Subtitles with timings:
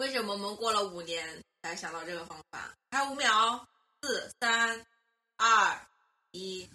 [0.00, 1.22] 为什么我们过了五年
[1.62, 2.72] 才想到这个方法？
[2.90, 3.68] 还有五秒，
[4.00, 4.80] 四、三、
[5.36, 5.78] 二、
[6.30, 6.66] 一。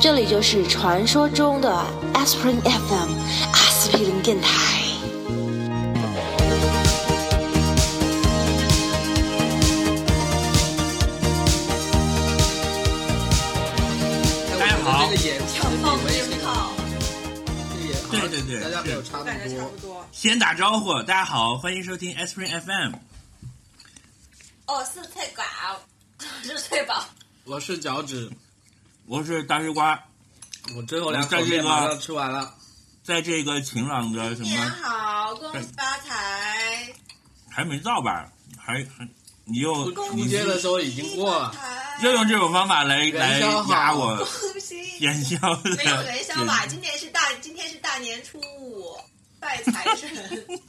[0.00, 1.68] 这里就是传说中的
[2.14, 3.12] Aspirin FM
[3.52, 4.85] 阿司匹林电台。
[18.28, 20.04] 对对对大家没有差那么感觉差不多。
[20.10, 22.94] 先打招呼，大家好，欢迎收听 Spring FM。
[24.66, 25.44] 我，是翠宝，
[26.42, 27.04] 是翠宝。
[27.44, 28.30] 我是脚趾，
[29.06, 30.02] 我是大西瓜，
[30.74, 31.36] 我最后两口
[31.98, 32.52] 吃完了。
[33.04, 36.92] 在这个晴朗的什年么好，恭喜发财。
[37.48, 38.32] 还没到吧？
[38.58, 39.08] 还还
[39.48, 41.54] 你又出你接的时候已经过了，
[42.02, 44.98] 又用这种方法来来元宵好压我恭喜。
[44.98, 45.36] 元宵
[45.76, 46.66] 没有元宵吧？
[46.66, 48.96] 今天是大，今天是大年初五，
[49.38, 50.08] 拜财神，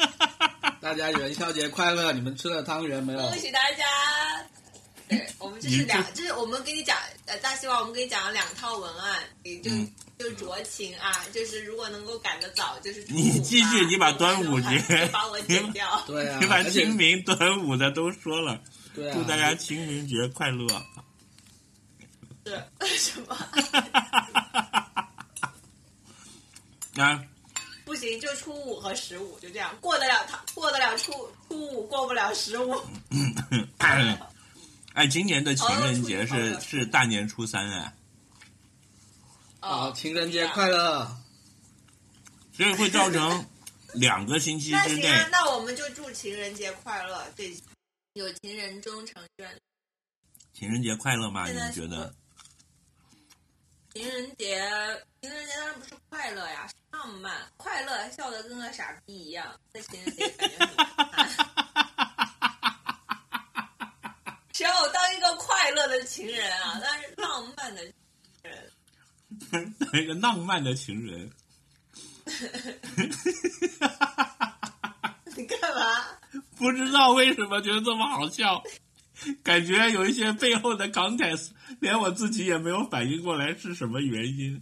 [0.80, 2.12] 大家元宵节快乐！
[2.12, 3.20] 你们吃了汤圆没有？
[3.20, 3.84] 恭喜大家。
[5.10, 16.04] 对，我们这是两，就是我们给你讲，呃，大希望我们给你讲了两套文案，也就、嗯就酌情啊，就是如果能够赶得早，就是你继续你把端午节 就把我剪掉。
[16.08, 18.60] 对啊，你把清明、端午的都说了，
[18.98, 20.67] 对啊，祝大家清明节快乐。
[22.44, 23.38] 是为 什么？
[27.04, 27.23] 啊，
[27.86, 31.12] 不行，就初五和十五就这样过得了他，过得了初
[31.48, 32.76] 初五，过不了十五。
[34.94, 37.94] 哎，今年的情人节是哦是大年初三哎，
[39.59, 41.16] 好，情人节快乐！
[42.52, 43.45] 所以会造成
[43.94, 47.56] 两个星期之内那行啊，那我们就祝情人节快乐，这
[48.18, 49.60] 有情人终成眷属。
[50.52, 51.48] 情人节快乐吗？
[51.48, 52.12] 你们觉得？
[53.94, 54.60] 情人节，
[55.22, 57.48] 情人节当然不是快乐呀，是浪漫。
[57.58, 60.67] 快乐笑得跟个傻逼一样，在情人节感觉很。
[64.52, 66.80] 谁让我当一个快乐的情人啊？
[66.82, 67.94] 但是浪漫的情
[68.42, 68.73] 人，
[69.94, 71.32] 一 个浪漫的情人，
[75.36, 76.17] 你干嘛？
[76.58, 78.64] 不知道为什么觉得这么好笑，
[79.44, 84.60] 感觉有一些背后的 context，连我自己也没有反应过来是什么原因，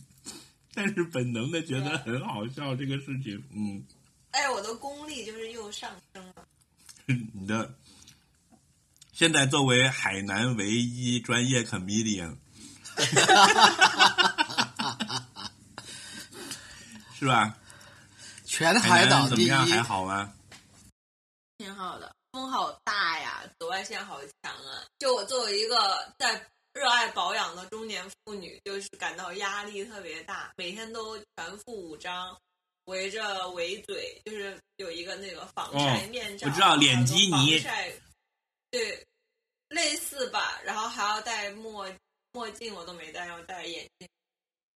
[0.74, 3.42] 但是本能的觉得很好笑这个事情。
[3.56, 3.84] 嗯，
[4.32, 6.46] 哎，我的功力就是又上升了。
[7.34, 7.76] 你的
[9.14, 12.36] 现在作为海南唯一专业 comedian，
[17.18, 17.56] 是吧？
[18.46, 19.66] 全海海岛第一，怎么样？
[19.68, 20.34] 还好吗？
[21.58, 24.86] 挺好的，风好大呀，紫外线好强啊！
[25.00, 32.38] 就我作为一个在热爱保养的中年妇女，就是感到压力特别大，每天都全副武装，
[32.86, 37.94] 围着围嘴，就是有一个那个防晒面罩，哦我知道脸基尼防晒，
[38.70, 39.08] 对，
[39.70, 40.60] 类似吧。
[40.66, 41.90] 然后还要戴墨
[42.34, 44.10] 墨镜，我都没戴，要戴眼镜。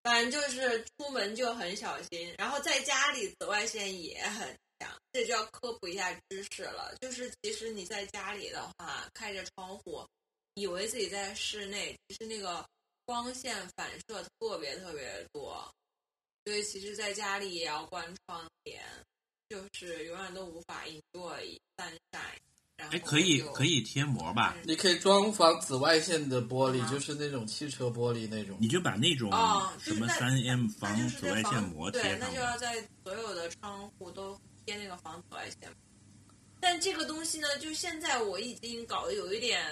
[0.02, 6.96] 反正就是出门就很小心，然后在家里紫外线也很强，这就要科普一下知识了。
[7.02, 10.06] 就是其实你在家里的话，开着窗户，
[10.56, 12.66] 以为自己在室内，其实那个
[13.06, 15.70] 光线反射特别特别多，
[16.46, 18.82] 所以其实在家里也要关窗帘，
[19.50, 22.38] 就是永远都无法 enjoy 散晒。
[22.78, 24.56] 然后哎，可以可以贴膜吧？
[24.64, 28.58] 你可以装防紫外线的玻璃，啊就是那种汽车玻璃那种。
[28.62, 29.30] 你就把那种
[29.80, 32.30] 什么三 M 防紫外线膜贴对，那。
[32.34, 35.68] 就要在所有的窗户都贴那个防紫外线。
[36.60, 39.66] 但这个东西呢，就现在我已经搞得有一点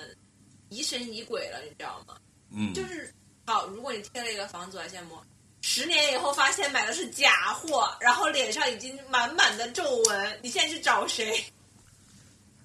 [0.69, 2.18] 疑神疑鬼了，你知道吗？
[2.50, 3.13] 嗯，就是
[3.46, 5.24] 好，如果你贴了一个防紫外线膜，
[5.62, 11.44] 十年以后发现买的是假货，然后脸上已经满满的皱纹，你现在去找谁？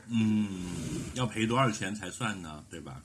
[0.06, 2.64] 嗯，要赔多少钱才算呢？
[2.70, 3.02] 对吧？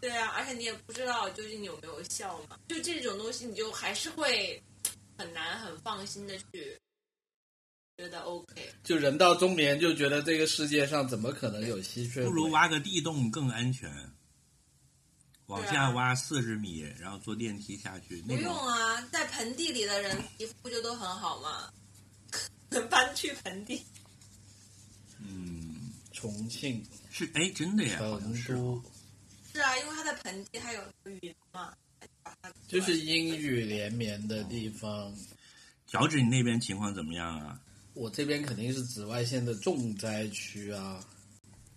[0.00, 2.58] 对啊，而且你也不知道究竟有没有效嘛。
[2.68, 4.62] 就这种东西，你就还是会
[5.18, 6.80] 很难很放心的去
[8.02, 8.72] 觉得 OK。
[8.82, 12.24] 就人到中年就觉得这个世界上怎么可能有吸血鬼？
[12.24, 13.88] 不如挖个地洞更安全。
[15.46, 18.20] 往下挖四十米，然后坐电梯下去。
[18.22, 21.70] 不用啊，在盆地里的人皮肤不就都很好吗？
[22.88, 23.82] 搬去盆地，
[25.18, 28.46] 嗯，重庆、是哎，真的呀，好像成是
[29.52, 31.74] 是啊，因为它在盆地，它有云嘛，
[32.66, 35.14] 就是阴雨连绵的地方。
[35.86, 37.60] 脚趾，你那边情况怎么样啊？
[37.94, 40.98] 我这边肯定是紫外线的重灾区啊，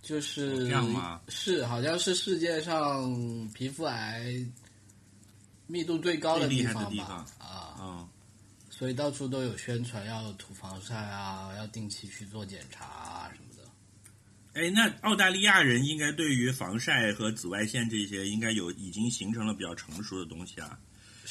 [0.02, 4.26] 就是哦这样吗是，好像是世界上皮肤癌
[5.68, 8.10] 密度最高的最厉害的方吧地方啊，嗯，
[8.70, 13.64] 所以到处都有宣传要涂防晒啊，要定期去做检查啊什么的。
[14.54, 20.80] 哎，那澳大利亚人应该对于防晒和紫外线这些，应该有已经形成了比较成熟的东西啊。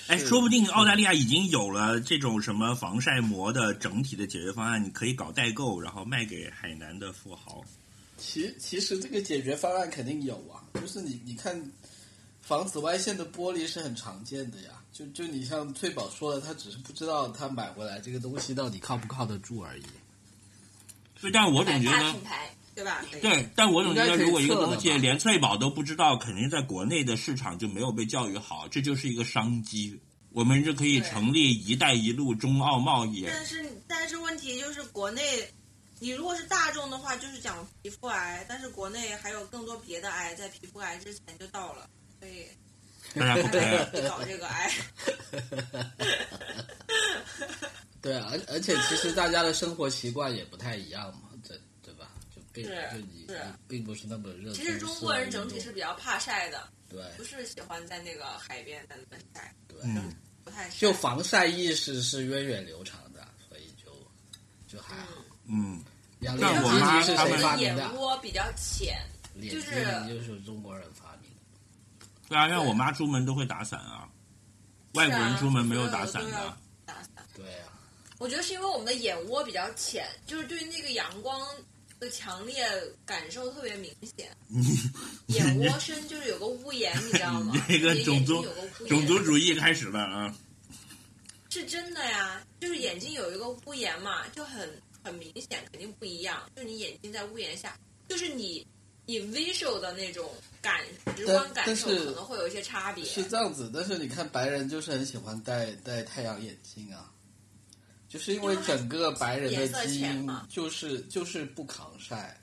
[0.08, 7.64] 哎，说不定澳大利亚已经有了这种什么防晒膜的整体的解决方案，你可以搞代购，然后卖给海南的富豪。
[8.17, 11.70] 其其实这个解决方案肯定有啊，就是你你看，
[12.41, 14.70] 防紫外线的玻璃是很常见的呀。
[14.93, 19.82] 就就你像翠宝说的，他只是不知道他买回来这个东西到底靠不靠得住而已。
[21.20, 22.14] 对，但我总觉得
[22.75, 23.05] 对吧？
[23.23, 30.00] 对，但我总觉得，如果一个东西连翠宝都不知道，肯定在国内的市场就没有被教育好，这就是一个商机。
[30.31, 33.25] 我们就可以成立“一带一路”中澳贸易。
[33.29, 35.23] 但是但是问题就是国内，
[36.00, 41.88] 你如果是大众的话，就是讲皮肤癌，但是国内还有更多别的癌在皮肤癌之前就到了，
[42.19, 42.47] 所以
[43.15, 43.85] 大家不大家开。
[43.93, 44.73] 别搞这个癌。
[48.03, 51.24] 对啊，而而且其实大家的生活习惯也不太一样嘛，
[52.55, 53.27] 并是是你
[53.67, 60.15] 并不是那么热其实中国人整体是比较怕晒的，对不是喜欢在那个海边在那晒，对，嗯，
[60.45, 63.91] 不太晒就防晒意识是源远流长的，所以就
[64.69, 65.09] 就还好。
[65.47, 65.83] 嗯，
[66.21, 67.95] 养像我妈他们谁发明眼？
[67.97, 68.97] 窝比较浅，
[69.50, 72.07] 就是就是中国人发明的。
[72.29, 74.09] 对啊，像我妈出门都会打伞啊，
[74.93, 76.57] 外国人出门没有打伞的。
[76.87, 77.27] 打伞。
[77.35, 77.73] 对啊，
[78.19, 81.45] 我觉得是因为我们的眼窝比较浅，就是对那个阳光
[82.05, 82.67] 的强烈
[83.06, 84.31] 感受特别明显。
[85.29, 87.55] 眼窝深就是有个屋檐，你知道吗？
[87.67, 88.45] 这个种族
[88.89, 90.35] 种族主义开始了啊！
[91.51, 94.69] 是真的呀，就是眼睛有一个屋檐嘛，就很
[95.03, 96.43] 很明显，肯定不一样。
[96.56, 97.79] 就是你眼睛在屋檐下，
[98.09, 98.67] 就是你
[99.07, 100.29] 你 visual 的那种
[100.61, 100.81] 感
[101.17, 103.05] 直观感受可能会有一些差别。
[103.05, 107.12] 是这样子，但是你看白人就是很喜欢戴戴太阳眼镜啊，
[108.14, 112.40] 就是因为整个白人的基因嘛就是就是不抗晒，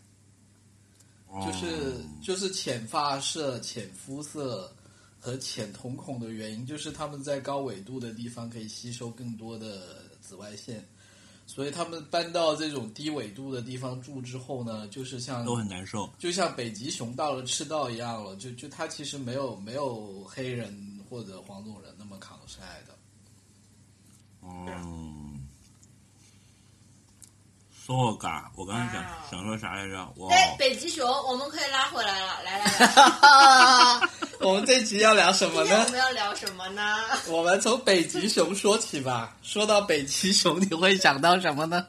[1.28, 4.70] 哦就是就是浅发色、浅肤色
[5.18, 10.86] 和浅瞳孔的原因，就是他们在高纬度的地方可以吸收更多的紫外线，
[11.48, 16.10] 所以他们搬到这种低纬度的地方住之后呢，就是像都很难受。
[16.20, 22.98] 就像北极熊到了赤道一样了，就就它其实没有没有黑人或者黄种人那么抗晒的。
[24.44, 25.31] 嗯，
[27.92, 30.14] 说嘎，我刚才想哇想说啥来着？
[30.16, 34.10] 我，哎，北极熊，我们可以拉回来了，来来来，
[34.40, 35.90] 我们这集要聊什么呢我？
[35.90, 36.98] 们要聊什么呢？
[37.28, 39.36] 我们从北极熊说起吧。
[39.42, 41.86] 说到北极熊，你会想到什么呢？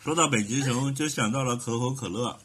[0.00, 2.38] 说到北极熊，就想到了可口可乐。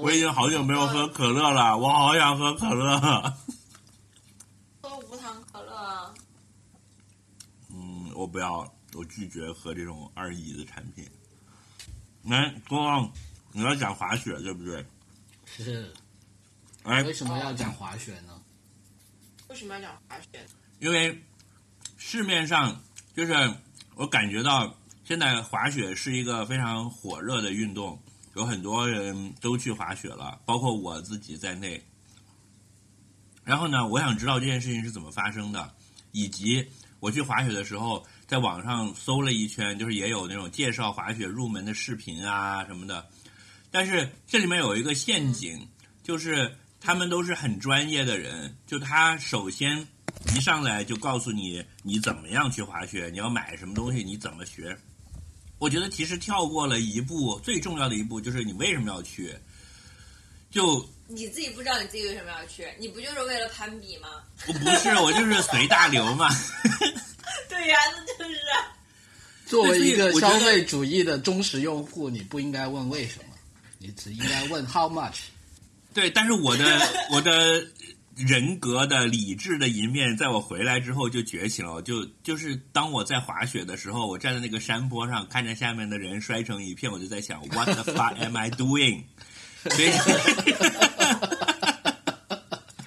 [0.00, 2.98] 我已经好久没有喝可乐了，我好想喝可乐。
[4.80, 6.10] 喝无糖可乐啊，
[7.70, 11.06] 嗯，我不要，我拒绝喝这种二乙的产品。
[12.22, 13.12] 来，光，
[13.52, 14.84] 你要讲滑雪对不对？
[15.46, 15.92] 是
[16.84, 18.40] 哎， 为什么要讲滑雪呢？
[19.48, 20.46] 为什么要讲滑雪？
[20.78, 21.22] 因为
[21.96, 22.82] 市面上
[23.14, 23.32] 就是
[23.94, 28.02] 我感觉到现在滑雪是一个非常火热的运动，
[28.34, 31.84] 有很多人都去滑雪了，包括我自己在内。
[33.44, 35.74] 然后呢，我想知道这件事情是怎么发生的，
[36.12, 36.66] 以及
[37.00, 43.06] 我去滑雪的时候，在网上搜了一圈，就是也有那种介绍滑雪入门的视频啊什么的。
[43.70, 45.68] 但是这里面有一个陷阱，
[46.02, 49.86] 就是他们都是很专业的人，就他首先
[50.34, 54.76] 一上来就告诉你你怎么样去滑雪，你要买什么东西，你怎么学。
[55.58, 59.34] 我觉得其实跳过了一步，最重要的一步就是你为什么要去。
[60.50, 62.68] 就你自己不知道你自己为什么要去？
[62.78, 64.08] 你不就是为了攀比吗？
[64.46, 66.28] 我不是我就是随大流嘛。
[67.48, 68.72] 对呀、那就是啊。
[69.46, 73.34] 作为一个消费主义的忠实用户，你不应该问为什么，
[73.78, 75.16] 你只应该问 how much。
[75.92, 76.80] 对，但是我的
[77.12, 77.64] 我的
[78.16, 81.82] 人格的理智的一面，在我回来之后就崛起了。
[81.82, 89.04] 就就是当我在滑雪的时候，我站在那个山坡上，看着下面的人摔成一片，我就在想，What the fuck am I doing？
[89.64, 89.90] 所以，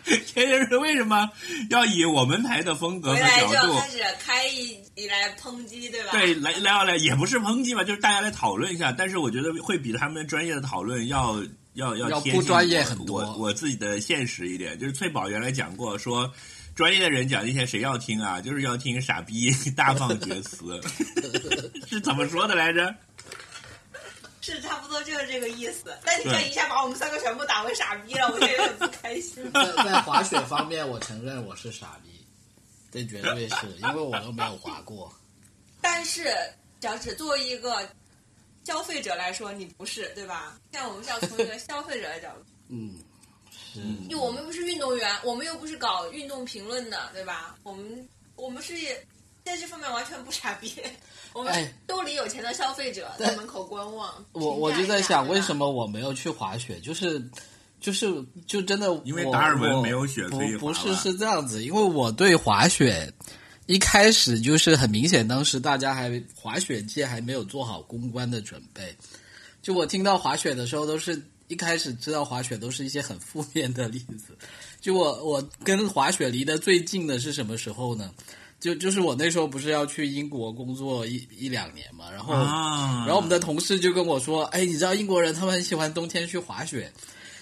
[0.33, 1.29] 这就是为什么
[1.69, 6.11] 要以我们台的风格和角度开始开一集来抨击，对吧？
[6.11, 8.91] 对，来来要来也不是抨击吧，就是大家来讨论一下。
[8.91, 16.31] 但是我觉得会比他们专业的讨论要要要要不专业很多我我自己的现实一点，就是翠宝原来讲过说。
[16.77, 18.39] 专业的人讲这些谁要听啊？
[18.39, 20.79] 就是要听傻逼 大放厥词，
[21.89, 22.93] 是怎么说的来着？
[24.53, 25.97] 是差不多就是这个意思。
[26.03, 29.43] 但你这一下把我们三个全部打为傻逼了，我就有点不开心。
[29.53, 32.25] 在在滑雪方面，我承认我是傻逼，
[32.91, 35.11] 这绝对是因为我都没有滑过。
[35.81, 36.35] 但是，
[36.81, 37.87] 小指作为一个
[38.63, 40.57] 消费者来说，你不是对吧？
[40.73, 42.95] 像我们是要从一个消费者的角度， 嗯，
[43.51, 43.79] 是。
[44.09, 47.55] 因为我们不是运动员，我们又不是搞运动评论的，对吧？
[47.63, 48.73] 我们我们是
[49.47, 50.73] 在这方面完全不傻逼，
[51.31, 54.13] 我们哎兜里有钱的消费者在门口观望。
[54.33, 55.71] 我我就在想，为什么？
[55.71, 56.77] 我没有去滑雪？
[56.81, 57.25] 就是
[57.79, 63.09] 就是就真的，因为达尔文没有雪可以不不是是这样子，因为我对滑雪
[63.67, 68.93] 一开始就是很明显，当时大家还滑雪界还没有做好公关的准备。
[69.61, 74.37] 就我听到滑雪的时候，都是一开始知道滑雪都是一些很负面的例子。
[74.81, 78.11] 就我我跟滑雪离得最近的是什么时候呢？
[78.59, 86.91] 就就是我那时候不是要去英国工作一一两年嘛，然后、啊，然后我们的同事就跟我说：“哎，你知道英国人他们很喜欢冬天去滑雪，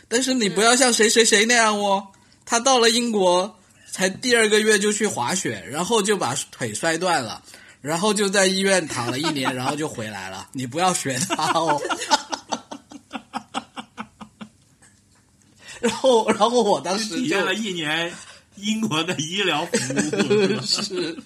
[0.09, 2.05] 但是你不要像谁谁谁那样哦，
[2.45, 3.57] 他到了英国
[3.89, 7.41] 才第二个月就去滑雪，然后就把腿摔断了，
[7.79, 10.49] 然后就在医院躺了一年，然后就回来了。
[10.51, 11.81] 你不要学他哦。
[15.81, 18.11] ”然后，然后我当时就体验了一年
[18.57, 21.17] 英国的医疗服务，是 是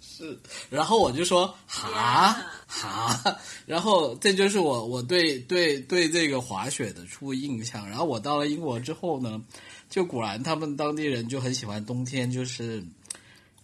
[0.00, 0.38] 是，
[0.68, 2.32] 然后我就说哈
[2.66, 7.88] 哈， 然后这就是我我对对对这个滑雪的初印象。
[7.88, 9.40] 然后我到了英国之后呢，
[9.88, 12.84] 就果然他们当地人就很喜欢冬天，就是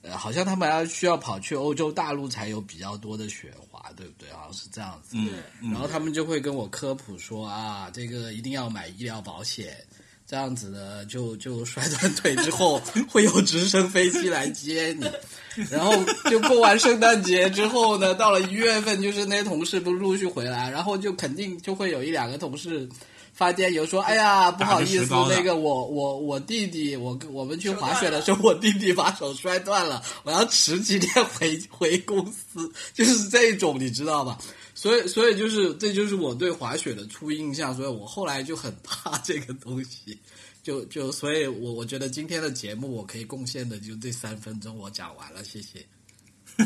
[0.02, 4.30] 呃，好像他们要需要跑去欧洲大陆才有比较多的雪滑，对不对？
[4.32, 5.16] 好像是这样子。
[5.16, 9.76] 嗯，然后他们就会跟我科普说啊，这个一定要买医疗保险，
[10.28, 15.08] 这样子呢，就就摔断腿之后 会有直升飞机来接你。
[15.70, 15.92] 然后
[16.30, 22.88] 就过完圣诞节之后呢，到了一月份，就是那些同事不陆续回来，然后就肯定就会有一两个同事。
[23.32, 34.38] 发电邮说：“哎呀，不好意思那个我我我弟弟，我我们去滑雪的时候，我弟弟把手摔断了，我要迟几天回回公司，就是这种，你知道吧？
[34.86, 40.16] 所以，所以就是这就是我对滑雪的初印象，所以我后来就很怕 这个东西，
[40.62, 45.84] 就就所以我我觉得今天的节目我可以贡献的就这三分钟，我讲完了，谢谢。
[46.56, 46.62] 很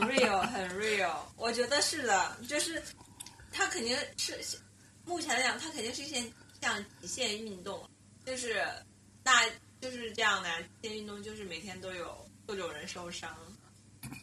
[0.00, 1.16] real，很 real。
[1.38, 2.82] 我觉得是的，就是
[3.50, 4.38] 它肯定是
[5.06, 7.82] 目前来讲，它肯定是一件像极限运动，
[8.26, 8.62] 就是
[9.24, 9.32] 那
[9.80, 10.50] 就是这样的
[10.82, 12.14] 极限运动，就是每天都有
[12.46, 13.34] 各种人受伤。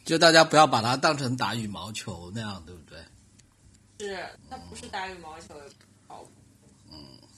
[0.04, 2.98] 就大家不要把它当成打羽毛球那样，对不对？
[4.00, 5.54] 是，它不是打羽毛球，
[6.08, 6.30] 跑步。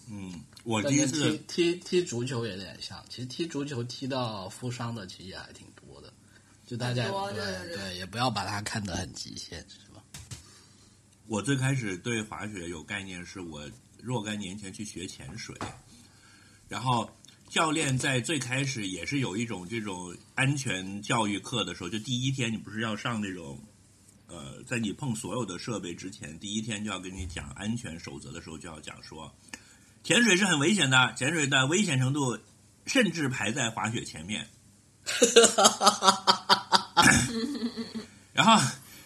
[0.09, 6.13] 嗯，我第一次踢踢踢足球有点像，其实踢足球踢到负伤的其实也还挺多的，
[6.67, 10.03] 就大家对对对对也不要把它看得很极限，是吧？
[11.27, 13.67] 我最开始对滑雪有概念，是我
[13.99, 15.57] 若干年前去学潜水，
[16.69, 17.09] 然后
[17.53, 23.63] 教练在最开始也是有一种这种安全教育课的时候，就第一天你不是要上那种，
[24.29, 29.31] 呃，在你碰所有的设备之前，第一天就要跟你讲安全守则的时候，就要讲说，
[30.03, 32.39] 潜水是很危险的，潜水的危险程度
[32.87, 34.49] 甚至排在滑雪前面。
[38.33, 38.63] 然后，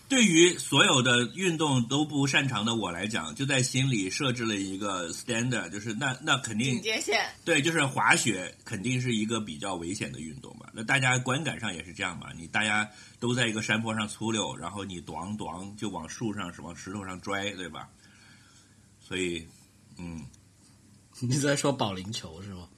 [0.09, 10.71] 对于所有的运动都不擅长的我来讲，就在心里设置了一个 standard，就是那那肯定警戒线，对，就是滑雪肯定是一个比较危险的运动吧？
[10.73, 12.29] 那大家观感上也是这样嘛？
[12.37, 17.89] 你大家都在一个山坡上粗溜，然后你咣咣就往树上是往石头上拽，对吧？
[19.01, 19.47] 所以，
[19.99, 20.25] 嗯，
[21.21, 22.69] 你在说保龄球是吗？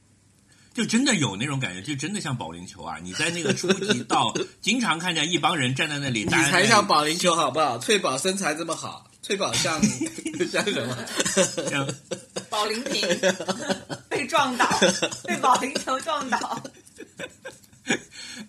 [0.78, 2.98] 就真的有那种感觉，就真的像保龄球啊！
[3.02, 4.32] 你在那个初级道，
[4.62, 7.76] 经常看见一帮人站在那里，你大家才像保龄球好不好？
[7.78, 9.82] 翠宝身材这么好，翠宝像
[10.48, 10.96] 像什么？
[11.68, 11.84] 像
[12.48, 13.02] 保龄瓶
[14.08, 14.68] 被撞倒，
[15.24, 16.62] 被保龄球撞倒。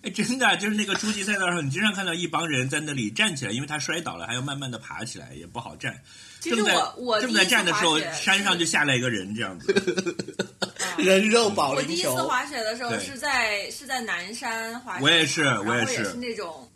[0.02, 6.00] 哎， 真的就是那个初级赛道上，你经常看到一帮人在那里站起来，因为他摔倒了，还要慢慢的爬起来，也不好站。
[6.40, 10.16] 其实正在我我正在站的时候山上就下来一个人，这样子。
[10.98, 16.12] 人肉保龄我第一次，滑雪的时候是在是在南山滑雪，我也是我也是。
[16.14, 16.68] 那种，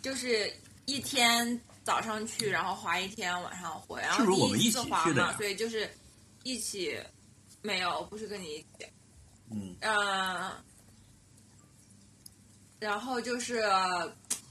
[0.00, 0.50] 就是
[0.86, 5.34] 一天早上去，然后滑一天，晚上回，然后是不是我们第一起次滑嘛，去的呀？
[5.36, 5.90] 所以就是
[6.44, 6.96] 一起，
[7.62, 8.86] 没有，不是跟你一起，
[9.50, 10.50] 嗯，嗯、
[12.80, 13.62] 然后就是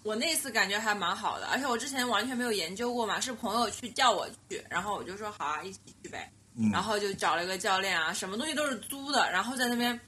[0.04, 6.32] 我那次感觉还蛮好的，而且我之前完全没有研究过嘛，是朋友去叫我去，然后我就说好啊，一起去呗。
[6.60, 10.00] 嗯然后就找了一个教练啊，什么东西都是租的，然后在那边，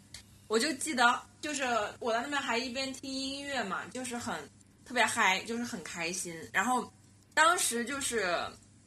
[0.47, 1.63] 我就记得就是
[1.99, 4.35] 我在那边还一边听音乐嘛，就是很
[4.83, 6.35] 特别嗨，就是很开心。
[6.51, 6.91] 然后
[7.35, 8.35] 当时就是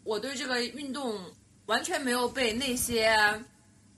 [0.03, 1.25] 我对这个运动
[1.67, 3.17] 完全没有被那些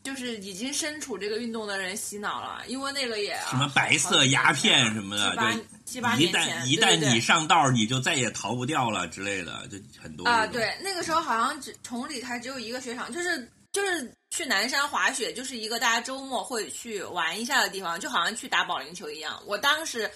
[0.04, 19.42] 就是已经身处这个运动的人洗脑了，因为那个也什么白色鸦片什么的，七八就七八一年前，旦一旦你上道，你就再也逃不掉了之类的，就很多啊，对，那个时候好像只崇礼还只有一个雪场，就是就是去南山滑雪，就是一个大家周末会去玩一下的地方，就好像去打保龄球一样。
[19.46, 20.11] 我当时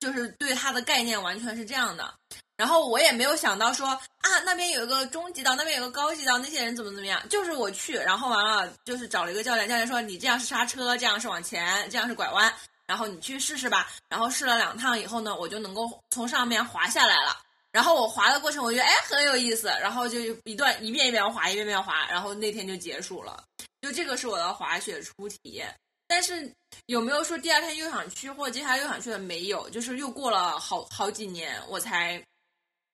[0.00, 2.14] 就是对它的概念完全是这样的，
[2.56, 12.52] 然后我也没有想到说啊那边有一个中级道，那边有个高级道，那些人怎么怎么样，就是我去，然后完了就是找了一个教练，教练说你这样是刹车，这样是往前，这样是拐弯。
[12.86, 17.40] 然后你去试试吧，然后试了两趟以后呢，我就能够从上面滑下来了。
[17.72, 23.42] 然后我滑的过程，我觉得哎很有意思，然后就一段一遍一遍滑，一遍一遍滑，然后那天就结束了。
[23.80, 25.74] 就这个是我的滑雪初体验。
[26.06, 26.52] 但是
[26.86, 29.18] 有没有说第二天又想去，或者接下来又想去的？
[29.18, 32.22] 没有，就是又过了好好几年，我才，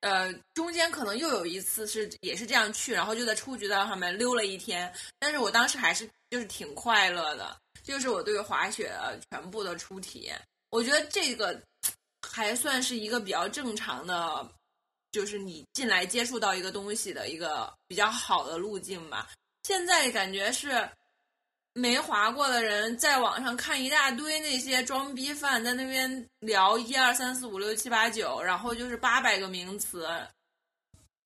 [0.00, 4.92] 呃，中间可能又有一次是也是这样去，然后就在初级道上面溜了一天。
[5.19, 8.92] 但是我当时还是就是挺快乐的，就是我对滑雪
[9.30, 10.40] 全部的初体验。
[10.71, 11.61] 我觉得这个
[12.26, 14.49] 还算是一个比较正常的，
[15.12, 19.28] 就是你进来接触到一个东西的一个比较好的路径吧。
[19.64, 20.88] 现在感觉是
[21.74, 30.08] 没划过的人在网上看一大堆那些装逼犯在那边聊一二三四五六七八九，然后就是八百个名词，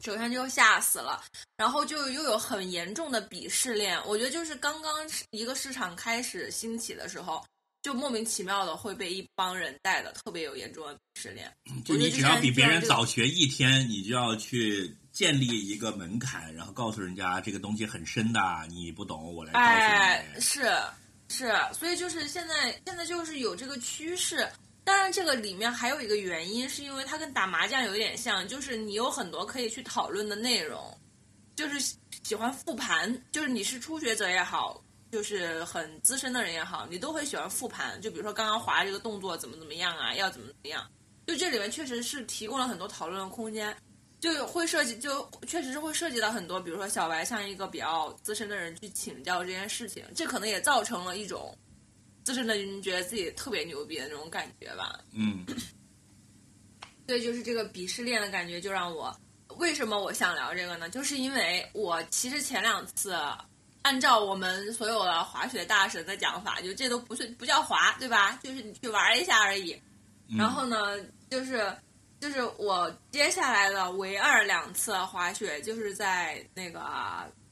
[0.05, 1.23] 首先就吓死了，
[1.57, 4.01] 然后就又有很严重的鄙视链。
[4.07, 4.93] 我觉得就是刚刚
[5.31, 7.45] 一个市场开始兴起的时候。
[7.85, 19.71] 就莫名其妙的会被一帮人带的特别有严重的鄙视链，就你只要比别人早学一天，你就要去建立一个门槛，然后告诉人家这个东西很深的，你不懂，我来告诉你。
[19.71, 20.71] 哎，是
[21.29, 24.47] 是，所以就是现在现在就是有这个趋势。
[24.85, 30.95] 当然，这个里面还有一个原因，是因为它跟打麻将有点像，就是你有很多可以去讨论的内容，
[31.57, 31.81] 就是
[32.23, 34.79] 喜欢复盘，就是你是初学者也好。
[35.13, 38.03] 就是很资深的人也好，你都会喜欢复盘。
[38.03, 40.85] 就比如说刚刚滑这个动作怎么怎么样啊，要怎么怎么样。
[41.25, 43.73] 就这里面确实是提供了很多讨论的空间，
[44.25, 51.55] 就会涉及，就确实是会涉及到很多，比如说小白向一个比较资深的人去请教这件事情，这可能也造成了一种
[52.25, 54.99] 资深的人觉得自己特别牛逼的那种感觉吧。
[55.13, 55.45] 嗯，
[57.07, 59.15] 对，就是这个鄙视链的感觉，就让我
[59.59, 60.89] 为什么我想聊这个呢？
[60.89, 63.15] 就是因为我其实前两次。
[63.83, 68.41] 按照我们所有的滑雪大神的讲法，就这都不是不叫滑，对吧？
[68.43, 69.79] 就是你去玩一下而已。
[70.39, 71.71] 然后呢，就是
[72.25, 76.81] 就是我接下来的唯二两次滑雪，就是在那个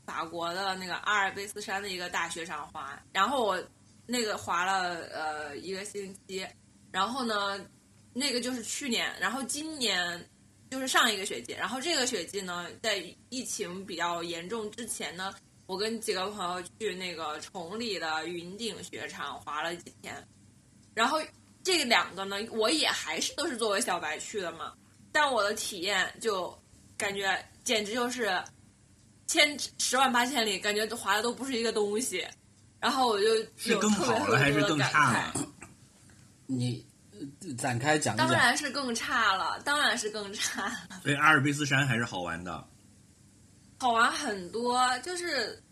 [0.06, 2.98] 法国的那个阿尔卑斯山的一个大雪场滑。
[3.12, 3.62] 然后我
[4.06, 6.46] 那个滑了呃一个星期，
[6.90, 7.62] 然后呢，
[8.14, 10.26] 那个就是去年，然后今年
[10.70, 15.34] 就是上一个雪季，然后这个雪季呢，在疫情比较严重之前呢。
[15.66, 20.26] 我跟几个朋友去那个崇礼的云顶雪场滑了几天，
[20.94, 21.20] 然后
[21.64, 24.72] 这两个呢，我也还是都是作为小白去的嘛，
[25.10, 26.56] 但我的体验就
[26.96, 28.42] 感觉简直就是
[29.26, 32.26] 千十万八千里，感觉滑的都不是一个东西。
[32.80, 35.46] 然后我就是更好了还是更差了？
[36.46, 36.84] 你
[37.56, 38.26] 展开讲讲。
[38.26, 41.00] 当然是更差了，当然是更差了。
[41.00, 42.68] 所以阿尔卑斯山还是好玩的。
[43.78, 45.62] 好玩很多，就是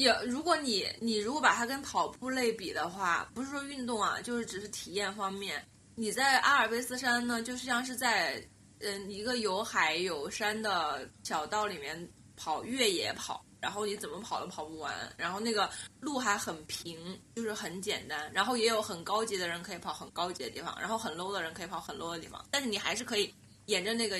[0.00, 5.62] 也如果你你如果把它跟跑步类比的话，不是说运动啊，就是只是体验方面。
[5.94, 8.42] 你在阿尔卑斯山呢，就像是在
[8.78, 15.68] 嗯一个有海有山的小道里面跑越野跑，然后你怎么跑都跑不完，然后那个
[16.00, 23.34] 路还很平，就是很简单，然后也有很高级的人可以跑很高级的地方，然后很 low 的人可以跑很 low 的地方，但是你还是可以
[23.66, 24.18] 沿着那个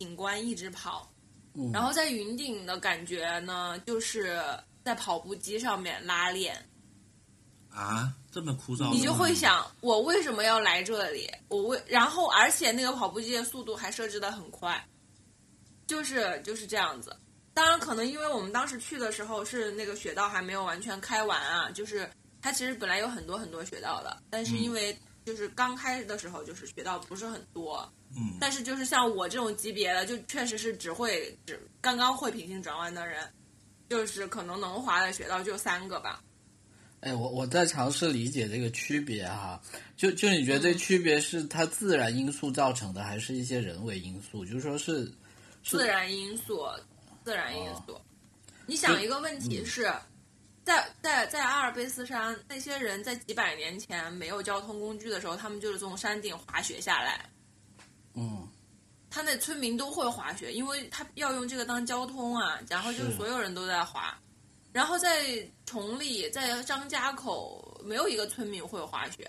[0.00, 1.08] 景观一直跑。
[1.72, 4.40] 然后在云顶的感觉呢，就是
[4.84, 6.56] 在跑步机上面拉练。
[7.70, 8.90] 啊，这么枯燥！
[8.92, 11.30] 你就会想，我为什么要来这里？
[11.46, 14.84] 我为然后，而且那个跑步机的速度还设置的很快，
[15.86, 17.16] 就是就是这样子。
[17.54, 27.88] 当然，可能因为我们当时去的时候是那个雪道还没有完全开完啊，就是它其实本来有很多很多雪道的，但是因为就是刚开的时候就是雪道不是很多。
[28.16, 33.32] 嗯，但是就是像我这种级别的，就确实是只会只刚刚会平行转弯的人，
[33.90, 36.22] 就是可能能滑的雪道就三个吧。
[37.00, 39.60] 哎，我我在尝试理解这个区别哈，
[39.96, 44.44] 就就你觉得这区别是它自然因素造成的，还是一些人为因素？
[44.46, 45.10] 就是说是
[45.64, 46.68] 自然因素，
[47.24, 48.00] 自然因素。
[48.64, 49.92] 你想一个问题是，
[50.62, 57.28] 在在在阿尔卑斯山，那些人在几百年前没有交通工具的时候，他们就是从山顶滑雪下来。
[58.14, 58.46] 嗯，
[59.10, 64.16] 他那村民都会滑雪，因为他要用这个当交通啊，然后就所有人都在滑。
[64.72, 69.28] 然后在崇礼，在张家口，没有一个村民会滑雪，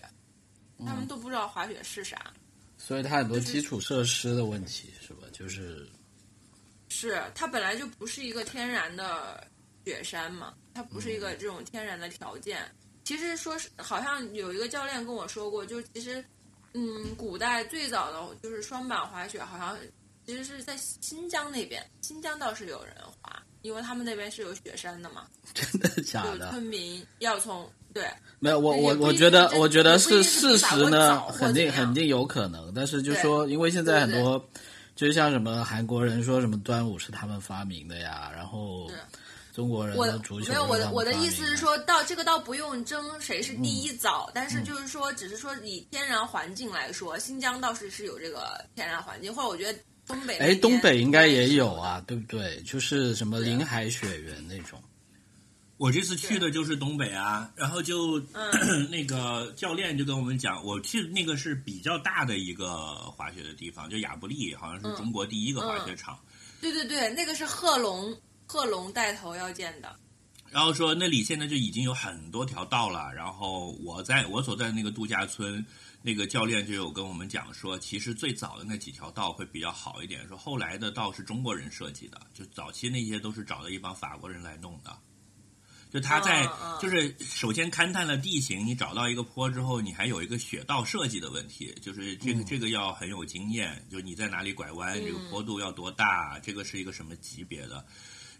[0.85, 2.31] 他们都不知道滑雪是啥。
[2.77, 5.27] 所以它很多基础设施的问题是吧？
[5.31, 5.89] 就是
[6.89, 9.47] 是它本来就不是一个天然的
[9.83, 12.63] 雪山嘛，它不是一个这种天然的条件。
[13.03, 16.23] 其实说是好像有一个教练跟我说过，就其实，
[16.73, 19.77] 嗯，古代最早的就是双板滑雪，好像
[20.25, 26.49] 其实是在新疆那边，新疆倒是有人滑，因为他们那边是有雪山的嘛， 真的假的？
[26.49, 28.05] 村民要从对
[28.39, 34.49] 没有，我我我觉得我觉得是事实呢，肯定肯定有可能，但是就说，因为现在很多，
[34.95, 38.95] 就像什么韩国人说什么端午是他们发明的呀，然后是
[39.53, 51.73] 中国人我的足球没有我的我的意思是说到这个倒不用争谁是第嗯一早，但是就是说，只是说以天然环境来说，新疆倒是是有这个天然环境，或者我觉得东北那哎，东北应该也有。
[51.73, 52.61] 啊，对不对？
[52.61, 54.81] 就是什么对啊临海雪原那种。
[55.77, 66.19] 我这次去的就是东北啊，然后就、嗯 那个教练就跟我们讲，我去那个是比较大的一个滑雪的地方，就亚布力，好像是中国第一个滑雪场。
[66.61, 68.15] 对对对，那个是贺龙
[68.51, 69.95] 贺龙带头要建的。
[70.49, 75.65] 然后说那里现在就已经有很多条道了，然后我在我所在的那个度假村，
[76.01, 84.93] 那个教练就有跟我们讲说，其实最早的那几条道会比较好一点，说后来的道是中国人设计的，就早期那些都是找的一帮法国人来弄的。
[85.89, 86.49] 就他在
[86.81, 97.85] 就是首先勘探了地形，你找到一个坡之后，你还有一个雪道设计的问题，就是这个、这个要很有经验，就你在哪里拐弯，这个坡度要多大，这个是一个什么级别的，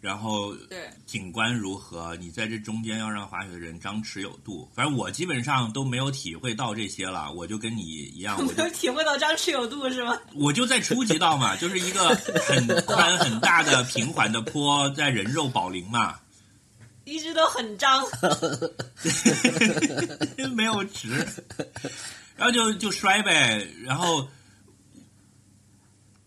[0.02, 4.68] 然后对，景观如何，你在这中间要让滑雪的人张弛有度。
[4.74, 10.18] 反正我基本上都没有体会到这些了，我就跟你一样，我 就体会到张弛有度是吗？
[10.34, 16.20] 我就在初级道嘛，就是一个很 宽很大的平缓的坡，在人肉保龄嘛，
[17.06, 18.04] 一直都很张。
[20.56, 21.10] 没有直，
[22.36, 24.28] 然后就就摔呗，然后。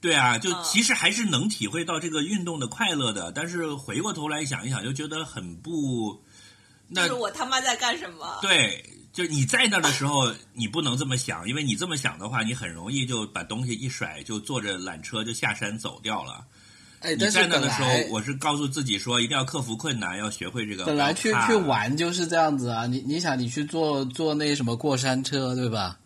[0.05, 6.23] 对啊，就嗯其实还是能体会到这个运动的快乐的，但是回过头来想一想，就觉得很不，
[6.89, 8.39] 那就是我他妈在干什么？
[8.43, 16.45] 对，就你在那儿的时候，你不能这么想，因为你这么想的话，你很容易就把东西一甩，就坐着缆车就下山走掉了。
[17.01, 20.85] 哎，你但是本在那的时候，我是告诉自己说，一定要克服困难，要学会这个。
[20.85, 25.99] 本来去去，玩就是这样子啊，你你想你去坐坐那什么过山车对吧？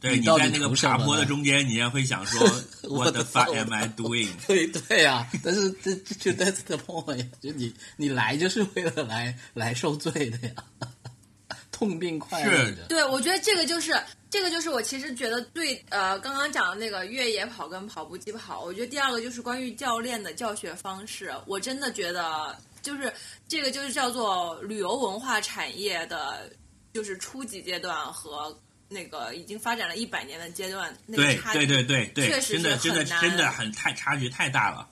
[0.00, 2.40] 对，你到底你在那个爬坡的中间，你也会想说，
[2.88, 4.28] What the fuck am I doing？
[4.46, 10.54] 对对啊，但是这这就 that's the point，就你你来就是为了来来受罪的呀，
[11.72, 12.82] 痛并快乐着。
[12.88, 13.92] 对，我觉得这个就是
[14.30, 23.12] 这个就是我其实觉得对呃刚刚讲的那个越野跑跟跑步机跑，我觉得第二个就是关于教练的教学方式，我真的觉得就是
[23.48, 26.50] 这个就是叫做旅游文化产业的，
[26.92, 28.56] 就是初级阶段和
[28.88, 34.88] 那个已经发展了一百年的阶段，那个对差距对对对对，确实真的真的是很真的很太差距太大了。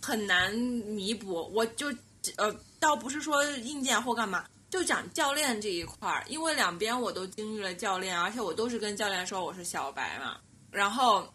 [0.00, 1.50] 很难弥补。
[1.54, 1.92] 我就
[2.36, 10.36] 呃，倒不是说硬件或干嘛，就讲教练这一块儿，因为两边我都经历了教练，而且我都是跟教练说我是小白嘛。
[10.70, 11.26] 然后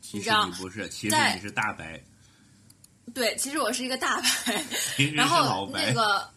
[0.00, 2.02] 其实你不是，其实你是大白，
[3.12, 4.64] 对，其实我是一个大白，
[5.14, 5.86] 然后老白。
[5.86, 6.28] 那个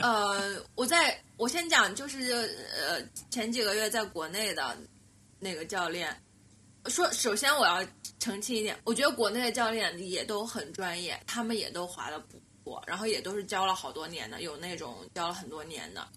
[0.00, 2.32] 呃，我在我先讲，就是
[2.74, 4.76] 呃前几个月在国内的
[5.38, 6.14] 那个教练。
[6.86, 7.86] 说，首先我要
[8.18, 16.08] 澄清一点，我觉得国内的教练也都很专业，他们也都滑的不错，然后也都是教了好多年的，有那种教了很多年的。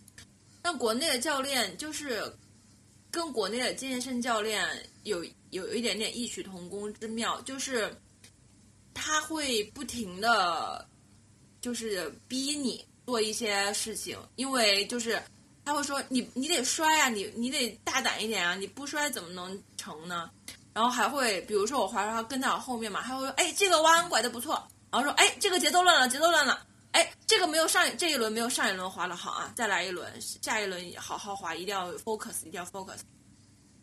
[0.61, 2.23] 但国内的教练就是
[3.11, 4.65] 跟国内的健身教练
[5.03, 7.93] 有有一点点异曲同工之妙，就是
[8.93, 10.87] 他会不停的，
[11.59, 15.21] 就是逼你做一些事情，因为就是
[15.65, 20.29] 他会说你你得摔啊，你你得大胆一点啊，你不摔怎么能成呢？
[20.73, 24.53] 然后还会比如说我滑滑跟在我后面嘛，他会说哎这个弯拐的不错，
[24.91, 26.65] 然后说哎这个节奏乱了，节奏乱了。
[26.93, 32.99] 哎，这个没有上这一轮没有上一轮滑的好啊，再来一轮，下一轮好好滑，一定要 focus，一定要 focus。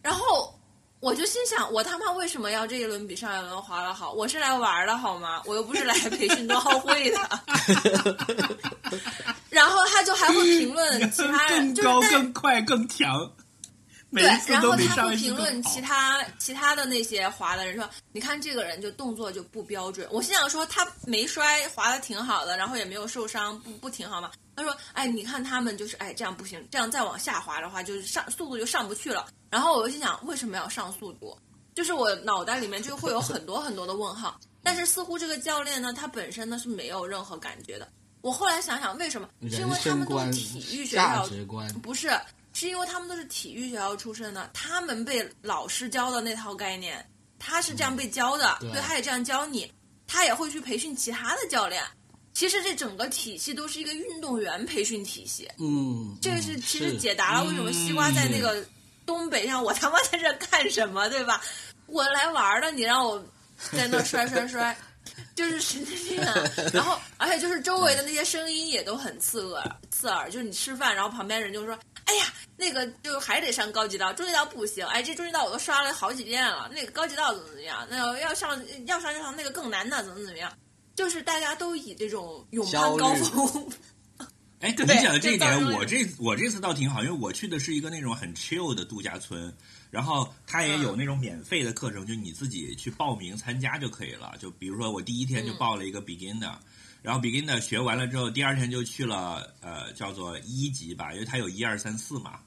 [0.00, 0.54] 然后
[1.00, 4.12] 我就心想，我他妈为什么要这一轮比上一轮滑的好？
[4.12, 5.42] 我是来玩的好吗？
[5.46, 7.18] 我又不是来培训冬奥会的。
[9.48, 13.30] 然后他就还会评论其他人，更高、就是更快、更强，
[14.10, 20.06] 每对一，次都比然后他会评论其他其他的那些滑的人说，你看这个人就动作就不标准。
[20.10, 24.30] 我心想说他没摔，滑的挺好的，然后也没有受伤，不不挺好吗？
[24.60, 29.26] 他说，哎，你看他们就是哎这样不行，这样再往下滑的话，就是上速度就上不去了。
[29.50, 31.36] 然后我就心想，为什么要上速度？
[31.74, 34.38] 就就是我脑袋里面就会有很多很多的问号。
[34.62, 37.88] 但是似乎这个教练呢，他本身呢是没有任何感觉的。
[38.20, 39.26] 我后来想想，为什么？
[39.48, 41.26] 是因为他们都、是体育学校，
[41.82, 42.10] 不是，
[42.52, 47.02] 是因为他们都是体育学校出身的，他们被老师教的那套概念，
[47.38, 49.72] 他是这样被教的，对对，他也这样教你，
[50.06, 51.82] 他也会去培训其他的教练。
[52.32, 58.64] 其实这整个体系都是一个运动员培训体系，嗯，这个嗯是其实解答了为什么西瓜在那个
[59.04, 61.42] 东北上，我他妈在这干什么，对吧？
[61.86, 63.22] 我来玩的，你让我
[63.72, 64.74] 在那摔摔摔，
[65.34, 66.34] 就是神经病啊！
[66.72, 70.30] 然后，而且就是周围的那些声音也都很刺耳，刺耳。
[70.30, 74.86] 就是你吃饭，然后旁边人就说：“哎呀，那个就还得上高级道，中级道不行。
[74.86, 77.84] 哎，这中级道我都刷了好几遍了，那个高级道怎么怎么样？
[77.90, 80.50] 那个要上要上要上那个更难的，怎么怎么样？”
[81.00, 83.66] 就是大家都以这种勇攀高峰，
[84.60, 89.50] 哎， 你对讲的这一点，我这我这次倒挺好，因为我去的是一个那种很 chill 的度假村，
[89.90, 94.34] 然后它也有那种免费的课程，就你自己去报名参加就可以了。
[94.38, 96.52] 就比如说我第一天就报了一个 beginner，、
[97.00, 102.40] 然后 beginner 学完了之后，第二天就去了呃叫做一级吧，因为它有一二三四嘛。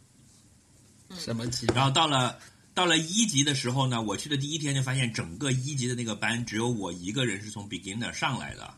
[1.17, 1.65] 什么级？
[1.73, 2.37] 然后到了
[2.73, 8.73] 到了一级的时候呢，我去的第一天就发现整个一级的那个班只有我一个人是从 beginner 上来的。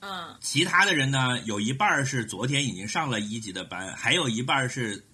[0.00, 5.04] 嗯，其他的人呢，有一半是昨天已经上了一级的班，还有一半是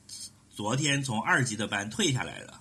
[0.49, 2.55] 昨天从二级的班退下来的。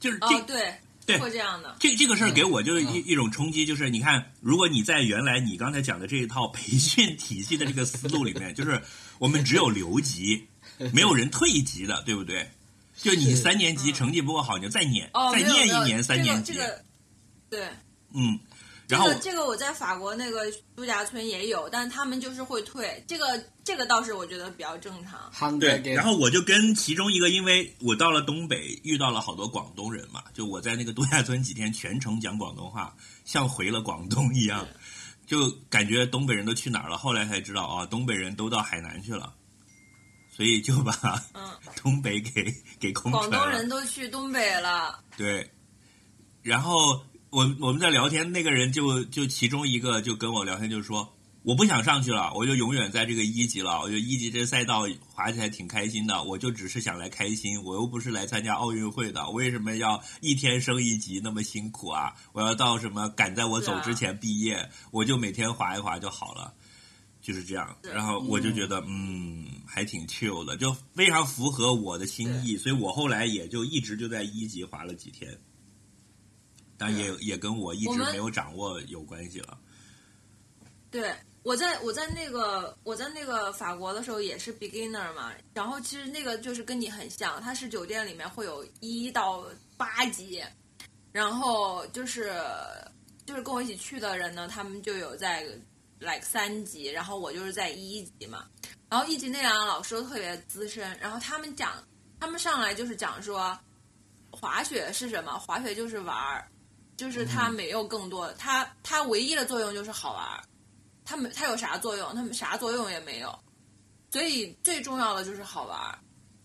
[0.00, 8.80] 就是这、哦，对，对会这样的，这这个事儿给我就是一、嗯一种冲击，就是你看，如果你在原来你刚才讲的这一套培训体系的这个思路里面，就是
[9.18, 10.46] 我们只有留级，
[10.92, 12.50] 没有人退级的，对不对？
[12.96, 16.82] 就你三年级成绩不够好，你就再念，哦，再念一年三年级，这个这个
[17.50, 17.68] 对。
[18.14, 18.38] 嗯，
[18.88, 25.58] 然后这个这个我在法国那个度假村也有，但他们就是会退，这个这个倒是我觉得比较正常。
[25.58, 32.94] 对，然后我就跟其中一个，因为我到了东北，遇到了好多广东人嘛，就我在那个度假村几天全程讲广东话，
[33.26, 34.66] 像回了广东一样，
[35.26, 36.96] 就感觉东北人都去哪儿了。
[36.96, 39.34] 后来才知道啊，东北人都到海南去了，
[40.36, 40.92] 所以就把
[41.32, 41.48] 嗯，
[41.82, 43.48] 东北给给空广东。
[43.48, 45.50] 人都去东北了，对，
[46.42, 51.10] 然后我我们在聊天，那个人就就其中一个就跟我聊天，就说
[51.42, 53.80] 我不想上去了，我就永远在这个一级了。
[53.80, 62.12] 我觉得一级这赛道滑起来挺开心的，我就只是想来开心，我又不是来参加奥运会的，为什么要一天升一级那么辛苦啊？
[62.32, 66.52] 我要到什么赶在我走之前毕业，我就每天滑一滑就好了。
[67.26, 75.36] 就是这样，然后我就觉得，嗯，还挺 chill 的，就非常符合我的心意，所以我后来也就一直就在一级滑了几天。
[76.78, 79.58] 但也也跟我一直没有掌握有关系了。
[80.88, 81.12] 对。
[81.42, 89.44] 我在我在那个我在那个法国的时候也是 beginner 嘛，然后其实那个就是跟你很像，它是酒店里面会有一到
[89.76, 90.42] 八级，
[91.12, 92.34] 然后就是
[93.24, 95.46] 就是跟我一起去的人呢，他们就有在
[95.98, 98.46] like 三级，然后我就是在一级嘛，
[98.88, 101.72] 然后一级那两个老师都特别资深，然后他们讲，
[102.20, 103.58] 他们上来就是讲说，
[104.30, 105.38] 滑雪是什么？
[105.38, 106.46] 滑雪就是玩儿，
[106.96, 110.42] 就是它没有更多，它它唯一的作用就是好玩儿，
[111.04, 112.14] 它没它有啥作用？
[112.14, 113.38] 它们啥作用也没有，
[114.10, 115.98] 所以最重要的就是好玩儿。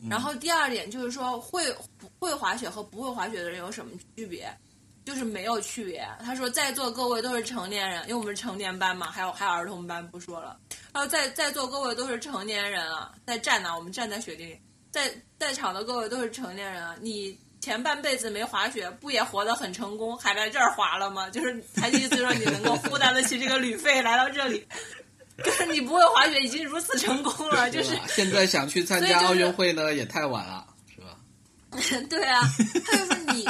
[0.10, 4.52] 然后第二点就是说，会不会滑雪和不会滑雪的人有什么区别？
[5.04, 6.08] 就是没有区别。
[6.24, 10.58] 他说，在座各位都是成年人，因为我们是成年班嘛，还有还有儿童班不说了。
[10.94, 14.60] 然后在在座各位都是成年人啊，在站呢，我们站在雪地里，
[14.92, 21.30] 在在场的各位都是成年人啊，你前半辈子没滑雪，不也活得很成功，还来这儿滑了吗？
[21.30, 24.68] 就是他的意思说你能够负担得起这个旅费来到这里，
[25.44, 31.18] 就是你不会滑雪已经如此成功了，就是现在想去参加奥运会呢，也太晚了，是吧？
[32.10, 32.42] 对啊，
[32.86, 33.46] 他就说你，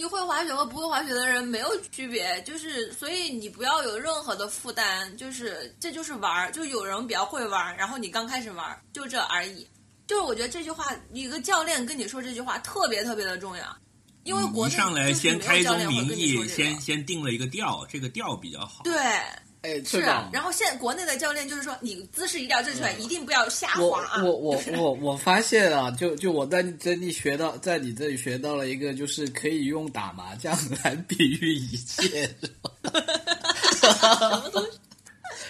[0.00, 9.68] 你会滑雪和不会滑雪的人没有区别，就是所以你不要有任何的负担，就是这就是玩儿，就有人比较会玩儿，然后你刚开始玩儿，就这而已。
[10.06, 13.76] 就是我觉得这句话，一个教练跟你说这句话特别特别的重要，
[14.24, 18.82] 因为国内一上来先开宗明义，先先定了一个调，这个调比较好。
[18.82, 18.94] 对。
[19.62, 24.24] 哎，是啊，，然后现在国内的教练就是说，你姿势一定要正确，一定不要瞎我滑啊。
[24.24, 33.88] 我 我我我发现啊，就就我在你这里学到，在你这里学到了一个，就是可以用打麻将来比喻一切，什
[34.30, 34.78] 么东西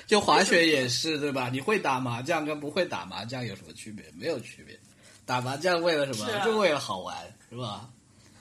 [0.07, 1.49] 就滑雪也是对吧？
[1.53, 4.05] 你会打麻将跟不会打麻将有什么区别？
[4.17, 4.77] 没有区别。
[5.25, 6.27] 打麻将为了什么？
[6.33, 7.17] 啊就为了好玩，
[7.49, 7.89] 是吧？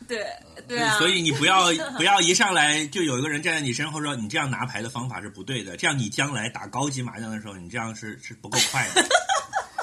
[0.09, 0.25] 对
[0.67, 9.05] 对啊，所以你不要 不要一上来就有一个人站在你身后说你这样拿牌的方法是不对的，这样你将来打高级麻将的时候，你这样是是不够快的。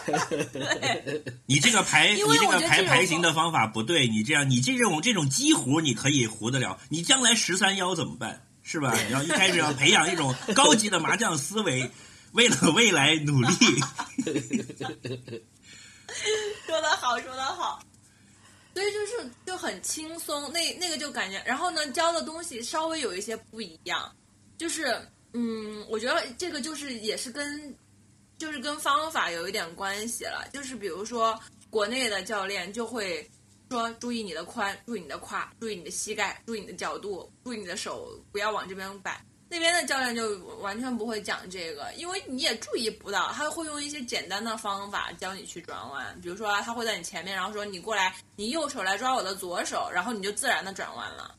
[1.47, 8.43] 你这个牌，你这个排我觉得这种排型的方法不对，你这样，你这种这种激活你可以胡得了，你将来十三幺怎么办？
[8.62, 8.93] 是吧？
[9.07, 11.89] 你要一开始要培养一种高级的麻将思维，
[12.33, 13.49] 为了未来努力。
[16.67, 17.81] 说得好，说得好。
[18.77, 24.15] 所以就是就很轻松，那那个就感觉，然后呢，教的东西稍微有一些不一样，
[24.59, 25.01] 就是
[25.33, 27.75] 嗯，我觉得这个就是也是跟
[28.37, 33.27] 就是跟方法有一点关系了，就是比如说国内的教练就会
[33.71, 39.25] 说注意你的髋，注意你的胯，注意你的膝盖，注意你的角度，注意你的手不要往这边摆。
[39.49, 46.21] 那边的教练就完全不会讲这个，因为你也注意不到，他会用一些简单的方法教你去转弯。
[46.21, 51.33] 比如说，他会在你前面，然后说你过来，你右手来抓我的左手，然后你就自然的转弯了，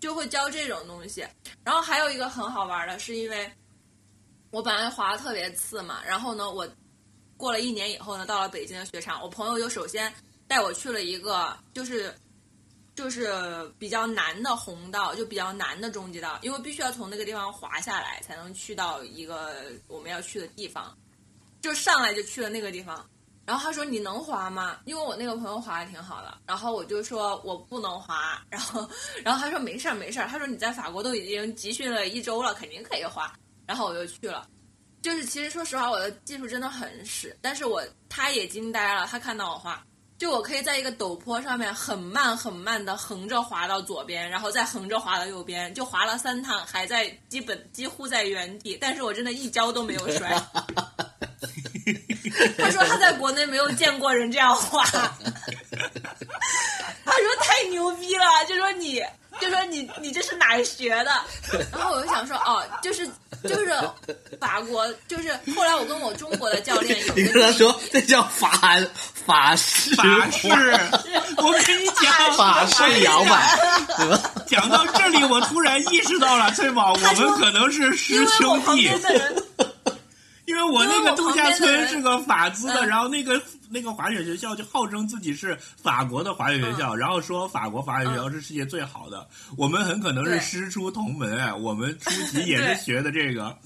[0.00, 1.24] 就会教这种东西。
[1.62, 3.48] 然后还有一个很好玩的，是因为
[4.50, 6.68] 我本来滑的特别次嘛，然后呢，我
[7.36, 10.12] 过了一年以后呢，到了北京的雪场，我朋友就首先
[10.48, 12.12] 带我去了一个就是。
[12.94, 13.32] 就是
[13.78, 20.96] 比较难的红道，就比较难的终极道，因为必须要从那个地方滑下来，才能去到一个我们要去的地方。
[21.60, 23.08] 就上来就去了那个地方，
[23.46, 28.88] 然后他说：“你能滑吗？”因为我那个朋友滑的挺好的，然后我就说我不能滑，然后
[29.24, 33.32] 然后他说没事儿没事儿，他说你在法国都已经集训了一周了，肯定可以滑。
[33.64, 34.46] 然后我就去了，
[35.02, 39.82] 就是其实说实话，我的技术真的很屎，但是我他也惊呆了，他看到我滑。
[40.22, 50.30] 就我可以在一个陡坡上面很慢很慢的横着滑到左边，然后再横着滑到右边，就滑了三趟，还在基本几乎在原地，但是我真的一跤都没有摔。
[52.56, 54.84] 他说他在国内没有见过人这样滑，
[57.04, 59.02] 他说太牛逼了，就说你
[59.42, 61.10] 就说你你这是哪儿学的？
[61.72, 63.06] 然后我就想说哦，就是
[63.42, 63.76] 就是
[64.40, 68.50] 法国，就是后来我跟我中国的教练有你个跟他说这叫法
[69.26, 70.48] 法式法式，
[71.38, 73.58] 我跟你讲， 法式摇摆？
[74.46, 78.90] 讲到这里，我突然意识到了，翠宝，我们可能是师兄弟。
[80.64, 89.26] 我那个度假村是个法资的，嗯然后那个那个滑雪学校就号称自己是法国的滑雪学嗯校，然后说法国滑雪学校是世界最好的。
[89.56, 93.56] 我们很可能是师出同门哎，我们初级 也是学的这个。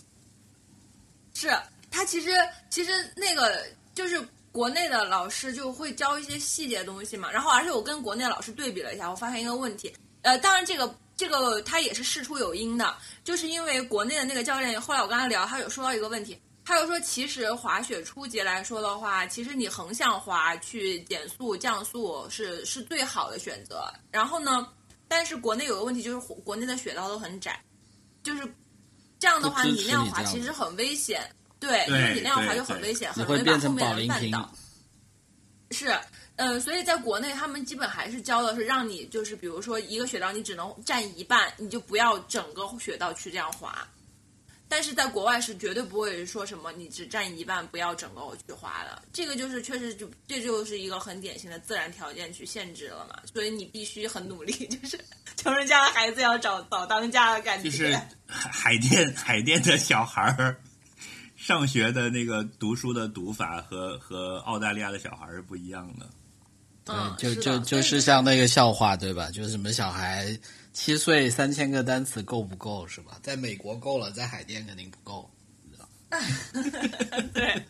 [1.35, 1.51] 是
[1.91, 2.31] 他其实
[2.71, 3.63] 其实那个
[3.95, 4.21] 就是
[4.53, 16.39] 国内的老师就会教一些细节东西嘛，然后而且我跟国内老师对比了一下，我发现一个问题，呃，当然这个这个他也是事出有因的，就是因为国内的那个教练，后来我跟他聊，他有说到一个问题。
[16.67, 23.89] 他又说，其实滑雪初级来说的话，其实你横向滑去减速降速是是最好的选择。
[24.11, 24.67] 然后呢，
[25.07, 27.63] 但是国内有个问题就是国内的雪道都很窄，
[28.25, 28.43] 就是
[29.21, 31.23] 这样的话，你那样滑其实很危险。
[31.61, 34.53] 对，因为你那样滑就很危险，很容易把后面的绊倒。
[35.71, 35.97] 是，
[36.35, 43.87] 嗯，所以在国内他们基本还是教的是让你就是比如说一个雪道你只能占一半，你就不要整个雪道去这样滑。
[44.69, 54.99] 但是在国外是绝对不会说什么你只占一半不要整个我去花的，这个就是确实就这就是一个很典型的自然条件去限制了嘛，所以你必须很努力， 就是
[55.37, 57.71] 穷人家的孩子要找早当家的感觉。
[57.71, 57.95] 就是
[58.27, 60.57] 海海淀海淀的小孩儿
[61.37, 66.09] 上学的那个读书的读法和和澳大利亚的小孩儿是不一样的。
[66.89, 69.31] 嗯，就就就是像那个笑话对吧？
[69.31, 70.27] 就是什么小孩
[70.77, 73.19] 七岁三千个单词够不够是吧？
[73.23, 75.29] 在美国够了，在海淀肯定不够。
[77.33, 77.65] 对，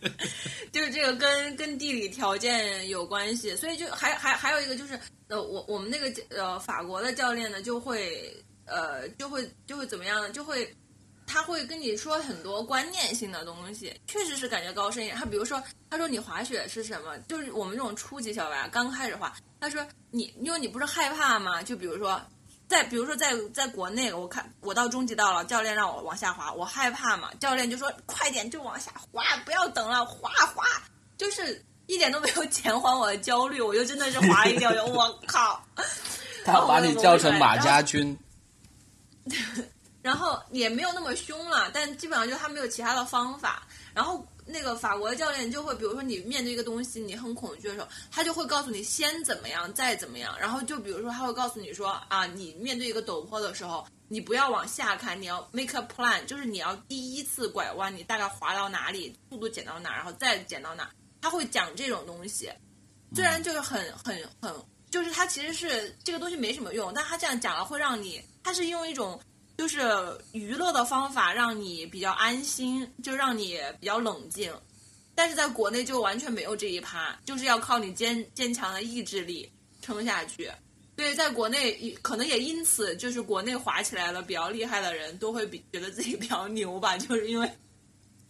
[0.72, 10.30] 就是这个跟跟地理条件有关系，所以就还还还有一个就是，呃，我我们那个呃法国的教练呢，就会呃就会就会怎么样呢？
[10.30, 10.74] 就会
[11.28, 15.16] 他会跟你说很多观念性的东西，确实是感觉高深一点。
[15.16, 17.16] 他比如说，他说你滑雪是什么？
[17.28, 21.62] 就是我们这种初级小白刚开始滑，他说你因为你不是害怕吗？
[21.62, 22.20] 就比如说。
[22.68, 30.64] 在比如说在在国内，我看我到中级道了，教练让我往下滑，我害怕嘛，教练就说快点就往下滑，不要等了，滑滑，
[31.16, 35.64] 就是一点都没有减缓我的焦虑，我就真的是滑一掉就 我靠，
[36.44, 38.18] 他把你叫成马家军，
[40.02, 43.62] 然后也没有那么凶了，但基本上就他没有其他的方法，
[43.94, 44.26] 然后。
[44.48, 50.38] 那个法国的教练就会，比如说你面对一个东西，你很恐惧的时候，他就会告诉你先怎么样，再怎么样。
[50.38, 60.88] 然后就比如说，他会告诉你说啊，你面对一个陡坡的时候，你不要往下看，你要 make a plan，就是你要第一次拐弯，你大概滑到哪里，速度减到哪，然后再减到哪。
[61.20, 62.48] 他会讲这种东西，
[63.14, 64.54] 虽然就是很很很，
[64.90, 69.20] 就是他其实是这个东西没什么用，但他这样讲了会让你，他是用一种。
[69.56, 69.80] 就是
[70.32, 74.52] 娱乐的方法，让你比较安心，就让你比较冷静。
[75.14, 79.50] 但是在国内就完全没有这一趴，就是要靠你坚坚强的意志力
[79.80, 80.50] 撑下去。
[80.94, 87.50] 对，在国内可能也因此，就是国内滑起来了比较厉害的人都会比觉得自己比较牛吧，就是因为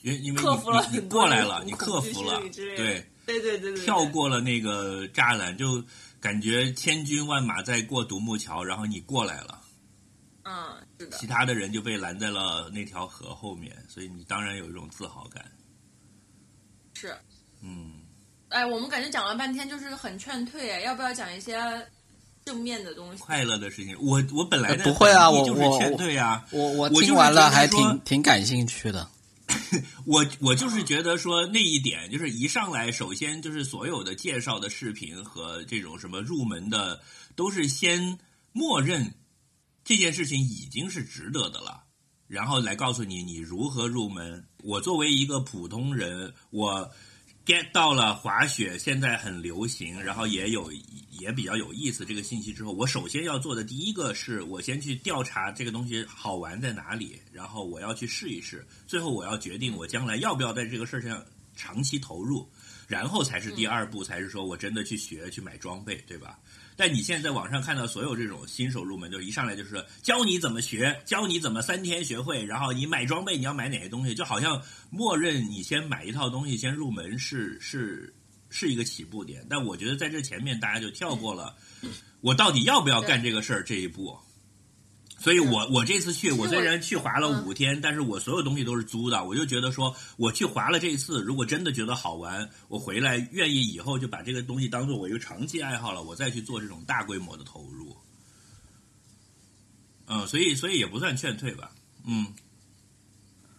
[0.03, 5.83] 因因为克服了你你很多过来了，你克服了对对对对，跳过了那个栅栏，就
[6.21, 9.61] 感觉千军万马在过独木桥，然后你过来了，
[10.49, 15.45] 嗯，是的其，他的人就被拦在了那条河后面，所以你当然有一种自豪感。
[16.95, 17.15] 是。
[17.61, 17.95] 嗯，
[18.51, 21.59] 哎，我们感觉讲了半天，就是很劝退，哎，要不要讲一些
[22.45, 23.23] 正面的东西？
[23.23, 29.09] 快乐的事情，我我本来呃不会啊本意就是我我劝退啊，我我我就是听完了还挺挺感兴趣的。
[30.07, 37.01] 我我就是觉得说那一点，就是一上来，首先就是所有的介绍的视频和这种什么入门的，
[37.35, 38.19] 都是先
[38.53, 39.15] 默认
[39.87, 41.85] 这件事情已经是值得的了，
[42.27, 44.45] 然后来告诉你你如何入门。
[44.65, 46.91] 我作为一个普通人，我
[47.47, 50.73] get 到了滑雪现在很流行，然后也有
[51.13, 61.25] 也比较有意思这个信息之后，我首先要做的第一个是我先去调查这个东西好玩在哪里，然后我要去试一试，最后我要决定我将来要不要在这个事儿上
[61.55, 62.51] 长期投入，
[62.89, 66.41] 然后才是第二步，才是说我真的去学去买装备，对吧？
[66.77, 78.15] 但你现在在网上看到所有这种新手入门，就是一上来就是教你怎么学，教你怎么三天学会，然后你买装备你要买哪些东西，就好像默认你先买一套东西先入门是是
[78.51, 79.47] 是一个起步点。
[79.49, 81.57] 但我觉得在这前面大家就跳过了，
[82.21, 84.17] 我到底要不要干这个事儿这一步。
[85.27, 89.25] 所以我我这次去，我虽然去滑了五天，但是我所有东西都是租的。
[89.25, 97.97] 我就觉得说，我去滑了这一次，如果真的觉得好玩，我回来愿意以后就把这个东西当做我一个长期爱好了，我再去做这种大规模的投入。
[100.07, 101.73] 嗯，所以所以也不算劝退吧。
[102.07, 102.33] 嗯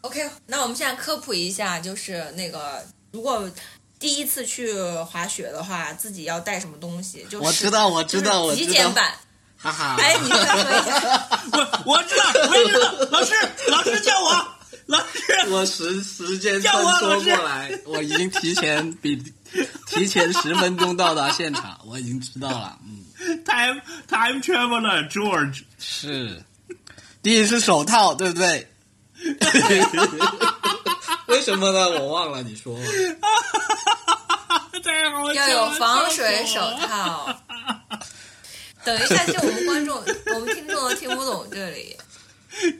[0.04, 3.52] ，OK，那我们现在科普一下，就是那个如果
[4.00, 4.72] 第一次去
[5.04, 7.26] 滑雪的话，自己要带什么东西？
[7.26, 9.14] 就是我知道我知道我知道极简版。
[9.58, 11.28] 哈哈，哎，你再说一下。
[11.52, 13.34] 我 我知道，我也知道，老师
[13.68, 14.48] 老师叫我，
[14.86, 19.16] 老师我时时间叫穿梭我老师过来， 我已经提前比
[19.88, 22.78] 提前十分钟到达现场，我已经知道了。
[22.86, 23.04] 嗯
[23.44, 26.44] ，time time traveler George，是，
[27.24, 28.72] 第一是手套，对不对？
[31.28, 31.90] 为什么呢？
[32.00, 32.78] 我忘了你说。
[34.84, 36.62] 太好要有防水手。
[36.88, 37.36] 套。
[38.88, 40.02] 等一下，就我们观众、
[40.34, 41.94] 我们听众都听不懂这里。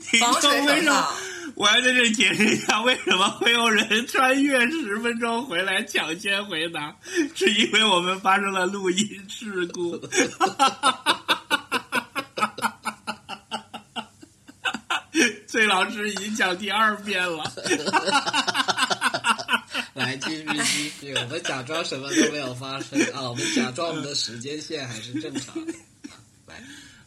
[0.00, 1.14] 听防水什么手套？
[1.54, 6.96] 我还在这里解释一下，为什么会有人穿越十分钟回来抢先回答，
[7.34, 10.00] 是因为我们发生了录音事故。
[15.46, 17.52] 崔老师已经讲第二遍了。
[19.92, 25.74] 来，继续继续，我们假装什么都没有发生啊，我们假装我们的时间线还是正常的。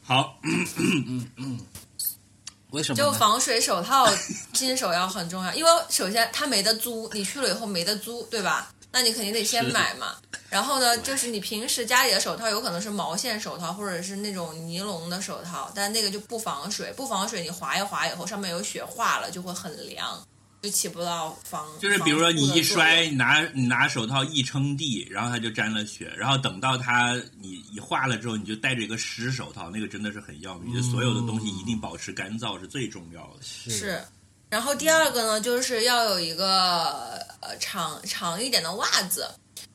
[0.08, 0.38] 来，好，
[2.72, 3.06] 为什么呢？
[3.12, 4.08] 就防水手套，
[4.54, 8.74] 新手要很重要，因为首先它没得租，你去了以后没得租，对吧？
[8.94, 10.18] 那你肯定得先买嘛。
[10.50, 20.22] 然后呢，就是你平时家里的手套有可能是毛线手套，或者是那种尼龙的手套，但那个就不防水，不防水你划一划以后上面有雪化了，就会很凉，
[20.62, 21.66] 就起不到防。
[21.80, 30.74] 就是比如说你一摔，你拿你拿手套一撑地，然后它就沾了血，然后等到它你一化了之后，你就戴着一个湿手套，那个真的是很要命。
[30.76, 33.42] 就所有的东西一定保持干燥是最重要的。
[33.42, 34.02] 是，
[34.50, 39.28] 然后第二个呢，就是要有一个呃长长一点的袜子。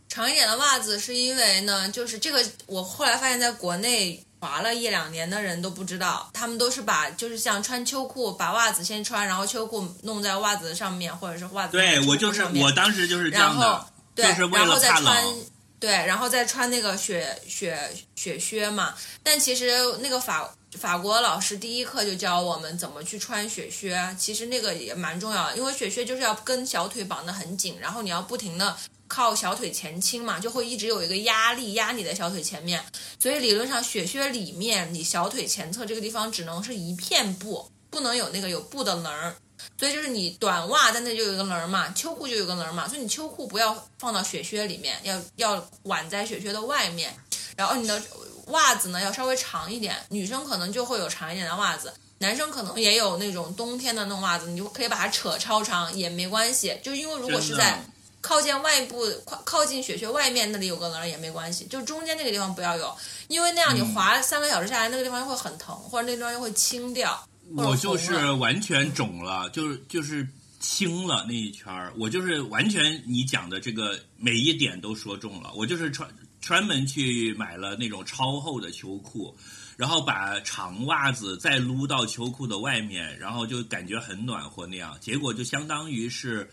[0.08, 15.44] 长一点的袜子是因为呢，就是这个我后来发现，在国内滑了一两年的人都不知道，他们都是把就是像穿秋裤，把袜子先穿，然后秋裤弄在袜子上面，或者是袜子对我就是我当时就是这然后样的，对，就是为然后再了怕穿冷。
[15.78, 17.78] 对，然后再穿那个雪雪
[18.14, 18.94] 雪靴嘛。
[19.22, 19.70] 但其实
[20.00, 28.74] 那个法法国老师第一课就教我们怎么去穿雪靴，其实那个也蛮重要的，因为雪靴就是要跟小腿绑得很紧，然后你要不停的
[29.08, 32.84] 靠小腿前倾嘛，就会一直有一个压力压你的小腿前面。
[33.18, 39.34] 所以理论上雪靴里面你小腿前侧这个地方只能是一片布，不能有那个有布的棱儿。
[39.78, 47.14] 所以就是你短袜在那就有一个棱儿嘛，秋裤就有一个棱儿嘛，所以你秋裤不要放到雪靴里面，要要挽在雪靴的外面，
[47.56, 48.00] 然后你的
[48.48, 57.82] 袜子呢要稍微长一点，女生可能就会有长一点的袜子，男生可能也有那种冬天的那种袜子，你就可以把它扯超长也没关系，就因为如果是在
[58.26, 62.92] 靠近外部靠靠近雪靴外面那里有个棱儿也没关系，就中间那个地方不要有，
[63.28, 67.24] 因为那样你嗯滑三个小时下来，那个地方会很疼，或者那个地方就会青掉。
[67.54, 70.26] 我就是完全肿了，就是就是
[70.58, 75.52] 青了那一圈儿，我就是完全你讲的这个每一点都说中了。
[75.54, 76.10] 我就是专
[76.40, 79.32] 专门去买了那种超厚的秋裤，
[79.76, 84.98] 然后把长袜子再撸到秋裤的外面，然后就感觉很暖和那样。
[85.00, 86.50] 结果就相当于是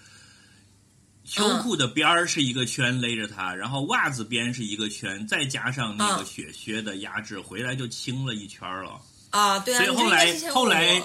[1.26, 9.02] 秋裤的边儿是一个圈勒着它，然后袜子边是一个圈，再加上那个嗯雪靴的压制，回来就轻了一圈了。
[9.30, 11.02] 啊，对啊，所以后来后来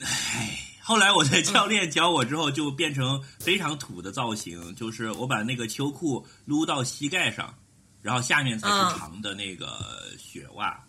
[0.00, 7.54] 唉后来我在教练教我之后，就变成非常土的造型，就是我把那个秋裤撸到膝盖上，
[8.00, 10.82] 然后下面才嗯是长的那个雪袜。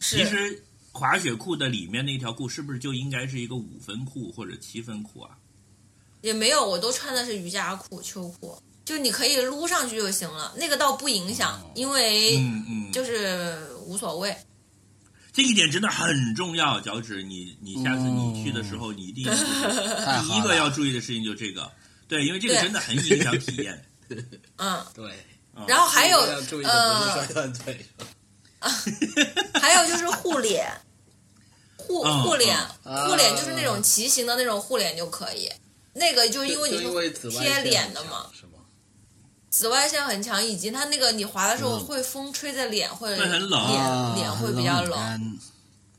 [0.00, 5.30] 是其实滑雪裤的里面那条裤是不是就应该是一个五分裤或者七分裤啊？
[6.20, 12.40] 也没有，我都穿的是瑜伽裤、秋裤，就你可以撸上去就行了，那个倒不影响，因为
[12.92, 14.36] 就是无所谓。
[15.32, 21.70] 这一点真的很重要，脚趾，你你下次你去的时候，你一定第一个要注意的事情就这个，
[22.08, 23.84] 对，因为这个真的很影响体验。
[24.56, 25.12] 嗯，对，
[25.66, 26.42] 然后还有呃。
[29.54, 30.68] 还有就是护脸，
[31.76, 35.48] 护嗯护脸，嗯护脸就是那种骑行的那种护脸就可以。
[35.94, 38.52] 那个就因为你是贴脸的嘛，是吗？
[39.50, 45.38] 紫外线很强，以及它那个你滑的时候嗯会风吹在脸，会会很冷脸啊脸会比较冷。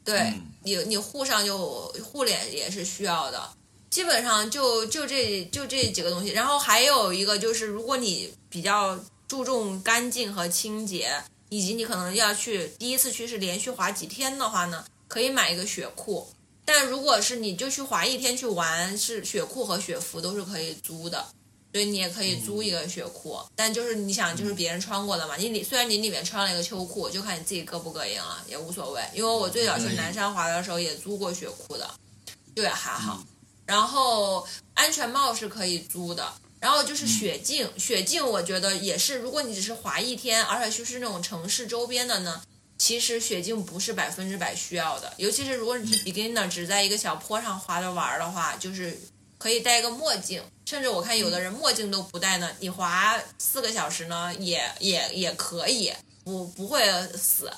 [0.06, 1.58] 对嗯你，你护上就
[2.04, 3.50] 护脸也是需要的。
[3.90, 11.12] 基本上就就这就这几个东西，然后还有一个就是，如果你比较注重干净和清洁，
[11.50, 16.32] 以及你可能要去第一次去是连续滑几天的话呢，可以买一个雪裤。
[16.72, 21.26] 但如果是你就去滑一天去玩，是雪裤和雪服都是可以租的，
[21.74, 23.40] 所以你也可以租一个雪裤。
[23.56, 29.02] 但就是你想，就是别人穿过的嘛，你里虽然你里面穿了一个秋裤，就看你自己膈不膈应了，也无所谓。
[29.16, 31.90] 因为我最早去南山滑的时候也租过雪裤的，
[32.56, 33.24] 就也还好。
[33.66, 42.42] 然后安全帽是可以租的，然后就是雪镜，雪镜我觉得也是，如果你只是滑一天，而且就是那种城市周边的呢，
[42.80, 48.98] 其实雪镜不是百分之百需要的，尤其是如果你是 beginner，只在一个小坡上滑着玩儿的话，就是
[49.38, 56.82] 可以戴一个墨镜，甚至我看有的人墨镜都不戴呢，你滑四个小时呢，也也也可以，不不会
[57.16, 57.52] 死。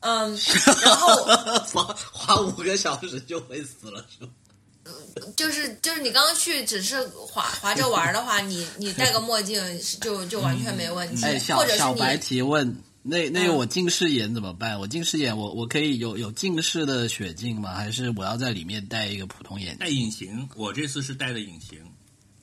[0.00, 0.34] 嗯，
[0.82, 1.14] 然后
[1.70, 4.30] 滑滑五个小时就会死了，是吗？
[5.36, 9.62] 就是就是你刚刚去只是滑滑着玩儿的话，你你戴个墨镜
[10.00, 12.74] 就就完全没问题，哎，或者是小白你提问，
[13.10, 14.78] 那那我近视眼怎么办？
[14.78, 17.74] 我近视眼，我我可以有有近视的雪镜吗？
[17.74, 19.96] 还是我要在里面戴一个普通眼镜戴镜？
[19.96, 21.78] 隐形，我这次是戴的隐形。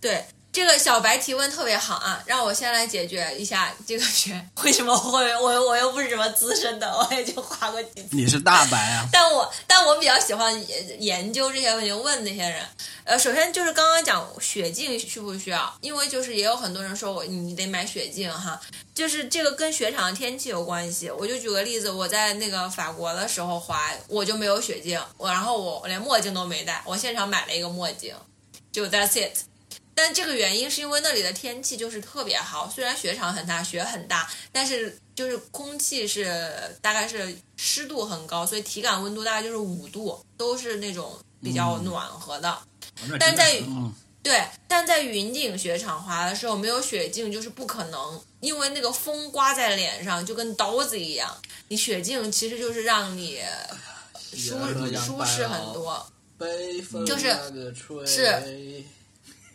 [0.02, 0.22] 对
[0.58, 8.08] 这个小白提问特别好啊，让我先来解决一下这个雪 为什么会我我又不是什么资深的，我也就滑过几次。
[8.10, 9.06] 你是大白啊？
[9.14, 12.64] 但我但我比较喜欢研研究这些问题，问那些人。
[13.04, 18.60] 呃，首先就是刚刚讲雪镜需不需要，因为就是也有很多人说我你得买雪镜哈，
[18.96, 21.12] 就是这个跟雪场的天气有关系。
[21.12, 28.16] 我就举个例子，我在那个法国的时候滑，我就没有雪镜，我然后我连墨镜都没戴，我现场买了一个墨镜，
[28.72, 29.38] 就 that's it。
[29.98, 42.56] 但这个原因是因为那里的天气就是特别好，虽然雪场很大，雪很大，但是就是空气是大概是湿度很高，所以体感温度大概就是五度，都是那种比较暖和的。
[43.20, 43.92] 但在嗯
[44.22, 51.36] 对，但在云顶雪场滑的时候没有雪镜就是不可能，因为那个风刮在脸上就跟刀子一样。
[51.70, 53.40] 你雪镜其实就是让你
[54.32, 54.60] 舒
[54.96, 56.06] 舒适很多。
[56.38, 58.24] 北风就是那个吹是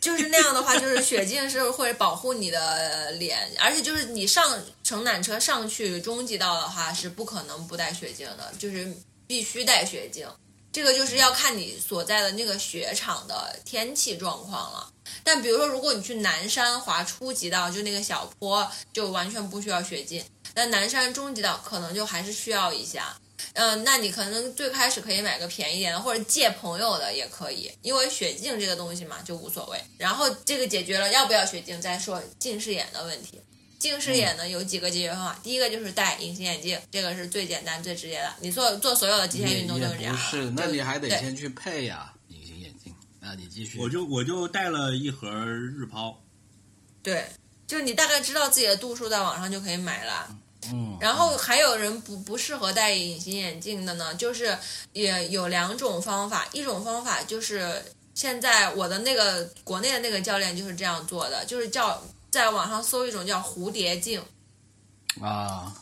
[0.03, 8.93] 就是那样的话，就是雪镜是会保护你的脸，而且就是你上乘缆车上去中级道的话是不可能不带雪镜的，就是
[9.25, 10.27] 必须带雪镜。
[10.73, 14.89] 这个就是要看你所在的那个雪场的天气状况了。
[15.23, 20.21] 但比如说，如果你去南山滑初级道，就那个小坡，就完全不需要雪镜。
[20.53, 23.15] 但南山中级道可能就还是需要一下。
[23.53, 29.79] 嗯，那你可能最开始可以买个便宜点的，或者借朋友的也可以，因为雪镜这个东西嘛就无所谓。
[29.97, 33.39] 然后这个解决了要不要雪镜，再说近视眼的问题。
[33.77, 38.33] 近视眼呢有几个解决方法，第一个就是戴隐形眼镜，这个是最简单最直接的。
[38.39, 42.95] 你做做所有的极限运动都是这样是，那你还得先去配呀、隐形眼镜。
[43.19, 43.77] 那你继续。
[43.79, 46.17] 我就我就带了一盒日抛，
[47.01, 47.27] 对，
[47.67, 50.27] 就是你大概知道自己的度数，在网上就可以买了。
[50.29, 50.39] 嗯，
[50.99, 54.57] 然后还有人不不适合戴隐形眼镜的呢，就是
[54.93, 57.83] 也有两种方法，一种方法就是
[58.13, 62.01] 现在我的那个国内的那个教练就是这样做的，就是叫
[62.31, 64.21] 在网上搜一种叫蝴蝶镜，
[65.21, 65.73] 啊，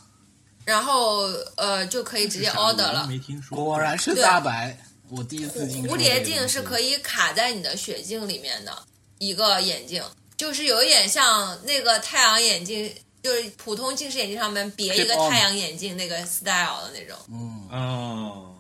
[0.65, 1.23] 然后
[1.55, 3.05] 呃就可以直接 order 了。
[3.07, 3.57] 没听说。
[3.57, 4.23] 果然是对。
[4.23, 4.77] 大白。
[5.13, 8.71] 我第一次听蝴蝶镜是可以，以卡在你的血镜里面的
[9.17, 10.01] 一个眼镜，
[10.37, 17.17] 就是有一点像那个太阳眼镜，就是普通近视眼镜上面别一个太阳眼镜那个 style 的那种。
[17.29, 18.55] 嗯，哦，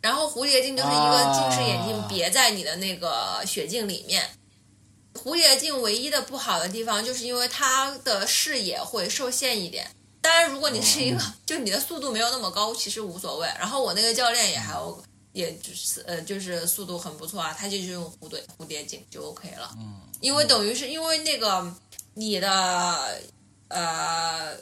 [0.00, 4.28] 然后蝴蝶镜就是一个近视眼镜啊别在你的那个雪镜里面。
[5.14, 9.86] 蝴蝶镜唯一的不好的地方，就是因为它的视野会受限一点。
[10.22, 13.46] 当然，如果你是一个、 就你的速度没有那么高，其实无所谓。
[13.58, 15.02] 然后我那个教练也还 O，
[15.32, 19.70] 也就是呃就是速度很不错啊，他就是用蝴蝶蝴蝶镜就 OK 了。
[19.76, 21.74] 嗯，因为等于是因为那个
[22.14, 23.20] 你的
[23.72, 24.56] 呃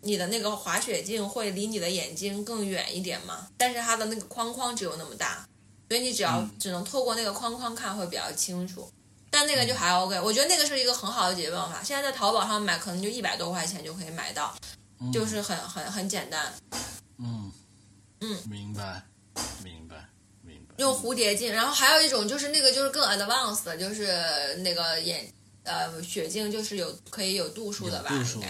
[0.00, 5.46] 你的那个滑雪镜会离你的眼睛更远一点嘛，但是它的那个框框只有那么大，
[5.88, 8.90] 所以你只要、只能透过那个框框看会比较清楚。
[9.30, 11.82] 但那个就还 OK，我觉得那个是一个很好的解决办法。
[11.84, 14.54] 现在在淘宝上买，可能就一百多块钱就可以买到，
[15.12, 16.50] 就是很很很简单。
[17.18, 17.52] 嗯
[18.20, 19.02] 嗯，明白，
[19.62, 19.96] 明白，
[20.42, 20.74] 明白。
[20.78, 25.30] 用蝴蝶镜，然后还有一种就是那个就是更 advanced 的，就是那个眼
[25.68, 28.08] 呃雪镜，就是有可以有度数的吧？
[28.08, 28.48] 度数的，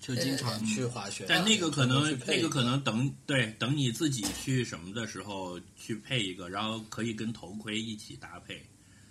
[0.00, 8.66] 就经常去滑雪，但那个可能那个可能等对等你自己去什么的时候去配一个，然后可以跟头盔一起搭配。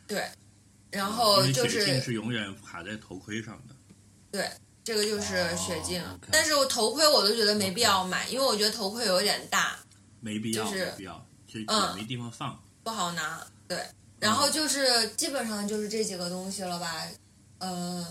[0.07, 0.27] 对，
[0.91, 3.75] 然后因为就血镜是是永远卡在头盔上的。
[4.31, 4.49] 对，
[4.83, 9.77] 这个就是雪镜，但是我头盔我都觉得没必要买，因为我觉得头盔有点大，
[10.19, 12.61] 没必要，就是没必要，就也嗯没地方放。
[12.83, 13.45] 不好拿。
[13.67, 13.79] 对，
[14.19, 17.07] 然后就是基本上就是这几个东西了吧，
[17.63, 18.05] 呃，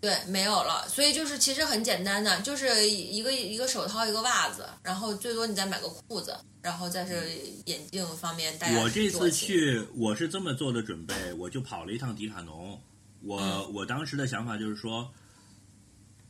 [0.00, 0.88] 对，没有了。
[0.88, 12.80] 所以就是其实很简单的，就是一个一个手套，一个袜子，然后最多你再买个裤子，然后再是眼镜方面大家我这次去，我是这么做的准备，我就跑了一趟迪卡侬。
[13.22, 15.08] 我、嗯我当时的想法就是说，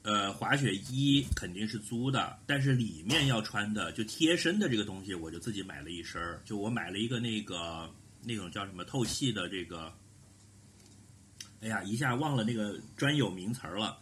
[0.02, 6.40] 呃，滑雪衣肯定是租的，但是里面要穿的就贴身的这个东西，我就自己买了一身儿。
[6.44, 7.88] 就我买了一个那个
[8.22, 9.92] 那种叫什么透气的这个，
[11.60, 13.98] 哎呀，一下忘了那个专有名词儿了。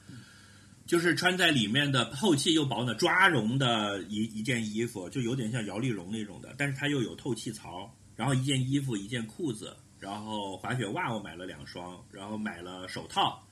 [0.87, 7.93] 就是穿在里面的透气又保暖、抓绒的一一件衣服，就有点像摇粒绒那种的，但是它又有透气槽。
[8.15, 13.47] 然后一件衣服、一件裤子，然后滑雪袜我买了两双，然后买了手套，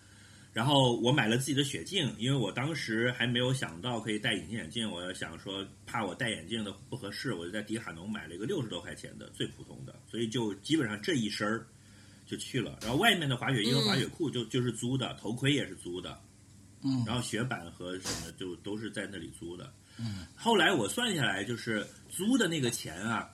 [0.55, 11.67] 然后我买了自己的雪镜，因为我当时还没有想到可以戴隐形眼镜，我想说怕我戴眼镜的不合适，我就在迪卡侬买了一个六十多块钱的最普通的，所以就基本上这一身儿
[12.35, 12.79] 就去了。
[12.83, 16.21] 然后外面的滑雪衣和滑雪裤就、就是租的，头盔也是租的，
[16.83, 19.73] 嗯然后雪板和什么就都是在那里租的。
[19.97, 23.31] 嗯，后来我算下来，就是租的那个钱啊，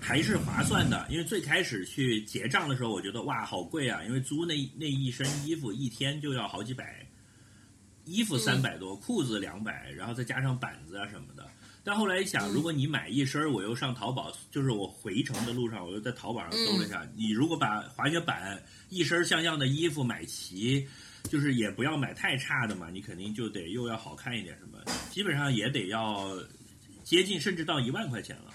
[0.00, 1.06] 还是划算的。
[1.10, 4.02] 因为最开始去结账的时候，我觉得哇，好贵啊！
[4.04, 7.06] 因为租那那一身衣服一天就要好几百，
[8.06, 11.37] 衣服三百多，裤子两百，然后再加上板子啊什么的。
[11.88, 20.86] 但后来一想，如果你买一身儿，我又上淘宝，就是我回程的路上，我又在淘宝上搜了一下，你如果把滑雪板一身像样的衣服买齐，
[21.30, 24.78] 就是也不要买太差的嘛，你肯定就得又要好看一点什么，
[25.10, 26.36] 基本上也得要
[27.04, 28.52] 接近甚至到一万块钱了。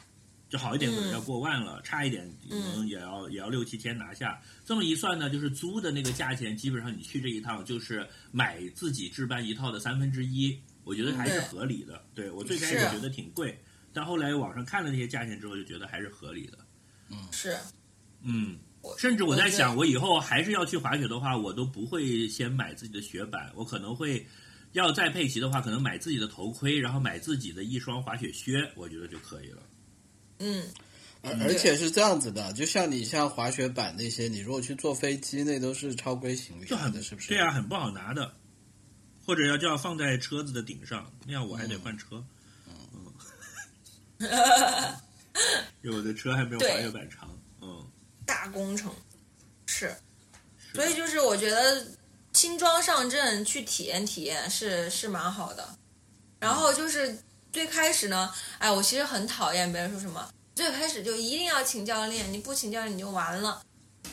[0.48, 4.40] 就好一点可能要过万了，差一点可能也要、也要六七千拿下。
[4.64, 12.04] 这么一算呢，就是租的那个价钱，基本上你去这一趟就是买自己置办一套的三分之一，我觉得还是合理的。
[12.14, 13.58] 对我最开始觉得挺贵，
[13.92, 16.58] 但后来网上看了那些价钱之后，就觉得还是合理的。
[17.10, 17.58] 嗯是
[18.22, 18.58] 嗯，
[18.98, 24.26] 甚至我在想，我以后还是要去滑雪的话，我都不会先买自己的雪板，我可能会
[24.72, 29.62] 要再配齐的话，可能买自己的头盔，然后买自己的一双滑雪靴，我觉得就可以了。
[30.40, 30.66] 嗯，
[31.22, 37.28] 而而且是这样子的，就像你像滑雪板那些，你如果去坐飞机，那都是超规行李就很的，是不是？
[37.30, 38.34] 对啊，很不好拿的，
[39.26, 42.24] 或者要就要放在车子的顶上，那样我还得换车。
[42.68, 43.14] 嗯，
[45.82, 47.30] 因为我的车还没有滑雪板长。
[47.62, 47.86] 嗯，
[48.26, 48.94] 大工程
[49.66, 49.96] 是，
[50.58, 51.88] 是所以就是我觉得
[52.32, 55.78] 轻装上阵去体验体验是是蛮好的。
[56.40, 57.18] 然后就是
[57.52, 63.64] 最开始呢，哎，我其实很讨厌别人说什么，最开始就一定要请教练，你不请教练你就完了。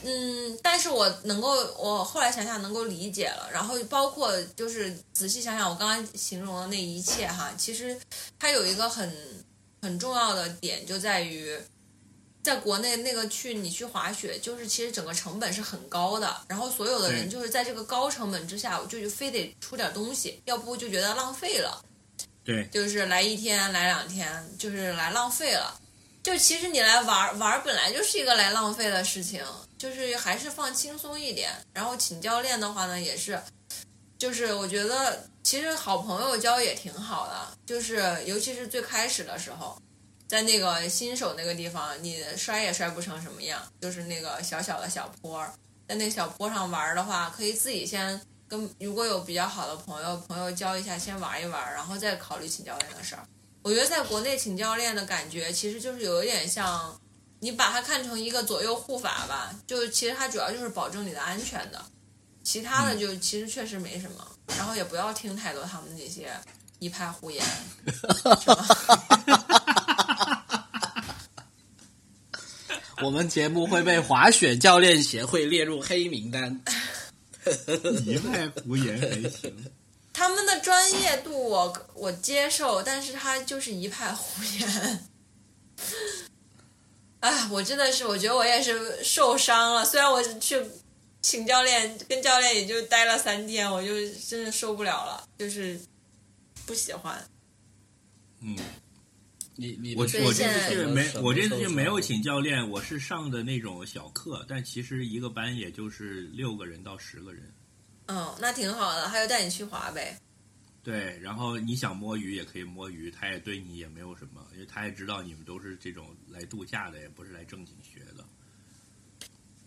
[0.03, 7.99] 嗯，但是我能够，我后来想想能够理解了，然后包括就是仔细想想我刚刚形容的那一切哈，其实
[8.39, 9.13] 它有一个很
[9.83, 11.55] 很重要的点就在于，
[12.43, 21.85] 在国内那个去你去滑雪，就是其实整个成本是很高的，然后所有的人就是在这个高成本之下，我就非得出点东西，要不就觉得浪费了。
[22.43, 25.80] 对，就是来一天来两天，就是来浪费了。
[26.23, 29.43] 就其实你来玩玩本来就是一个来浪费的事情，
[29.79, 31.51] 就是还是放轻松一点。
[31.73, 33.41] 然后请教练的话呢，也是，
[34.19, 39.81] 就是我觉得其实好朋友交也挺好的，就是尤其是最开始的时候，
[40.29, 45.43] 在那个新手那个地方，你摔也摔不成什么样，就是那个小小的小坡，
[45.89, 53.25] 在那小坡上玩儿的话，可以自己先跟如果有比较好的朋友，朋友教一下，先玩一玩，然后再考虑请教练的事儿。
[53.63, 56.99] 我觉得在国内请教练的感觉，其实就是有一点像，
[57.41, 61.85] 你把它看成一个左右护法吧，就其实它主要就是保证你的安全的，
[62.43, 66.31] 其他的就其实确实没什么，然后也不要听太多他们那些
[66.79, 67.45] 一派胡言？
[73.03, 76.61] 我们节目会被滑雪教练协会列入黑名单。
[78.05, 79.55] 一派胡言还行。
[80.21, 85.09] 他们的专业度我我接受，但是他就是一派胡言。
[87.21, 89.83] 哎，我真的是，我觉得我也是受伤了。
[89.83, 90.63] 虽然我去
[91.23, 93.95] 请教练，跟教练也就待了三天，我就
[94.29, 95.81] 真的受不了了，就是
[96.67, 97.27] 不喜欢。
[98.43, 98.55] 嗯，
[99.57, 100.21] 你你我我这
[100.53, 107.51] 次去没我这次受伤去没有请教练，我是上的那种小课，但其实一个班也就是六个人到十个人。
[108.11, 110.19] 嗯，那挺好的，还有带你去滑呗。
[110.83, 118.25] 对，然后你想摸鱼也可以摸鱼，他也对你也没有什么，因为他也知道你们都是这种来度假的，也不是来正经学的。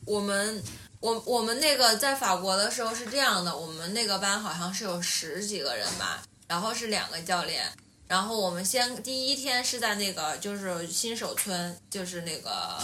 [0.06, 0.62] 我们
[1.00, 7.72] 我我们那个在法国的时候是这样的，我们那个班好像是有十几个人吧，然后是两个教练，
[8.08, 12.80] 然后我们先第一天是在那个就是新手村，就是那个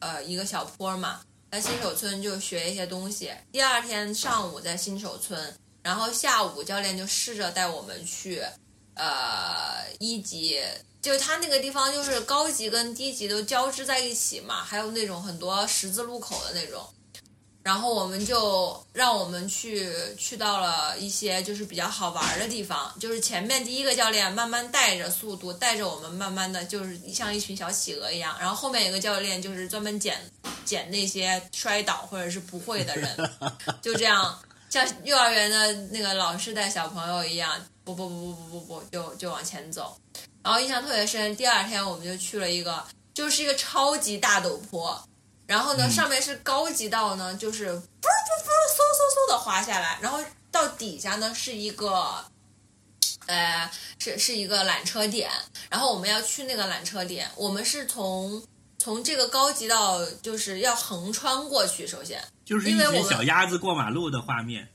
[0.00, 1.22] 呃一个小坡嘛，
[1.54, 3.30] 在新手村就学一些东西。
[3.52, 8.42] 第二天上午在新手村，然后下午教练就试着带我们去
[8.94, 10.60] 呃一级。
[11.00, 16.84] 就是它那个地方，就是高级跟低级都交织在一起嘛，还有那种很多十字路口的那种。
[17.64, 30.20] 然后我们就让我们去去到了一些就是比较好玩的地方，就是前面第一个教练慢慢带着速度，带着我们慢慢的就是像一群小企鹅一样，然后后面有个教练就是专门捡
[30.64, 33.30] 捡那些摔倒或者是不会的人，
[33.82, 34.38] 就这样。
[34.70, 37.54] 像幼儿园的那个老师带小朋友一样，
[37.84, 39.96] 不不不不不不不就就往前走。
[40.42, 42.84] 然后印象特别深，第二天我们就去了一个，
[43.14, 45.00] 就是一个超级大陡坡，
[45.46, 50.18] 然后呢，上面是高级道呢，就是噗噗噗嗖嗖嗖的滑下来，然后
[50.50, 52.24] 到底下呢是一个，
[53.26, 55.30] 呃，是是一个缆车点，
[55.68, 58.42] 然后我们要去那个缆车点，我们是从
[58.78, 64.66] 从这个高级道就是要横穿过去，首先就是一因为小鸭子过马路的画面。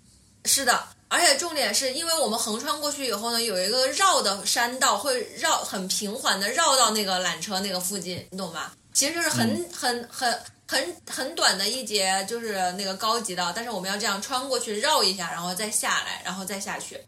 [0.46, 8.72] 是的，而且重点是因为我们横穿过去以后呢，有一个绕的山道，会绕很平缓的绕到那个缆车那个附近，你懂吗？
[8.94, 17.04] 其实就是很、很很很很短的一节，就是那个高级道，但是我们要这样穿过去绕一下，然后再下来，然后再下去。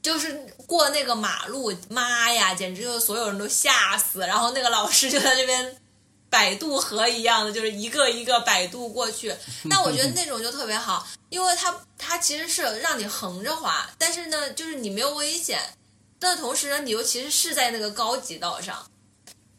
[0.00, 0.32] 就是
[0.66, 4.20] 过那个马路，妈呀，简直就是所有人都吓死。
[4.20, 5.76] 然后那个老师就在这边
[6.30, 9.34] 摆渡河一样的，就是一个一个摆渡过去。
[9.68, 15.60] 但我觉得那种就特别好，因为它它其实是让你横着滑，但是呢，就是你没有危险，
[16.18, 18.90] 但同时呢，你又其实是在那个高级道上，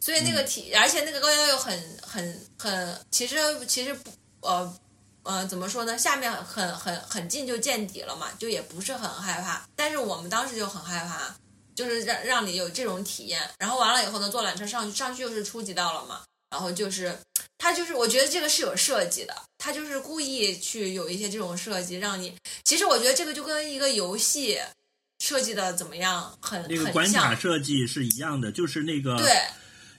[0.02, 4.78] 所以那个体，而且那个高腰又很很很，其实其实不呃。
[5.24, 5.96] 呃，怎么说呢？
[5.96, 9.64] 下面很很很近就见底了嘛，就也不是很害怕。
[9.76, 11.36] 但是我们当时就很害怕，
[11.76, 13.40] 就是让让你有这种体验。
[13.60, 16.22] 然后完了以后呢，坐缆车上去，上去又是初级道了嘛。
[16.50, 17.16] 然后就是，
[17.60, 22.36] 他就是，我觉得这个是有设计的，他就是故意去有一些这种设计，让你。
[22.64, 24.60] 其实我觉得这个就跟一个游戏
[25.20, 27.36] 设计的怎么样，很那个关卡。
[27.36, 29.40] 设计是一样的，就是那个对，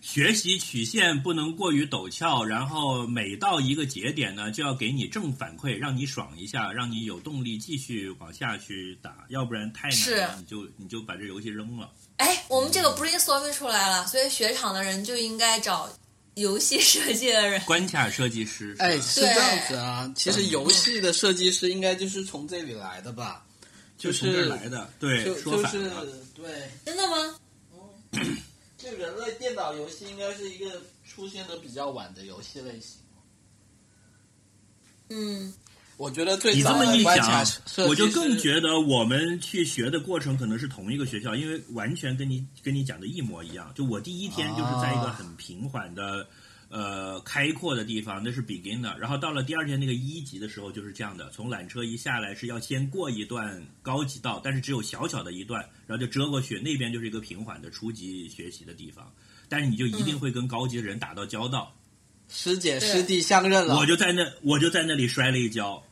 [0.02, 11.88] 学习曲线不能过于陡峭，然后每到一个节点呢，就要给你正反馈，让你爽一下，让你有动力继续往下去打，要不然太难了，你就你就把这游戏扔了。
[12.16, 15.88] 哎，我们这个 brainstorming 出来了，所以雪场的人就应该找
[16.34, 17.60] 游戏设计的人。
[17.62, 20.12] 关卡设计师，哎，是这样子啊。
[20.16, 23.46] 其实游戏的设计师应该就是从这里来的吧？
[23.96, 25.22] 就从这来的，对。
[25.24, 25.32] 对，
[26.84, 27.36] 真的吗？
[28.82, 33.00] 就人类电脑游戏应该是一个出现的比较晚的游戏类型。
[35.08, 35.54] 嗯，
[35.96, 43.70] 我觉得最你这么一早的关卡讲设，计我就更是觉得我们去学的过程可能是同一个学校，因为完全跟你跟你讲的一模一样。
[43.74, 46.26] 就我第一天就是在一个很平缓的、
[46.72, 48.96] 呃开阔的地方，那是 beginner。
[48.96, 59.12] 然后到了第二天那个一级的时候就是这样的，从缆车一下来是要先过一段高级道，但是只有小小的一段，然后就折过去，那边就是一个平缓的初级学习的地方。
[59.50, 61.76] 但是你就一定会跟高级的人打到交道。
[62.30, 63.76] 师姐师弟相认了。
[63.76, 65.82] 我就在那，我就在那里摔了一跤，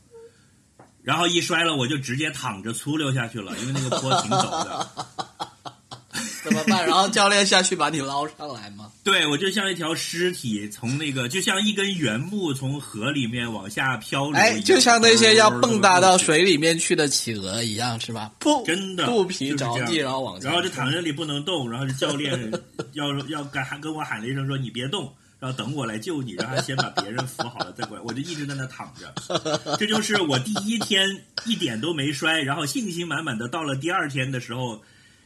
[1.02, 5.29] 然后一摔了，我就直接躺着粗溜下去了，因为那个坡挺陡的。
[6.42, 6.86] 怎么办？
[6.86, 8.90] 然后教练下去把你捞上来吗？
[9.04, 18.30] 对我就像一条尸体从那个，就像一根原木从河里面往下漂流，哎，就像那些要蹦跶到水里面去的企鹅一样，是吧？
[18.38, 22.52] 不，真的肚皮着地，然后往下，然后就躺在那里不能动，然后教练
[22.92, 29.12] 要要跟还跟我喊了一声说你别动，然后等我来救你，然后先把别人扶好了再过来，我就一直在那躺着。
[29.78, 31.06] 这就是我第一天
[31.46, 34.80] 一点都没摔，然后信心满满的到了第二天的时候。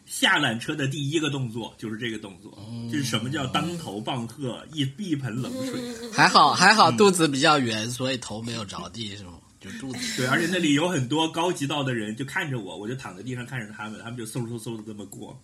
[0.05, 2.59] 下缆车的第一个动作就是这个动作，
[2.91, 6.11] 就是什么叫当头棒喝，一一盆冷水。
[6.13, 9.39] 还好还好，肚子比较圆，所以头没有着地，是吗？
[9.61, 9.99] 就肚子。
[10.19, 15.41] 对，而且那里有很多高级道的人就看着我，我就躺在地上看着他们，他们就嗖嗖嗖的这么过。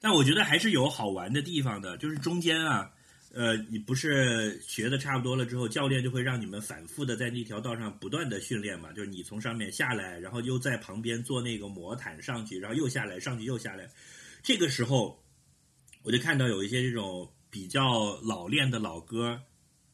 [0.00, 2.90] 但我觉得还是有好玩的地方的，就是中间啊，
[3.34, 13.90] 呃，你不是学的差不多了之后，教练就会让你们反复的在那条道上不断的训练嘛，就是你从上面下来，然后又在旁边做那个魔毯上去，然后又下来，上去又下来。
[14.40, 15.20] 这个时候，
[16.02, 19.40] 我就看到有一些这种比较老练的老哥，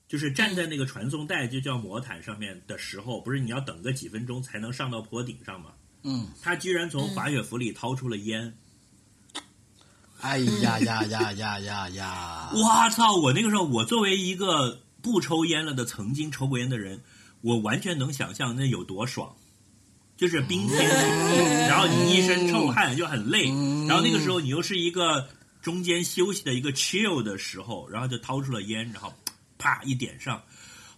[0.07, 5.73] 就是站在那个传送带就叫魔毯上面的时候，不是你要等个几分钟才能上到坡顶上吗？
[6.03, 8.55] 嗯，他居然从滑雪服里掏出了烟。
[10.21, 12.51] 哎呀呀呀呀呀呀！
[12.53, 13.15] 我操！
[13.17, 17.01] 我那个时候，我作为一个不抽烟了的曾经抽过烟的人，
[17.41, 19.35] 我完全能想象那有多爽。
[20.17, 23.47] 就是冰天雪地，然后你一身臭汗就很累，
[23.89, 25.27] 然后那个时候你又是一个
[25.63, 29.11] 中间休息的一个 chill 的时候，然后就掏出了烟，然后
[29.57, 30.43] 啪一点上。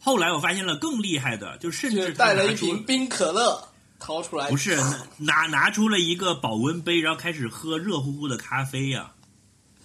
[0.00, 3.71] 后来我发现了更厉害的，就甚至就带了一瓶冰可乐
[4.02, 4.76] 掏出来，不是
[5.18, 9.12] 拿拿出了一个保温杯，然后开始喝热乎乎的咖啡呀、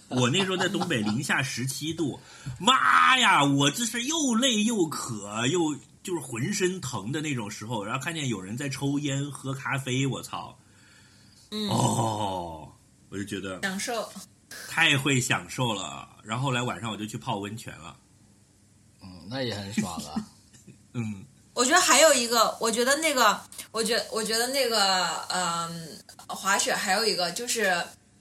[0.08, 2.18] 我那时候在东北，零下十七度，
[2.58, 3.44] 妈呀！
[3.44, 10.58] 我这是又累又渴又就是浑身疼的那种时候，然后看见有人在抽烟喝咖啡，我操！
[11.50, 12.72] 嗯，哦，
[13.10, 14.10] 我就觉得享受。
[14.66, 16.08] 太会享受了。
[16.24, 17.96] 然后后来晚上我就去泡温泉了，
[19.02, 20.26] 嗯，那也很爽啊。
[20.94, 21.24] 嗯，
[21.58, 23.36] 我觉得还有一个，我觉得那个，
[23.72, 25.98] 我觉我觉得那个，嗯，
[26.28, 27.76] 滑雪还有一个就是，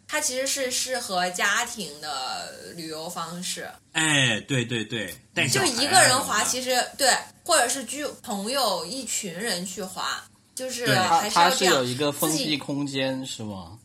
[0.08, 5.16] 它其实是适合家庭的旅游方式，哎，对对对，
[5.50, 7.16] 就一个人滑，其实对，
[7.46, 10.20] 或者是居朋友一群人去滑，
[10.56, 11.76] 就是还是要这样。
[11.76, 13.78] 它是有一个封闭空间是吗？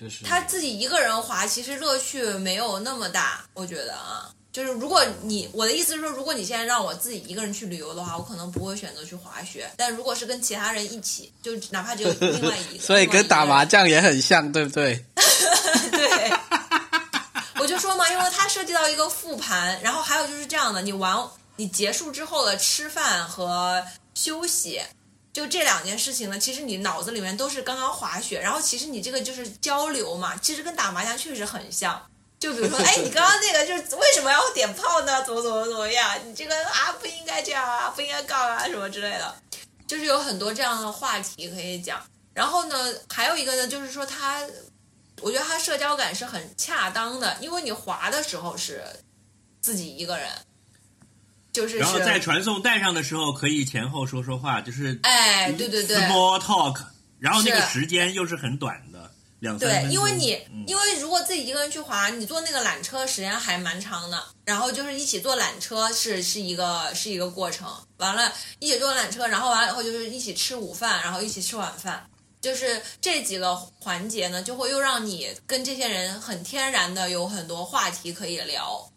[0.00, 9.70] 就是他自己一个人滑，其实乐趣没有那么大，我觉得啊，就是如果你我的意思是说，如果你现在让我自己一个人去旅游的话，我可能不会选择去滑雪。
[9.76, 13.86] 但如果是跟其他人一起，就哪怕只有另外一个，所以跟打麻将。
[13.86, 15.04] 也很像，对不对？
[15.92, 16.32] 对，
[17.60, 21.22] 我就说嘛，因为它涉及到一个复盘，然后还有就是这样的，你玩
[21.56, 23.84] 你结束之后的吃饭和
[24.14, 24.80] 休息，
[25.34, 32.00] 就这两件事情呢，其实你脑子里面都是刚刚滑雪，然后其实你这个就是交流嘛，其实跟打麻将确实很像。
[32.38, 35.24] 就比如说，哎，你刚刚那个就是为什么要点炮呢？
[35.24, 36.10] 怎么怎么怎么样？
[36.26, 39.34] 你这个啊不应该这样啊，不应该杠啊什么之类的，
[39.86, 42.02] 就是有很多这样的话题可以讲。
[42.34, 42.76] 然后呢，
[43.08, 44.42] 还有一个呢，就是说他
[45.22, 48.84] 我觉得他社交感是很恰当的，因为你滑的时候是
[49.62, 50.30] 自己一个人，
[51.54, 56.78] 就是然后在传送带上的时候可以前后说说话，就是哎，对对对 small talk，
[57.18, 58.95] 然后那个时间又是很短的，
[59.46, 67.68] 两三对，因为你嗯因为如果自己一个人去滑，你坐那个缆车时间还蛮长的，然后就是一起坐缆车是是一个是一个过程，
[67.98, 72.04] 完了，一起坐缆车，然后完了以后就是一起吃午饭，然后一起吃晚饭。
[72.38, 78.88] 就是这几个环节呢，就会又让你跟这些人很天然的有很多话题可以聊，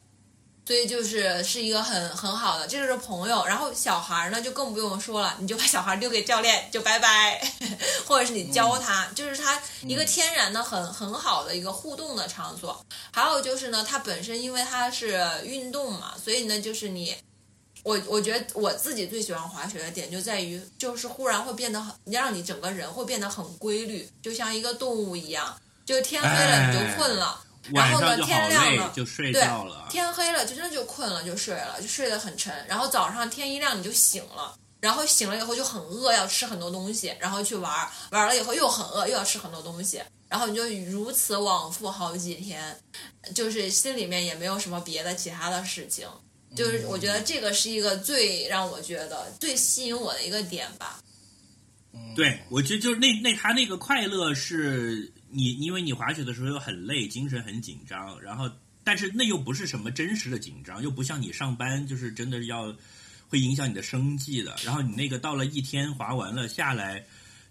[0.70, 3.43] 所以就是是一个很很好的，这就是朋友。
[3.43, 7.41] 然后小孩呢就更不用说了，你就把小孩丢给教练就拜拜，
[8.05, 12.86] 或者是你教他，就是他一个天然的很很好的一个互动的场所。
[13.11, 17.15] 还有就是呢，它本身因为它是运动嘛，所以呢就是你。
[17.82, 25.59] 我我觉得我自己最喜欢滑雪的点就在于，就是忽然会变得很，让你整个人会变得很规律，就像一个动物一样。
[25.84, 27.41] 就天黑了你就困了，
[27.74, 29.88] 然后呢晚上就好天亮累了，就睡对觉了。
[29.89, 32.53] 天黑了就真的就困了，就睡了，就睡得很沉。
[32.67, 42.78] 然后早上天一亮你就醒了，然后醒了以后就很饿，要吃很多东西，然后去玩儿，玩了以后又很饿，又要吃很多东西，然后你就如此往复好几天，
[43.34, 46.07] 就是心里面也没有什么别的其他的事情。
[46.55, 50.99] 就是我觉得这个是一个最让我觉得最吸引我的一个点吧。
[52.15, 58.49] 对，我觉得就是那那他那个快乐是你，因为你滑雪的时候又很累，精神很紧张，然后
[58.84, 62.75] 但是那又不是什么真实的紧张，又不像你上班就是真的要
[63.27, 64.55] 会影响你的生计的。
[64.63, 67.05] 然后你那个到了一天滑完了下来，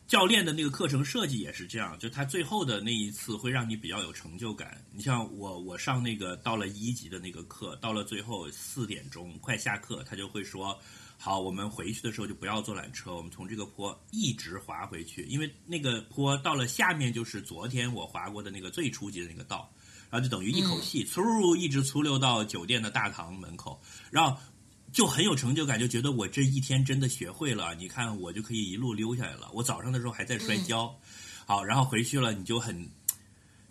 [0.09, 4.83] 教练的那个课程设计也是这样，就他最后的那一次会让你比较有成就感。
[4.93, 10.81] 你像我，我上那个到了一级的那个课，到了最后四点钟快下课，他就会说
[11.19, 19.71] ：“好，我们回去的时候就不要坐缆车，我们从这个坡一直滑回去，因为那个坡到了下面就是昨天我滑过的那个最初级的那个道，
[20.09, 23.79] 然后就等于一口气嗖一直粗溜到酒店的大堂门口，
[24.11, 24.41] 然后。”
[24.91, 27.75] 就很有成就感，就觉得我这一天真的学会了。
[27.75, 29.51] 你看，我就可以一路溜下来了。
[29.53, 30.99] 我早上的时候还在摔跤，
[31.45, 32.91] 好，然后回去了，你就很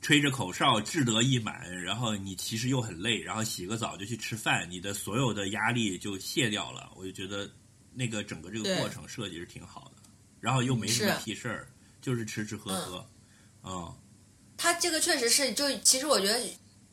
[0.07, 1.69] 吹着口哨，志得意满。
[1.83, 6.89] 然后你其实又很累，然后洗个澡就去吃饭，你的所有的压力就卸掉了。
[6.95, 7.51] 我就觉得
[7.93, 11.67] 那个整个这个过程设计是挺好的，然后又没什么屁事儿，
[12.01, 13.05] 就是吃吃喝喝，
[13.63, 13.93] 嗯。
[14.55, 16.39] 他这个确实是，就其实我觉得，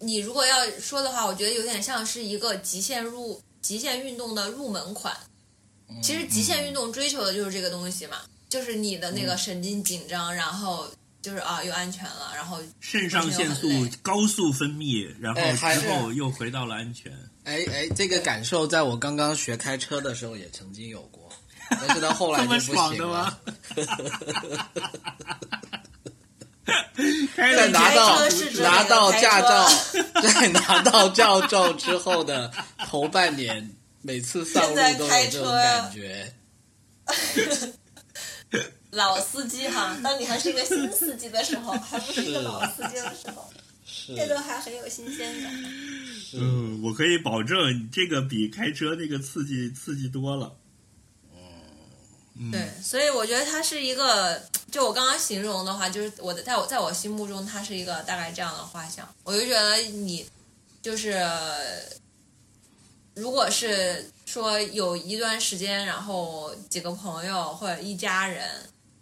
[0.00, 3.40] 你如果要说的话，我觉得有点像是一个极限入。
[3.62, 5.16] 极限运动的入门款，
[6.02, 10.86] 其实极限运动追求的就是这个东西嘛，就是你的那个神经紧张，然后
[11.25, 13.66] 就是啊又安全了，然后肾上腺素
[14.03, 17.11] 高速分泌，然后之后又回到了安全。
[17.45, 21.33] 哎哎，这个感受在我刚刚学开车的时候也曾经有过，
[21.70, 22.59] 但是到后来就不
[22.93, 23.41] 行了。
[27.35, 28.20] 在拿到
[28.61, 29.66] 拿到驾照，
[30.22, 32.53] 在拿到驾照之后的
[32.87, 36.35] 头半年，每次上路都有这种感觉。
[38.95, 43.49] 老司机哈， 当你还是一个新司机的时候， 还不是一个老司机的时候，
[44.09, 45.53] 这都还很有新鲜感。
[46.34, 50.57] 嗯，我可以保证，这个比开车那个刺激刺激多了。
[52.51, 59.09] 对，所以我觉得它是一个，就我刚刚形容的话，就是我的在我在我心目中，它是一个大概这样的画像。
[59.22, 60.26] 我就觉得你
[60.82, 61.24] 就是，
[63.14, 68.45] 如果是说有一段时间，然后几个朋友或者一家人，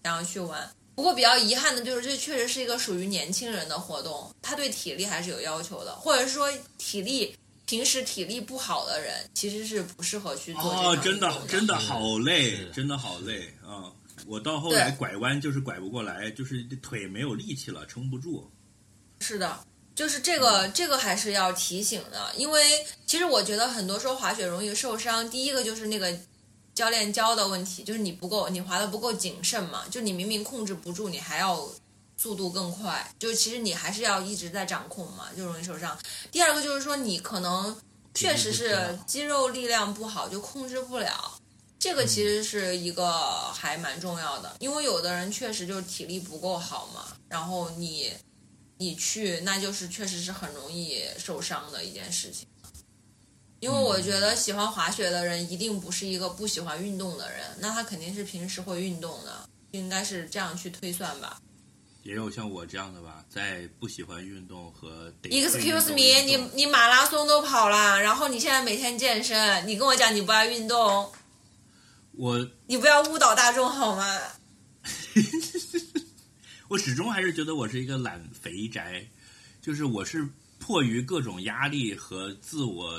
[0.02, 0.70] 然后去玩。
[0.94, 6.48] 不过比较遗憾的就是，这确实是一个属于年轻人的活动，他对体力还是有要求的，或者是说
[6.78, 7.34] 体力。
[7.64, 13.90] 平时体力不好的人其实是不适合去做哦，真的真的好累，真的好累啊！
[14.26, 18.50] 我到后来拐弯就是拐不过来，就是腿没有力气了，撑不住。
[19.20, 26.14] 是的，就是这个这个还是要提醒的，因为其实我觉得很多时候滑雪容易受伤，第一个就是那个
[26.74, 31.68] 教练教的问题，就是你不够，你滑的不够谨慎嘛，就你明明控制不住，你还要。
[32.14, 35.98] 速度更快，就其实你还是要一直在掌控嘛，就容易受伤。
[36.30, 37.76] 第二个就是说，你可能
[38.14, 41.36] 确实是肌肉力量不好，就控制不了。
[41.80, 48.12] 这个其实是一个还蛮重要的，因为有的人确实就是体力不够好嘛，然后你
[48.76, 52.46] 你去，那就是确实是很容易受伤的一件事情。
[53.62, 61.40] 因为我觉得喜欢滑雪的人一定不是一个不喜欢运动的人，那他肯定是平时会运动的，应该是这样去推算吧。
[62.02, 71.12] 也有像我这样的吧，在不喜欢运动和 excuse me，你你马拉松都跑了，然后你现在每天健身，你跟我讲你不爱运动，
[72.16, 74.18] 我你不要误导大众好吗？
[76.66, 79.06] 我始终还是觉得我是一个懒肥宅，
[79.60, 82.98] 就是我是迫于各种压力和自我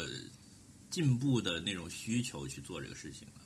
[0.94, 3.42] 进步的那种需求去做这个事情了。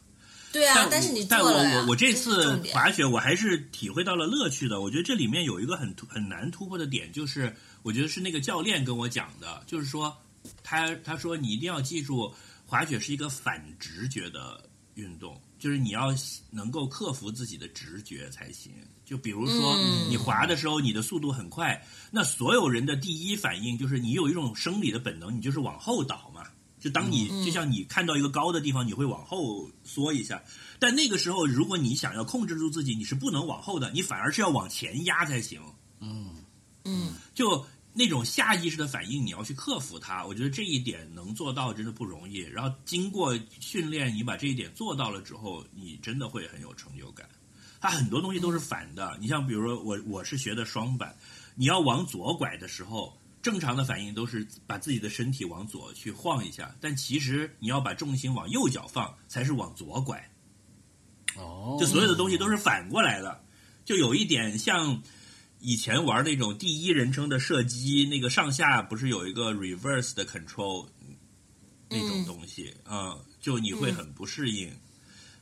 [0.52, 4.82] 对啊，但是你但我我我这次滑雪，我还是体会到了乐趣的。
[4.82, 10.14] 我觉得这里面有一个很很难突破的点，就是我觉得是那个教练跟我讲的，就是说
[10.62, 12.34] 他他说你一定要记住，
[12.66, 16.14] 滑雪是一个反直觉的运动，就是你要
[16.52, 18.74] 能够克服自己的直觉才行。
[19.06, 19.78] 就比如说
[20.10, 21.82] 你滑的时候，你的速度很快，
[22.12, 26.37] 那所有人的第一反应就是你有一种生理的本能，你就是往后倒嘛。
[26.88, 30.42] 就当你就像你看到一个高的地方，你会往后缩一下，
[30.80, 35.62] 但那个时候，如果你想要控制住自己，你是不能往后的，你反而是要往前压才行。
[36.00, 36.30] 嗯
[36.86, 40.26] 嗯，就那种下意识的反应，你要去克服它。
[40.26, 42.38] 我觉得这一点能做到真的不容易。
[42.38, 47.28] 然后经过训练，你把这一点做到了之后，你真的会很有成就感。
[47.82, 51.14] 它很多东西都是反的，你像比如说我我是学的双板，
[51.54, 53.14] 你要往左拐的时候。
[53.42, 60.30] 正常的反应都是把自己的身体往左去晃一下，但其实你要把重心往右脚放，才是往左拐。
[61.36, 63.46] 哦，就所有的东西都是反过来的，
[63.86, 65.02] 就有一点像
[65.60, 70.88] 以前玩那种第一人称的射击，那个上下不是有一个 reverse 的 control
[71.90, 74.74] 那种东西啊，就你会很不适应，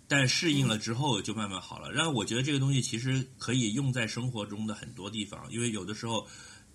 [0.08, 1.91] 但适应了之后就慢慢好了。
[1.91, 6.28] 然后我觉得这个东西其实可以用在生活中的很多地方，因为有的时候。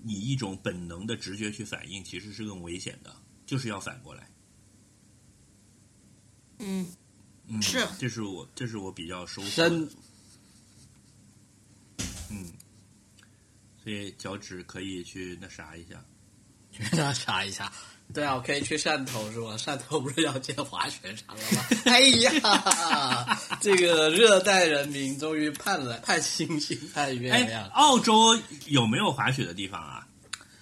[0.03, 3.14] 你一种本能的直觉去反应，其实是更危险的，
[3.46, 4.30] 就是要反过来。
[6.59, 6.86] 嗯，
[7.46, 9.88] 嗯，是，这是我，这是我比较收身
[12.30, 12.53] 嗯，
[13.82, 16.05] 所以脚趾可以去那啥一下。
[16.70, 17.72] 去那啥一下。
[18.13, 19.57] 对啊，我可以去汕头是吧？
[19.57, 21.65] 汕头不是要建滑雪场了吗？
[21.87, 27.69] 哎呀，这个热带人民终于盼了盼星星盼月哎亮，。
[27.71, 30.07] 澳洲有没有滑雪的地方啊？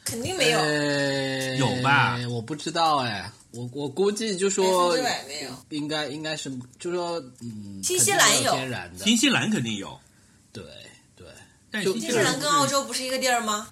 [0.05, 5.51] 肯定没有，呃有吧我不知道哎，我我估计就百说分之百没有。
[5.69, 9.99] 应该应该是，就说嗯，新西兰有有天然的，新西兰肯定有，
[10.51, 10.73] 对对，
[11.85, 13.69] 但新西兰兰跟澳洲不是一个地儿吗？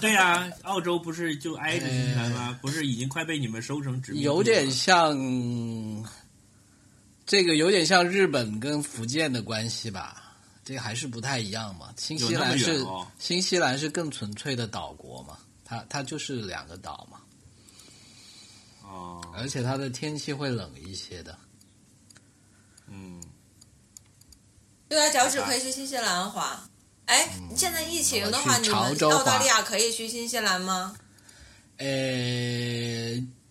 [0.00, 2.58] 对呀、澳洲不是就挨着新西兰吗？
[2.60, 5.16] 不是已经快被你们收成殖民地了有点像，
[7.24, 10.24] 这个有点像日本跟福建的关系吧。
[10.64, 11.94] 这个还是不太一样嘛。
[11.96, 17.20] 新西兰是、哦新西兰是更纯粹的岛国嘛，它它就是两个岛嘛，
[18.82, 21.38] 哦，而且它的天气会冷一些的。
[22.86, 23.22] 嗯，
[24.88, 26.62] 对啊，脚趾可以去新西兰滑。
[27.08, 30.94] 哎，现在疫情的话，你们潮州澳大利亚可以去新西兰吗？
[31.78, 31.86] 呃，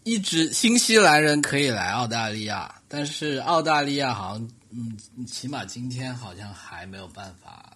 [0.03, 7.73] 一直新西兰人可以来澳大利亚，但是澳大利亚好像，嗯，起码今天好像还没有办法，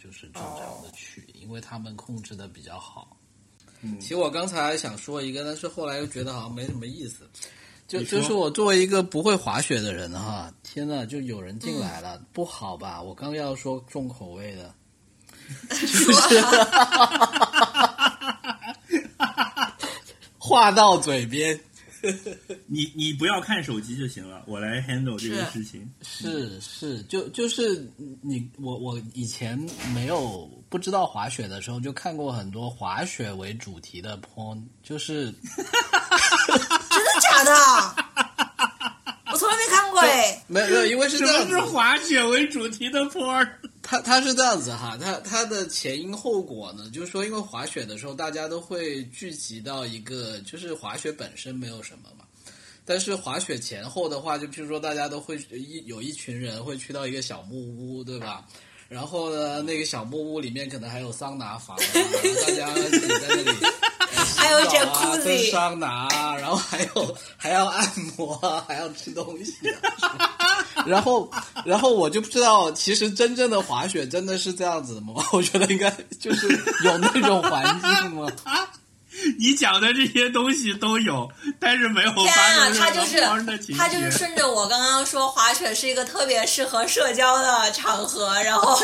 [0.00, 3.16] 就是正常的去，因为他们控制的比较好。
[3.82, 7.28] 嗯其实我刚才想说一个，但是后来又觉得好像没什么意思。
[7.88, 13.02] 就就是我作为一个不会滑雪的人哈，天呐，就有人进来了，不好吧？
[13.02, 14.74] 我刚要说重口味的，
[20.38, 21.58] 话到嘴边，
[22.66, 25.90] 你你不要看手机就行了，我来 handle 这个事情。
[26.02, 27.90] 是是，就就是
[28.20, 29.58] 你我我以前
[29.94, 35.70] 没有不知道滑雪的时候，就看过很多滑雪为主题的 porn，就是 真的
[37.22, 37.54] 假的？
[39.94, 43.48] 我从来没有没有，因为是什这样子么是，滑雪为主题的 porn？
[43.82, 52.24] 它它是这样子哈，它它的前因后果呢，就是说，因为滑雪的时候，大家都会聚集到一个，就是滑雪本身没有什么嘛，
[52.84, 58.44] 但是滑雪前后的话，就譬如说，大家都会一有一群人会去到一个小木屋，对吧？
[58.88, 61.82] 然后呢，那个小木屋里面可能还有桑拿房、啊，
[62.46, 63.52] 大家一起在那里
[64.44, 68.36] 还有澡啊 jacuzzi 蒸桑拿，然后还有还要按摩，
[68.68, 70.28] 还要吃东西、啊，
[70.86, 71.30] 然后
[71.64, 75.14] 然后我就不知道，其实真正的滑雪真的是这样子的吗？
[75.32, 75.90] 我觉得应该
[76.20, 76.48] 就是
[76.84, 78.30] 有那种环境吗？
[79.38, 83.20] 你讲的这些东西都有，但是没有天发啊，他就是。
[83.76, 88.78] 他就是顺着我刚刚说，滑雪是一个特别适合社交的场合，然后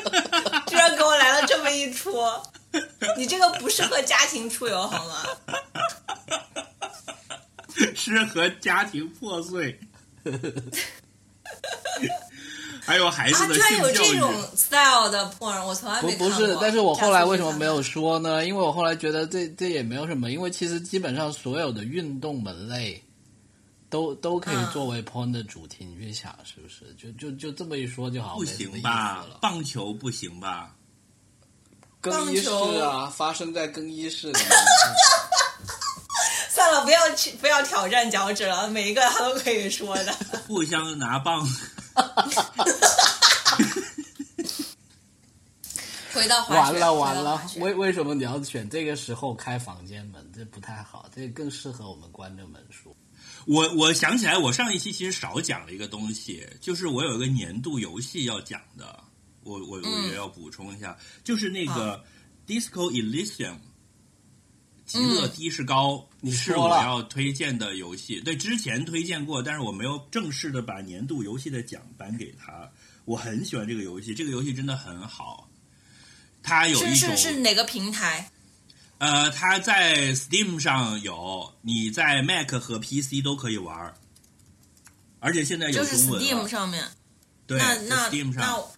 [0.68, 2.16] 居然给我来了这么一出。
[3.16, 5.22] 你这个不适合家庭出游好吗？
[7.94, 9.78] 适合家庭破碎，
[12.84, 13.54] 还有孩子啊，的。
[13.92, 16.36] 这种 style 的 porn，我从来不没看过。
[16.36, 18.44] 不是，但是我后来为什么没有说呢？
[18.44, 23.02] 因为我后来觉得这这也没有什么，因为其实基本上所有的运动门类
[23.88, 26.92] 都都可以嗯作为 porn 的主题，你去想是不是？
[26.94, 29.24] 就就就这么一说就好，不行吧？
[29.40, 30.74] 棒球不行吧？
[32.00, 34.48] 更衣室棒啊，发生在更衣室里面。
[36.50, 40.12] 算了，不要去，不要挑战脚趾了，每一个他都可以说的。
[40.48, 41.46] 互相拿棒，
[46.12, 50.30] 回到滑雪，完了回完了为为什么你要选这个时候开房间门？
[50.34, 52.94] 这不太好，这更适合我们关着门说。
[53.46, 59.02] 我我想起来，我上一期其实少讲了一个东西，就是我有一个年度游戏要讲的，
[59.42, 62.04] 我我我嗯也要补充一下，就是那个
[62.46, 63.56] Disco Elysium。
[64.92, 72.70] 极嗯乐的士高你是我要推荐的游戏，对，之前推荐过，但是我没有正式的把年度游戏的奖颁给他。
[73.06, 75.48] 我很喜欢这个游戏，这个游戏真的很好。
[76.42, 78.30] 它有一是种是是哪个平台？
[78.98, 83.94] 呃，它在 Steam 上有，你在 Mac 和 PC 都可以玩儿，
[85.20, 86.46] 而且现在有就是中文 Steam。
[86.46, 86.86] 上面。
[87.46, 88.74] 对，那那 Steam 那上我，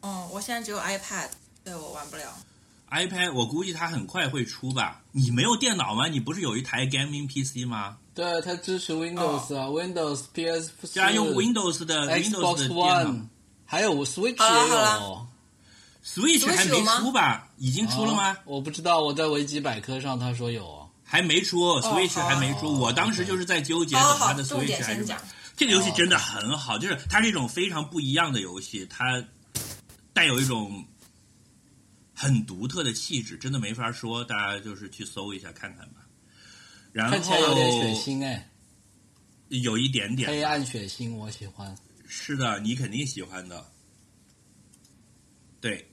[0.00, 1.28] 哦，我现在只有 iPad，
[1.62, 2.36] 对我玩不了。
[2.90, 5.02] ，iPad 我估计它很快会出吧。
[5.12, 6.08] 你没有电脑吗？
[6.08, 7.96] 你不是有一台 Gaming PC 吗？
[8.14, 13.26] 对，它支持 Windows 啊、w i n d o w s PS 虽然用 Windows 的 Windows 的电脑 One，
[13.64, 15.26] 还有 Switch 也有。
[16.04, 17.48] Switch 还没出吧？
[17.58, 18.28] 已经出了吗？
[18.28, 20.88] 啊我不知道，我在维基百科上他说有哦。
[21.02, 22.66] 还没出，Switch 还没出。
[22.68, 25.18] 哦我当时就是在纠结，它的 Switch 还是点先讲。
[25.56, 29.22] 这个游戏真的很好，就是它是一种非常不一样的游戏，它
[30.12, 30.84] 带有一种
[32.16, 36.08] 很独特的气质，真的没法说，大家就是去搜一下看看吧。
[36.90, 38.50] 然后看起来有点血腥哎，
[39.48, 41.76] 有一点点黑暗血腥，我喜欢。
[42.08, 43.70] 是的，你肯定喜欢的。
[45.60, 45.86] 对，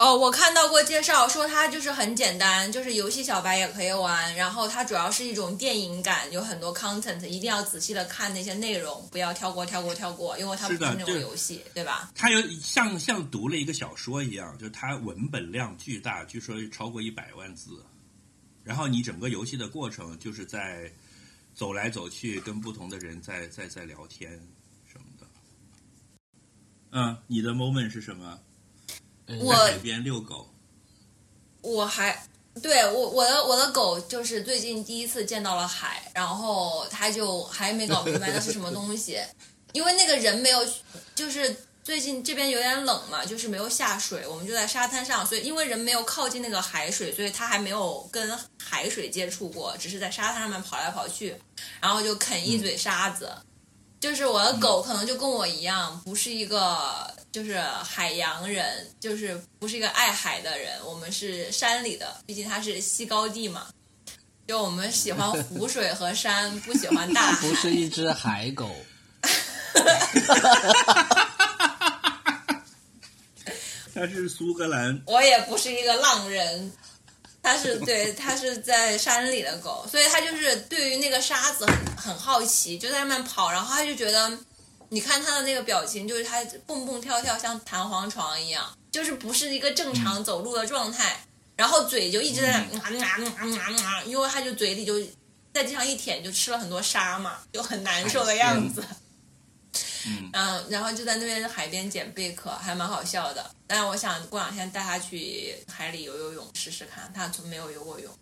[0.00, 12.10] 哦，我看到过介绍说它就是很简单，就是游戏小白也可以玩，然后它主要是一种电影感，有很多 content，一定要仔细的看那些内容，不要跳过跳过跳过，因为它不是那种游戏，对吧？
[12.14, 17.84] 它有像像读了一个小说一样，就是它文本量巨大，据说超过一百万字。
[18.64, 20.90] 然后你整个游戏的过程就是在
[21.54, 24.30] 走来走去，跟不同的人在在在聊天
[24.90, 25.26] 什么的。
[26.92, 28.38] 嗯，你的 moment 是什么？
[29.38, 30.48] 我海边遛狗。
[31.62, 32.26] 我还
[32.62, 39.20] 对我我的我的狗就是最近第一次见到了海，然后它就还没搞明白那是什么东西，
[39.72, 40.58] 因为那个人没有，
[41.14, 41.54] 就是
[41.84, 51.36] 最近这边有点冷嘛，就是没有下水，我们就在沙滩上，所以因为人没有靠近那个海水，所以它还没有跟海水接触过，只是在沙滩上面跑来跑去，
[51.80, 53.30] 然后就啃一嘴沙子。
[54.00, 60.72] 就是我的狗可能就跟我一样，不是一个就是海洋人，就是不是一个爱海的人。
[60.86, 63.66] 我们是山里的，毕竟它是西高地嘛。
[64.48, 67.46] 就我们喜欢湖 水和山，不喜欢大海。
[67.46, 68.74] 不是一只海狗。
[73.94, 76.72] 他是苏格兰，我也不是一个浪人，
[77.42, 84.38] 它是对，它是在山里的狗，所以它就是对于那个沙子很很好奇，就在上面跑，然后它就觉得，
[84.90, 91.24] 你看它的那个表情，就是它蹦蹦跳跳，像弹簧床一样，就是不是一个正常走路的状态，
[91.56, 92.78] 然后嘴就一直在那
[94.04, 95.00] 因为它就嘴里就
[95.54, 98.84] 在地上一舔，就吃了很多沙嘛，就很难受的样子。
[98.88, 98.96] 嗯，
[100.06, 100.30] 嗯，
[100.68, 103.50] 然后就在那边海边捡贝壳，还蛮好笑的。
[103.66, 108.12] 但是我想过两天带他去海里游游泳试试看，他从没有游过泳。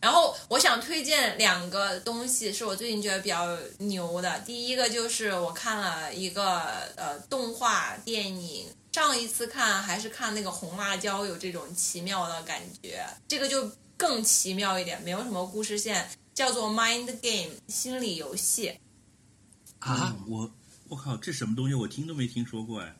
[0.00, 4.38] 然后我想推荐两个东西，是我最近觉得比较牛的。
[4.46, 6.60] 第一个就是我看了一个
[6.94, 13.04] 呃动画电影，上一次看还是看那个红辣椒，有这种奇妙的感觉。
[13.26, 18.78] 这个就更奇妙一点，没有什么故事线，叫做 Mind Game 心理游戏。
[19.80, 20.48] 啊，我
[20.88, 21.74] 我靠，这什么东西？
[21.74, 22.96] 我听都没听说过哎！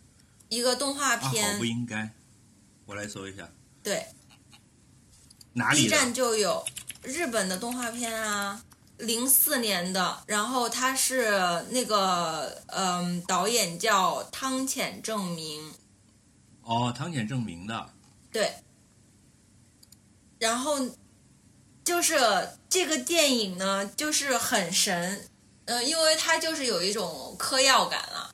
[0.49, 2.11] 一个动画啊，好片，不应该。
[2.87, 3.47] 我来搜一下，
[3.83, 4.07] 对
[5.53, 6.13] 哪里，B 站？
[6.15, 6.65] 就有
[7.03, 8.65] 日本的动画片啊，
[8.97, 11.31] 零四年的，然后他是
[11.71, 15.73] 那个嗯，导演叫汤浅正明，
[16.63, 17.91] 哦，汤浅正明的。
[18.33, 18.55] 对，
[20.39, 20.79] 然后
[21.85, 22.19] 就是
[22.71, 25.29] 这个电影呢，就是很神，
[25.69, 28.31] 嗯、因为它就是有一种嗑药感啊，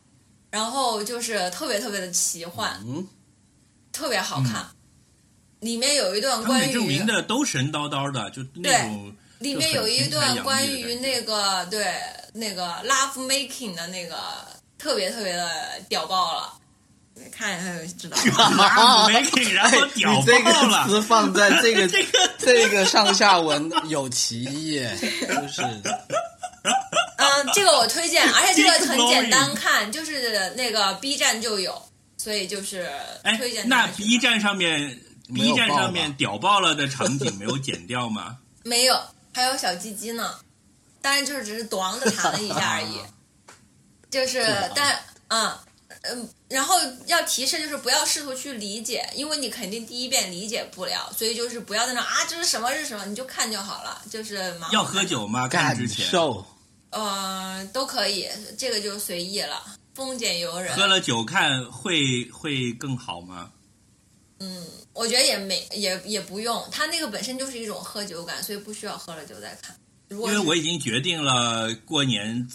[0.51, 3.07] 然后就是特别特别的奇幻，嗯，
[3.93, 4.67] 特别好看。
[5.61, 11.87] 里面有一段关于明的都神叨叨的，就那对种里面有一段关于那个个对
[12.35, 14.17] 那个 love making 的那个
[14.79, 15.51] 特别特别的
[15.89, 16.53] 屌爆了，
[17.15, 18.17] 你看一下就知道。
[18.63, 20.87] 啊没给，然后屌你这个爆了。
[20.87, 24.87] 词放在这个这 个这个上下文有歧义，
[25.27, 25.63] 就是
[27.19, 31.81] 嗯，这个我推荐，而且这个很简单看，就是那个 B 站就有，
[32.17, 32.91] 所以就是
[33.23, 34.99] 哎推荐，那 B 站上面
[35.33, 38.39] B 站上面屌爆了的场景没有剪掉吗？
[38.65, 38.99] 没有，
[39.35, 40.35] 还有小鸡鸡呢，
[41.03, 42.99] 当然就是只是短的弹了一下而已，
[44.11, 44.43] 就是
[44.75, 45.53] 但嗯
[46.03, 46.77] 嗯，然后
[47.07, 55.47] 要提示就是不要试图去理解，因为你肯定第一遍理解不了，所以就是不要在那啊这是什么是什么，你就看就好了，就是要喝酒吗？
[55.47, 56.45] 看感之前受。
[56.95, 59.63] 呃都可以，这个就随意了，
[59.95, 60.75] 丰俭由人。
[60.75, 63.51] 喝了酒看会会更好吗？
[64.41, 69.77] 嗯我觉得也没也也不用，它那个本身就是一种喝酒感，所以不需要喝了酒再看。
[70.09, 72.47] 如果因为我已经决定了过年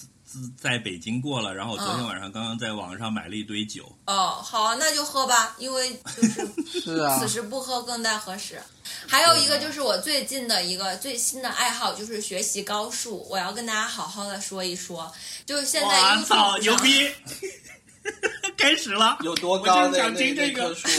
[0.58, 3.92] 在北京过了，然后我昨天嗯晚上刚刚在网上买了一堆酒。
[4.06, 6.48] 哦，好啊，那就喝吧，因为就是
[6.82, 8.62] 是啊此，时不喝更待何时？
[9.08, 13.26] 还有一个就是我最近的一个最新的爱好，就是学习高数。
[13.30, 15.12] 我要跟大家好好的说一说，
[15.46, 17.10] 就是现在哇 YouTube 操，牛逼！
[18.58, 20.90] 开始了，有多高的我就是想那听这个那棵树？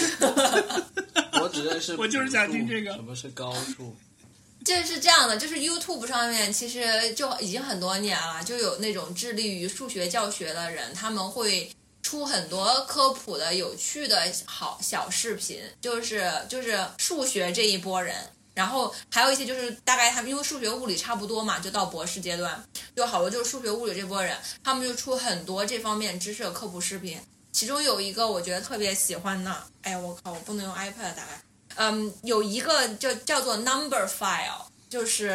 [1.43, 3.94] 我只认识我就是想听这个什么是高数？
[4.65, 11.70] 这是这样的，就是 YouTube 上面其实就已经很多年了，就有那种致力于数学教学的人，他们会
[12.03, 18.15] 出很多科普的、有趣的好小视频，就是就是数学这一波人。
[18.53, 22.62] 然后还有一些就是大概他们因为数学物理差不多嘛，就到博士阶段，
[22.95, 27.19] 有好多就是数学物理这波人，他们就出很多这方面知识的科普视频。
[27.53, 31.41] 其中有一个我觉得特别喜欢的，哎呀我靠，我不能用 iPad 打开。
[31.77, 35.29] 嗯，有一个就叫做 number file，就是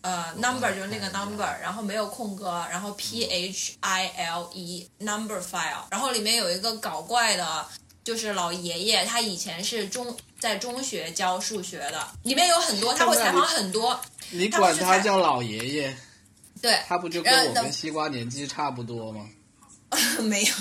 [0.00, 7.66] 呃 number 就是那个 number，然后没有空格，然后 P H I L E number file，然后里面有一个搞怪的
[8.02, 15.96] 就是老爷爷，他以前是中在中学教数学的，里面有很多他会采访很多，你管他叫老爷爷，
[16.62, 19.28] 对，他不就跟我跟西瓜年纪差不多吗？
[20.22, 20.52] 没有，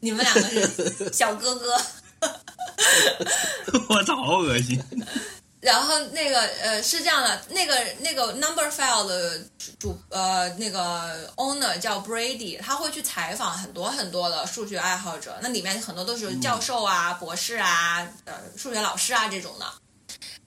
[0.00, 1.80] 你们两个是小哥哥。
[3.88, 4.82] 我操，好恶心！
[5.60, 9.40] 然后那个呃是这样的，那个那个 Number File 的
[9.78, 19.66] 主呃那个 owner 叫 Brady，他会去采访很多很多的数学爱好者，那里面很多都是教授啊、博士啊、呃数学老师啊这种的。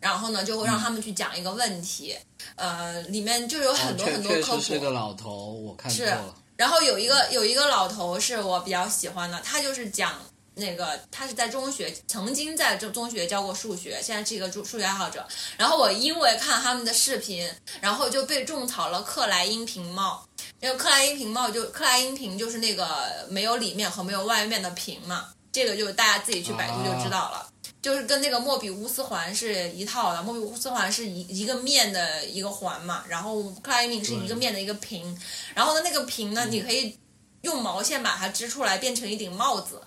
[0.01, 2.15] 然后呢，就会让他们去讲一个问题，
[2.57, 4.61] 呃，里面就有很多很多科普。
[4.61, 6.35] 是个老头，我看错是了。
[6.57, 10.11] 然后有一个有一个老头是我比较喜欢的，他就是讲
[10.55, 15.25] 那个他是在中学曾经在中中学教过数学，现在是一个数数学爱好者。
[15.57, 17.49] 然后我因为看他们的视频，
[17.81, 20.25] 然后就被种草了克莱因瓶帽。
[20.61, 27.47] 因为克莱因瓶帽就克莱因瓶就是那个没有里面和没有外面的瓶嘛，这个就大家自己去百度就知道了。
[27.81, 35.15] 就是跟那个莫比乌斯环是一套的，莫比乌斯环是一一个面的一个环嘛，然后克莱因瓶是一个面的一个瓶，
[35.53, 36.97] 然后呢那个瓶呢，你可以
[37.41, 39.79] 用毛线把它织出来变成一顶帽子，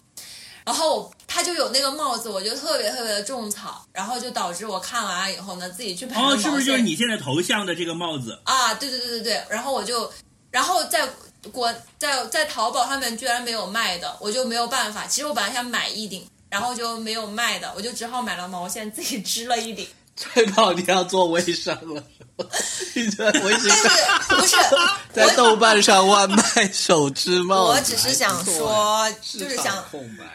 [0.69, 8.39] 然后他就有那个帽子，我就特别特别的种草，然后就导致我看完了以后呢，自己去拍哦，是不是就是你现在头像的这个帽子？
[8.45, 10.13] 啊，对对对对对，然后我就，
[10.51, 11.09] 然后在
[11.51, 15.07] 国在在淘宝上面居然没有卖的，我就没有办法。
[15.07, 19.89] 其实我本来想买一顶，然后就没有卖的，我就只好买了毛线自己织了一顶。
[20.19, 22.03] 崔宝，你要做微商了，
[22.37, 22.51] 是 吧
[22.95, 24.57] 你在微信但是不是
[25.15, 26.43] 在豆瓣上外卖
[26.73, 29.85] 手织帽，我只是想说，就是想。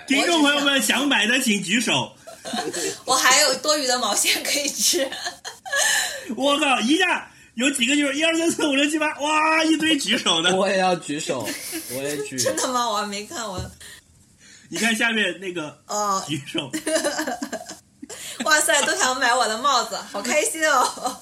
[0.07, 2.11] 听众朋友们想买的请举手。
[3.05, 5.10] 我还有多余的毛线可以织。
[6.35, 10.53] 我靠，一下有几个就是一二三四五六七八，哇，一堆举手的。
[10.55, 11.47] 我也要举手，
[11.91, 12.38] 我也举。
[12.38, 12.89] 真的吗？
[12.89, 13.61] 我还没看我。
[14.69, 16.69] 你看下面那个哦，举手，
[18.45, 21.18] 哇塞，都想买我的帽子，好开心哦！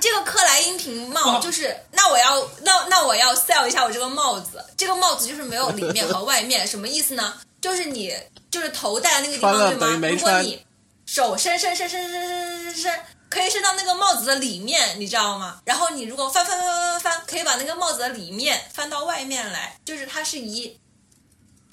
[0.00, 7.34] 这个克莱因瓶帽就是，那我要那那我要 sell 一下我这个帽子，这个帽子就是没有里面和外面，什么意思呢？
[7.60, 8.14] 就是你
[8.50, 10.08] 就是头戴的那个地方对吗？
[10.10, 10.62] 如果你
[11.06, 13.00] 手伸伸伸伸伸伸伸伸伸，
[13.30, 15.60] 可以伸到那个帽子的里面，你知道吗？
[15.64, 20.78] 然后你如果翻翻翻翻翻翻，可以把那个帽子的里面翻到外面来，就是它是一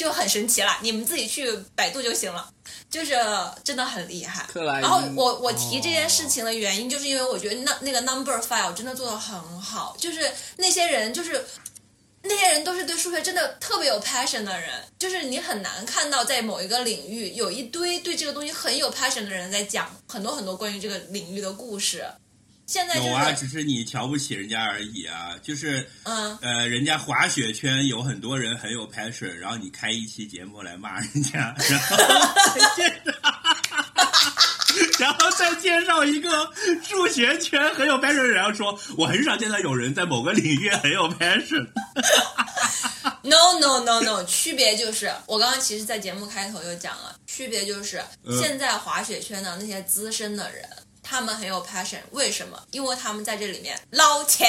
[0.01, 2.49] 就很神奇了，你们自己去百度就行了，
[2.89, 3.15] 就是
[3.63, 4.45] 真的很厉害。
[4.53, 11.45] 然后我我提这件事情的原因，就是因为我觉得那那个 number file 真的做的很好，就是那些人就是。
[12.23, 14.69] 那些人都是对数学真的特别有 passion 的人，
[14.99, 22.05] 就是你很难看到在某一个领域有一堆对这个东西很有 passion 的人在讲很多很多关于这个领域的故事。
[22.71, 25.35] 现在就是有啊，只是你瞧不起人家而已啊。
[25.43, 33.11] 就是嗯，呃，人家滑雪圈有很多人很有 passion，然后你开一期节目来骂人家， 然后再介绍，
[34.99, 36.49] 然后再介绍一个
[36.81, 41.67] 数学圈很有 passion 的人，然后说我很少见到有人在某个领域很有 passion。
[43.23, 50.65] No no no no，区别就是我刚刚其实，在节目开头就讲了，区别就是嗯现在滑雪圈的那些资深的人，
[51.11, 52.57] 他们很有 passion，为什么？
[52.71, 54.47] 因为他们在这里面捞钱，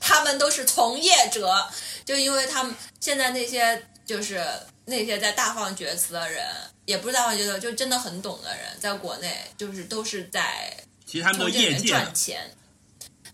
[0.00, 1.68] 他们都是从业者，
[2.06, 4.42] 就因为他们现在那些就是
[4.86, 6.42] 那些在大放厥词的人，
[6.86, 10.74] 也不是大放厥词，就真的很懂的人，在国内就是都是在
[11.04, 12.50] 其实他们都从这里面业界赚钱。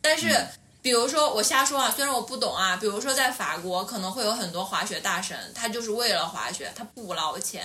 [0.01, 0.45] 但是，
[0.83, 7.65] 比如说我瞎说啊，虽然我不懂啊，比如说在法国可能会有很多滑雪大神，他就是为了滑雪，他不捞钱，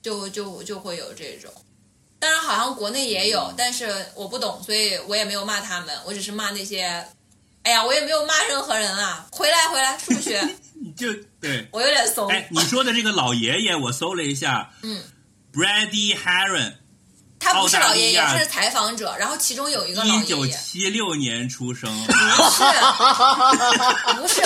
[0.00, 1.52] 就就就会有这种。
[2.24, 7.06] 当然，好像国内也有，但是我不懂，所以我也没有骂他们，我只是骂那些。
[7.64, 9.26] 哎呀，我也没有骂任何人啊！
[9.30, 10.40] 回来回来，数学
[10.74, 11.66] 你就对。
[11.70, 12.28] 我有点怂。
[12.28, 15.02] 哎，你说的这个老爷爷，我搜了一下，嗯
[15.52, 16.74] ，Brady Heron，
[17.44, 22.64] 他不是老爷爷，他是采访者，然后其中有一个老一九爷爷，七六年出生，不是。
[24.16, 24.42] 不是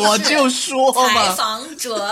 [0.00, 2.04] 我是就说采，访者，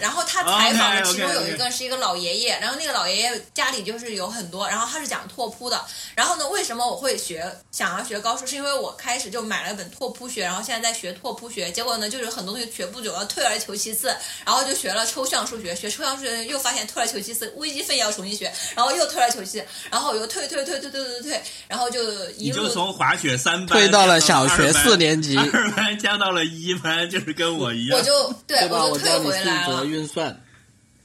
[0.00, 5.84] 然后他采访的其中有一个是一个老爷爷，然后那个老爷爷家里就是有很多，然后他是讲拓扑的，
[6.14, 14.16] 然后呢，为什么我会学想要学高数，是因为我开始就买了一本拓扑学，然后现在在学拓扑学，结果呢就是很多东西学不久了，退而求其次，
[14.46, 27.98] 然后就学了抽象数学，学抽象数学又发现退而求其次，微积分也要重新学，然后又退而求其次，然后我又退退退退退退退然后就一路从滑雪三班退到了小学四年级二班加到了一班就是跟我一样。
[27.98, 29.84] 我就对我就退回来了。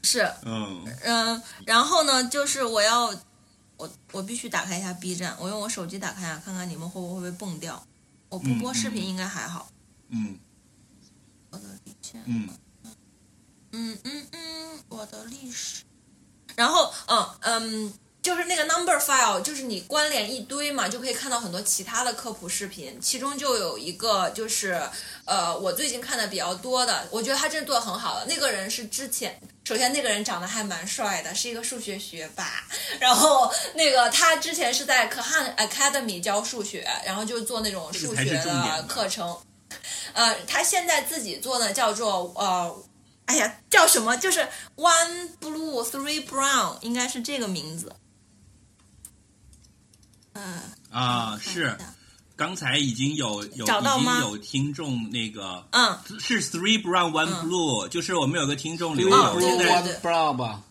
[0.01, 0.85] 是嗯。
[1.03, 3.13] 嗯然后呢就是我要
[3.77, 7.81] 我我必须打开一下 b 站我用我手机打开啊看看你们会不会被蹦掉。
[8.29, 9.69] 我不播视频应该还好
[10.09, 10.37] 嗯。
[11.51, 11.63] 我的
[12.01, 12.53] 天呐
[13.71, 13.97] 嗯。
[14.03, 15.83] 嗯嗯我的历史
[16.55, 24.81] 然后嗯嗯就是那个 number file，就是你关联一堆嘛，就可以看到很多其他的科普视频，其中就有一个就是，
[25.23, 28.25] 呃，我最近看的比较多的，我觉得他真的做的很好的。
[28.25, 32.63] 那个人是之前，首先那个人长得还蛮帅的，是一个数学学霸，
[32.99, 39.35] 然后那个他之前是在可汗 Academy 教数学，然后就做那种数学的课程。
[40.11, 42.83] 呃，他现在自己做的叫做呃，
[43.25, 44.17] 哎呀，叫什么？
[44.17, 47.95] 就是 One Blue Three Brown，应该是这个名字。
[50.33, 51.65] 嗯，啊，是。
[51.65, 51.77] 下
[52.35, 57.45] 刚才已经有有已经有听众那个嗯，是 three brown one 嗯。
[57.45, 60.61] Blue，、就是我们有个听众留哦言，现在对对对 One Brown 吧，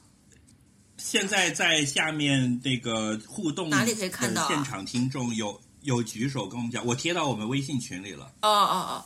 [0.96, 4.48] 现在在下面那个互动哪里可以看到啊？
[4.48, 9.04] 现场听众有有举手跟我们讲，我贴到我们微信群里了，哦哦哦，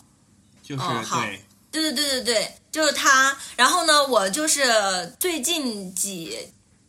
[0.63, 1.45] 就是、哦对。
[1.73, 3.37] 对对对对对，就是他。
[3.57, 4.63] 然后呢，我就是
[5.19, 6.39] 最近几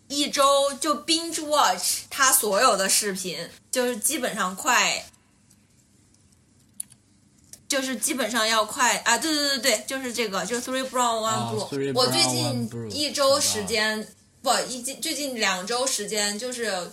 [0.07, 5.05] 一周就 binge watch 他所有的视频，就是基本上快，
[7.67, 9.17] 就是基本上要快啊！
[9.17, 11.91] 对对对对，就是这个，就是 three brown one 啊 blue。
[11.93, 14.07] 我最近一周时间，
[14.41, 16.91] 不一近最近两周时间就是。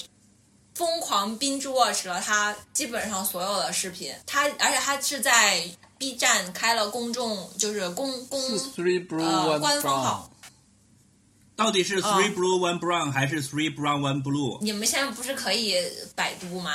[0.72, 5.62] 疯狂 binge watch 了他基本上所有的视频，他而且他是在
[5.98, 8.40] B 站开了公众，就是公公
[9.18, 10.29] 呃官方号。
[11.60, 14.58] 到底是哦 three blue one brown 还是 three brown one blue？
[14.62, 15.76] 你们现在不是可以
[16.14, 16.72] 百度吗？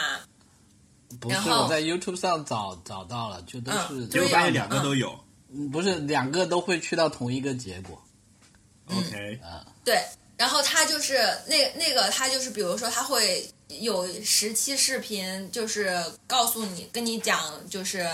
[1.20, 5.10] 不是我在 YouTube 上找找到了，就都是嗯结果发现两个都有。
[5.10, 8.02] 嗯不是两个都会去到同一个结果。
[8.88, 9.40] OK，
[9.86, 9.98] 对，
[10.36, 11.14] 然后他就是
[11.48, 18.08] 那那个他就是，比如说他会有十期视频，就是告诉你跟你讲，就是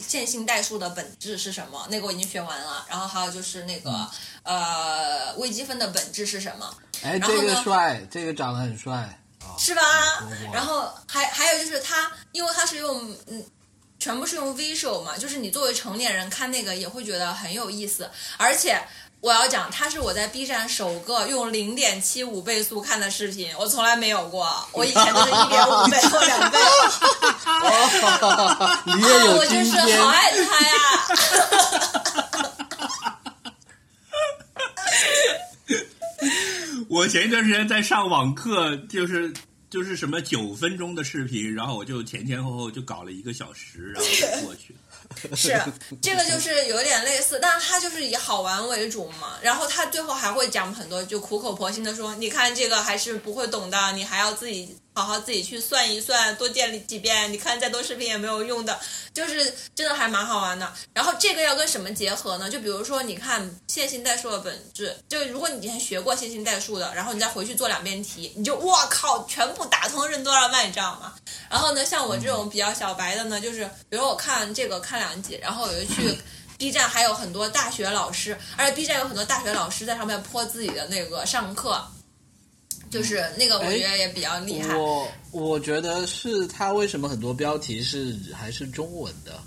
[0.00, 2.86] 线性代数的本质是什么，那个我已经学完了。
[2.88, 4.08] 然后还有就是那个、
[4.42, 8.92] 呃微积分的本质是什么，哎，这个帅，这个长得很帅
[9.40, 9.58] 啊！
[9.58, 9.82] 是吧？
[10.52, 13.44] 然后还还有就是他，因为他是用嗯。
[13.96, 18.78] 全部是用 visual 嘛，就是你作为成年人看那个也会觉得很有意思，而且
[19.24, 26.58] 我要讲，它是我在 B 站首个用零点七五倍速看的视频，我从来没有过，我以前都是一点五倍或两倍，
[27.46, 30.74] 哦，你也啊，有我就是今天好爱他呀。
[36.90, 39.32] 我前一段时间在上网课，就是
[39.70, 44.76] 就是什么九分钟的视频，然后我就前前后后就搞了一个小时，然后就过去。
[45.34, 45.60] 是，
[46.00, 49.38] 这个就是有点类似，但是他就是以好玩为主嘛。
[49.40, 57.32] 然后他最后还会讲很多，就苦口婆心的说，你看这个还是不会懂的，你还要自己好好自己去算一算，多见几遍。
[57.32, 58.78] 你看再多视频也没有用的，
[59.12, 60.72] 就是真的还蛮好玩的。
[60.92, 62.48] 然后这个要跟什么结合呢？
[62.48, 71.12] 就比如说，你看线性代数的本质，就如果你以前学过线性代数的，然后你再回去做两遍题，你就哇靠，全部打通任督二脉，你知道吗？
[71.50, 76.16] 然后呢，像我这种比较小白的呢，就是比如我看这个看两集，然后我就去
[76.56, 81.84] B 站，还有很多大学老师，而且 B 站有很多大学老师在上面播自己的那个上课，
[82.94, 84.76] 就是那个我觉得也比较厉害。
[84.76, 89.42] 我我觉得是他为什么很多标题是还是中文的？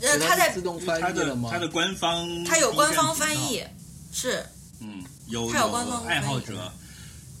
[0.00, 1.50] 呃，他在自动翻译了吗？
[1.52, 3.62] 它的官方，他有官方翻译，，
[4.10, 4.42] 是
[4.80, 6.72] 嗯，有它有官方爱好者。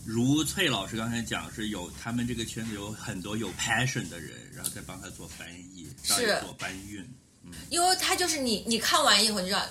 [0.04, 7.00] 如翠老师刚才讲，是有他们这个圈子有很多有 passion 的人，然后再帮他做翻译，是做搬运。
[7.44, 9.62] 嗯因为他就是你你看完以后，你知道，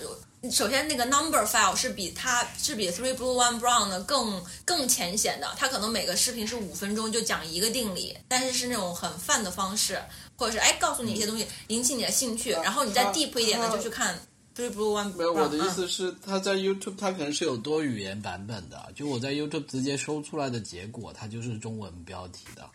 [0.49, 10.02] 首先那个 number file 是比它是比 three blue one brown 的更更浅显的，它可能每个视频是五分钟就讲一个定理，但是是那种很泛的方式，
[10.38, 14.18] 或者是哎告诉你一些东西，引起你的兴趣，然后你再 deep 一点的就去看
[14.56, 15.18] three blue one brown。
[15.18, 22.70] 没有，我的意嗯思是，它在 YouTube 它可能是有多语言版本的，就我在 YouTube 直接搜出来的结果，它就是中文标题的，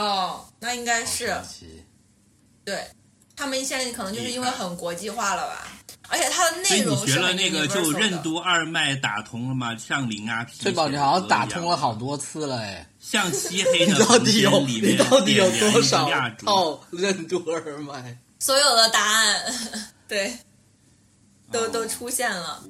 [0.00, 1.36] 哦，那应该是。
[2.64, 2.86] 对。
[3.38, 5.68] 他们现在可能就是因为很国际化了吧，
[6.08, 9.76] 而且它的所以你学内容是很了那个就任督二脉打通了吗？
[9.76, 12.84] 像零啊、皮翠宝，写你好像歌一样打通了好多次了哎！
[12.98, 14.44] 像漆黑 到底
[14.80, 16.46] 面你到底有多少个蜡烛？
[16.46, 18.18] 套任督二脉？
[18.40, 19.40] 所有的答案，
[20.08, 20.36] 对，
[21.52, 22.64] 都哦都出现了。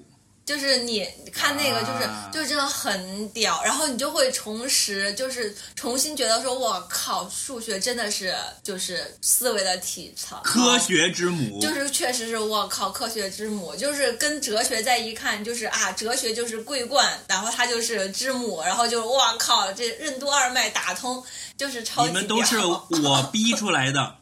[0.49, 2.25] 就是你看那个，就是、啊。
[2.33, 21.21] 就是真的很屌，然后你就会重拾，就是重新觉得说，我靠，数学真的是就是思维的体操，科学之母，就是确实是我靠，科学之母，就是跟哲学再一看，就是啊，哲学就是桂冠，然后它就是之母，然后就我靠，这任督二脉打通，
[21.57, 22.59] 就是超级你们都是
[23.03, 24.17] 我逼出来的。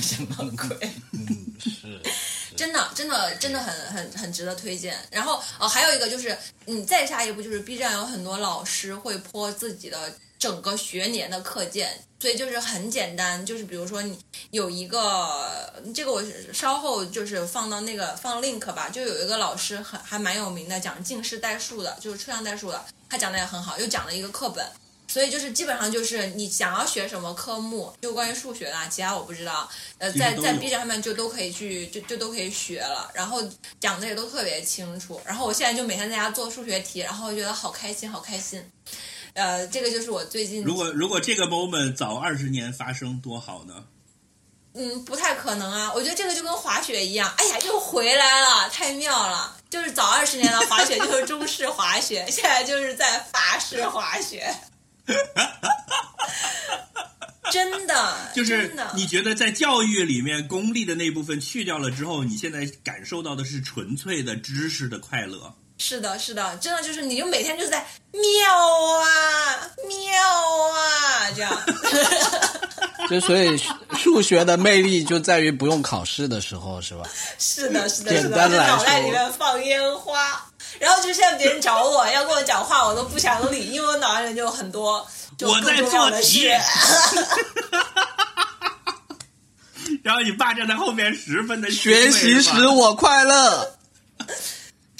[0.00, 0.90] 什么鬼？
[1.12, 1.26] 嗯，
[1.58, 2.00] 是。
[2.02, 2.10] 就
[2.56, 4.96] 真的，真的，真的很很很值得推荐。
[5.10, 6.36] 然后呃，还有一个就是，
[6.66, 14.18] 你再下一步就是 B 站有很多老师会播自己的整个学年的课件，所以就是很简单，就是比如说你
[14.50, 16.22] 有一个这个我
[16.52, 24.64] 稍后就是放到那个放 link 吧，就有一个老师很还蛮有名的，讲近视代数的，就是车辆代数的，他讲的也很好，又讲了一个课本。
[25.06, 29.68] 所以就是基本上就是你想要学什么科目，就关于数学啦，其他我不知道。
[29.98, 33.10] 呃，在在 B 站上面就都可以去，就就都可以学了。
[33.14, 33.42] 然后
[33.78, 35.20] 讲的也都特别清楚。
[35.24, 38.62] 然后我现在就每天在家做数学题，然后觉得好开心，好开心。
[39.34, 43.84] 呃，这个就是我最近如果如果这个 moment 早二十年发生多好呢？
[44.76, 45.92] 嗯不太可能啊。
[45.94, 49.56] 我觉得这个就跟滑雪一样，哎呀又回来了，太妙了。
[49.70, 54.52] 就是早二十年的滑雪就是中式滑雪， 现在就是在法式滑雪。
[57.52, 65.54] 真的，就是你觉得在教育里面功利的那部分去掉了之后，你现在感受到的是纯粹的知识的快乐。
[65.76, 68.22] 是的，是的，真的就是你就每天就是在妙
[69.00, 70.22] 啊妙
[70.70, 71.52] 啊这样。
[73.10, 73.60] 就所以
[73.98, 77.02] 数学的魅力就在于不用考试的时候，是吧？
[77.38, 80.40] 是的，是的，简是的，在单来脑袋里面放烟花，
[80.78, 85.06] 然后就现在别人找我要跟我讲话，我都不想理，因为我脑袋里就有很多
[85.36, 86.60] 就我在做题事。
[90.02, 93.73] 然后你爸站在后面十分的学习使我快乐，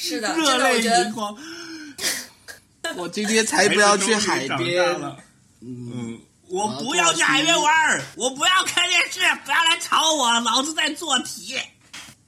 [0.09, 1.37] 是的，热泪盈眶，
[2.97, 4.85] 我今天才不要去海边。
[5.01, 5.17] 了。
[5.61, 11.59] 嗯，我不要去海边玩儿，我不要看电视，不要来吵我，老子在做题。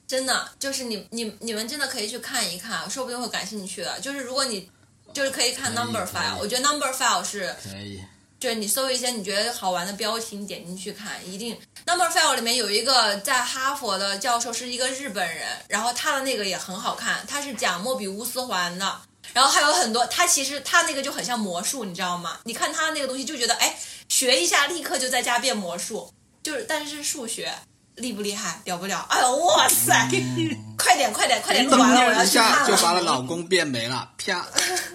[0.07, 4.01] 真的就是你你你们真的可以去看一看，说不定会感兴趣的。
[4.01, 4.71] 就是如果你
[5.13, 8.01] 就是可以看 number file，我觉得 number file 是可以，
[8.39, 11.57] 就是你搜一些你觉得好玩的标题，你点进去看，一定。
[11.87, 19.01] Number Five 里面有一个在哈佛的教授是一个日本人，然后他的那个也很好看，他是讲莫比乌斯环的，
[19.33, 22.39] 然后还有很多，他其实他那个就很像魔术，你知道吗？
[22.45, 23.77] 你看他那个东西就觉得，哎，
[24.09, 27.53] 学一下立刻就在家变魔术，就是但是是数学。
[27.97, 28.61] 厉不厉害？
[28.63, 28.99] 屌不屌？
[29.09, 30.07] 哎呦，哇塞！
[30.77, 32.59] 快点，快点，快点录完了，我要去看了。
[32.59, 34.47] 下就把她老公变没了，啪！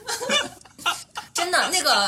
[1.41, 2.07] 真的，那个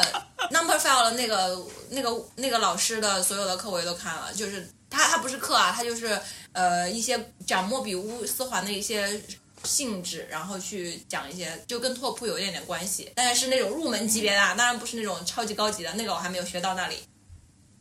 [0.51, 6.19] Number File 的那个那个那个老师的所有的课我也都看了，就是他他不是课啊，他就是
[6.51, 9.19] 呃一些讲莫比乌斯环的一些
[9.63, 16.97] 性质，然后去讲一些就跟拓扑有一点点关系，但是是那种入门级别的啊，当然不是那种超级高级的，那个我还没有学到那里。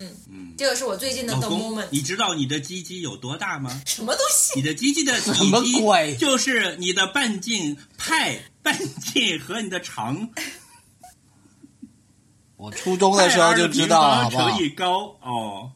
[0.00, 3.82] 嗯嗯，这个是我最近的老 The，Moment，你知道你的鸡鸡有多大吗？
[3.86, 4.58] 什么东西？
[4.58, 10.30] 你的鸡鸡的体什么积鬼就是你的半径派、半径和你的长
[12.62, 14.62] 我初中的时候就知道了，好不好乘？
[14.62, 15.72] 以高哦。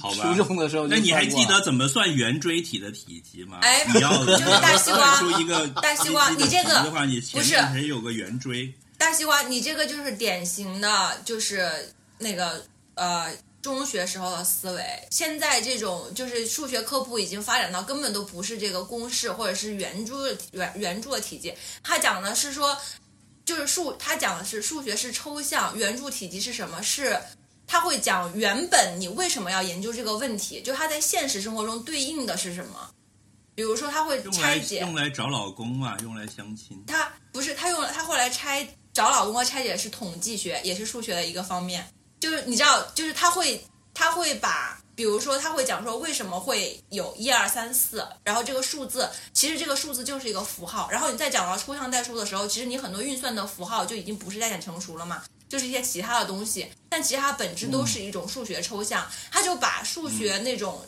[0.00, 3.58] 好吧，初中的时候那你还记得怎么算圆锥体的体积吗？
[3.60, 8.72] 哎你要就是大西瓜算出一个大西瓜你这个体积的话，你前不是面还有个圆锥。
[8.96, 12.64] 大西瓜，你这个就是典型的，就是那个
[12.94, 13.30] 呃
[13.60, 14.82] 中学时候的思维。
[15.10, 22.74] 现在这种就是数学科普已经发展到根本都不是这个公式或者是圆柱的圆圆柱的体积，它讲的是说，
[23.48, 26.82] 就是数，他讲的是数学是抽象，圆柱体积是什么？
[26.82, 27.18] 是
[27.66, 32.90] 他会讲原本你为什么要研究这个问题，就他在现实生活中对应的是什么。
[33.54, 36.84] 比如说，他会拆解，用来找老公啊，用来相亲。
[36.86, 41.88] 他不是他用了，他后来拆找老公和拆解是统计学，也是数学的一个方面。
[42.20, 43.64] 就是你知道，就是他会
[43.94, 50.88] 他会把，比如说他会讲说为什么会有一二三四，然后这个数字其实这个数字就是一个符号。
[50.90, 55.22] 然后你再讲到抽象代数的时候，其实你很多运算的符号就已经不是加减乘除了嘛。
[55.48, 60.84] 就是一些其他的东西，但其实它本质都是一种数学抽象，他就把数学那种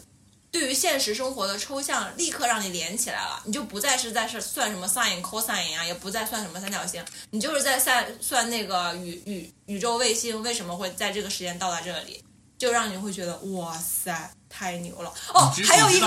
[0.51, 7.01] 对于现实生活的抽象立刻让你连起来了，你就不再是在是算什么 sin、cosine 啊，也不再算什么三角形，
[7.31, 12.23] 你就是在算算那个宇宇宇宙卫星为什么会在这个时间到达这里，
[12.61, 16.07] 就让你会觉得哇塞，太牛了哦还有一个？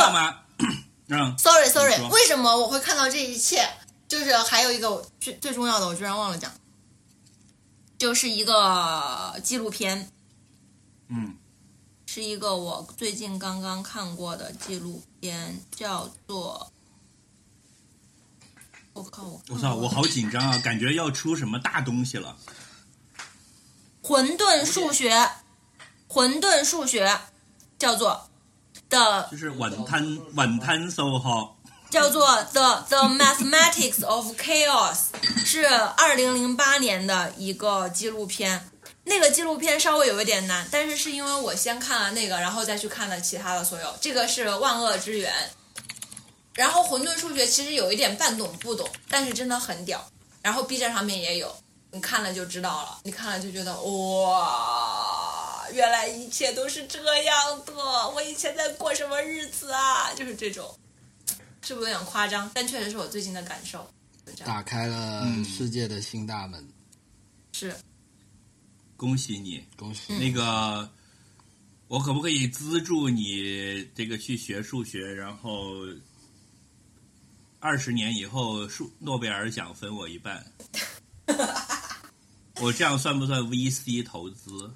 [1.10, 3.68] 嗯，，sorry sorry，为什么我会看到这一切？
[4.08, 6.52] 就是还有一个最最重要的，我居然忘了讲，
[7.98, 10.12] 就是一个纪录片，
[11.08, 11.36] 嗯，
[12.06, 16.72] 是一个我最近刚刚看过的纪录片，叫做……
[18.94, 19.24] 我靠！
[19.24, 22.38] 我我操，我好紧张啊，感觉要出什么大东西了。
[24.04, 25.28] 混沌数学，
[26.14, 27.20] 混沌数学
[27.80, 28.30] 叫做
[28.88, 31.56] the 就是稳摊稳摊搜哈，
[31.90, 35.06] 叫做 The The Mathematics of Chaos，
[35.44, 38.70] 是二零零八年的一个纪录片。
[39.06, 43.94] 那个纪录片稍微有一点难，但是是因为我先看了那个，然后再去看了其他的所有。
[44.00, 45.34] 这个是《万恶之源》，
[46.54, 50.06] 然后混沌数学其实有一点半懂不懂，但是真的很屌。
[50.44, 51.54] 然后 B 站上面也有，
[51.92, 55.43] 你看了就知道了，你看了就觉得哇，
[55.74, 57.36] 原来一切都是这样
[57.66, 57.74] 的，
[58.16, 60.14] 我以前在过什么日子啊？
[60.14, 60.78] 就是这种，
[61.62, 62.50] 是不是有点夸张？
[62.54, 63.90] 但确实是我最近的感受。
[64.46, 66.66] 打开了嗯世界的新大门，
[67.52, 67.76] 是
[68.96, 69.66] 恭喜你。
[69.76, 70.14] 恭喜！
[70.14, 70.90] 那个，
[71.88, 75.76] 我可不可以资助你这个去学数学，然后
[77.60, 80.46] 二十年以后数诺贝尔奖分我一半？
[82.62, 84.72] 我这样算不算 VC 投资？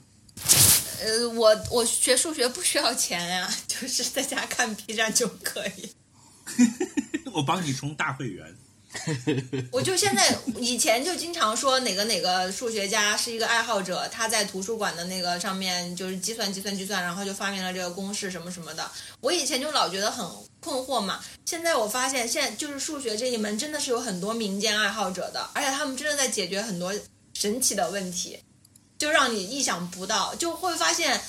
[1.02, 5.92] 呃，我我学数学不需要钱呀， 就是在家看 B 站就可以。
[7.34, 8.56] 我帮你充大会员。
[9.72, 18.90] 我就现在以前就经常说哪个哪个数学家是一个爱好者，他在图书馆的那个上面就是计算计算计算，然后就发明了这个公式什么什么的。
[19.20, 20.26] 我以前就老觉得很
[20.60, 26.92] 困惑嘛，现在我发现现在就是数学这一门真的是有很多民间爱好者的，而且他们真的在解决很多
[27.34, 28.40] 神奇的问题，
[28.98, 31.20] 就让你意想不到，就会发现。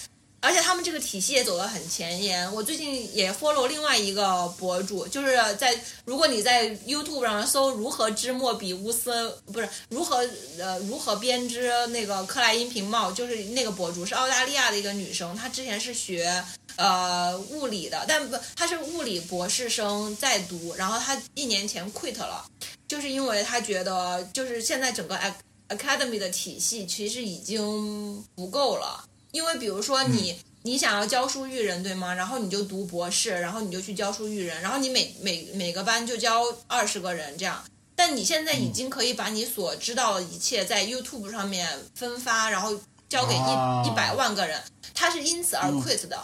[0.41, 2.55] 而且他们这个体系也走得很前沿。
[2.55, 10.19] 我最近也 follow 另外一个博主，就是在如果你在 YouTube 上搜如何织莫比乌斯，不是如何
[10.61, 16.45] 呃如何编织那个克莱因瓶帽，就是那个博主是澳大利亚的一个女生，她之前是学
[16.77, 22.45] 呃物理的，但不她是物理博士生在读，然后她一年前 quit 了，
[22.87, 25.33] 就是因为她觉得就是现在整个 ac
[25.69, 29.05] academy 的体系其实已经不够了。
[29.33, 32.15] 因为比如说你、你想要教书育人，对吗？
[32.15, 37.63] 然后你就读博士，然后你就去教书育人，然后你每每每个班就教二十个人这样。
[37.95, 42.75] 但你现在已经可以把你所知道的一切在 YouTube 上面分发，然后
[43.09, 44.63] 交给啊一一百万个人，
[44.95, 46.19] 他是因此而 quit 的。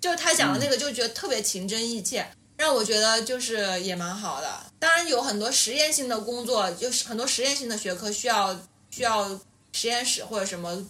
[0.00, 2.26] 就是他讲的那个，就觉得特别情真意切，
[2.56, 4.64] 让我觉得就是也蛮好的。
[4.80, 8.58] 当然有很多实验性的工作，就是很多实验性的学科需要
[8.92, 9.28] 需要
[9.72, 10.86] 实验室或者什么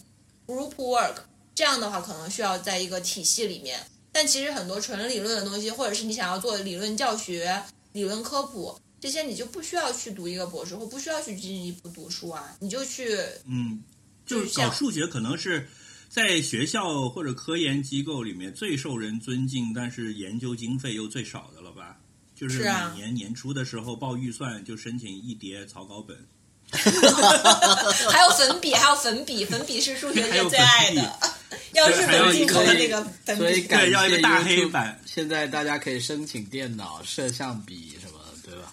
[0.46, 1.14] group work。
[1.54, 3.80] 这样的话，可能需要在一个体系里面。
[4.10, 7.62] 但其实很多纯理论的东西，或者是你想要做理论教学、
[7.92, 13.82] 理论科普这些，你就不需要去读一个博士，或不需要去进一步读书啊，你就去嗯，
[14.26, 15.66] 就是搞数学可能是
[16.08, 21.98] 在学校或者科研机构里面最受人尊敬，但是研究经费又最少的了吧？
[22.34, 26.16] 就是每年年初的时候报预算就申请一叠草稿本，
[28.10, 31.18] 还有粉笔，还有粉笔，粉笔是数学界最爱的，
[31.74, 33.42] 要日还有一本进口的个那个粉笔。
[33.68, 38.72] 所以要一个大黑板现在大家可以申请电脑、摄像笔什么，对吧？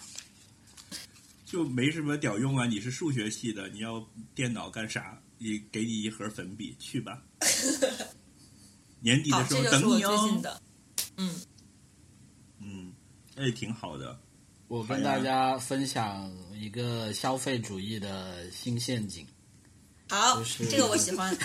[1.44, 2.64] 就没什么屌用啊！
[2.64, 4.02] 你是数学系的，你要
[4.34, 5.18] 电脑干啥？
[5.36, 7.20] 你给你一盒粉笔，去吧。
[9.00, 10.42] 年底好，的时候等你哦。
[11.16, 11.40] 嗯，
[12.60, 12.92] 嗯，
[13.36, 14.18] 哎，挺好的。
[14.70, 19.26] 我跟大家分享一个消费主义的新陷阱。
[20.08, 21.36] 好，就是这个我喜欢。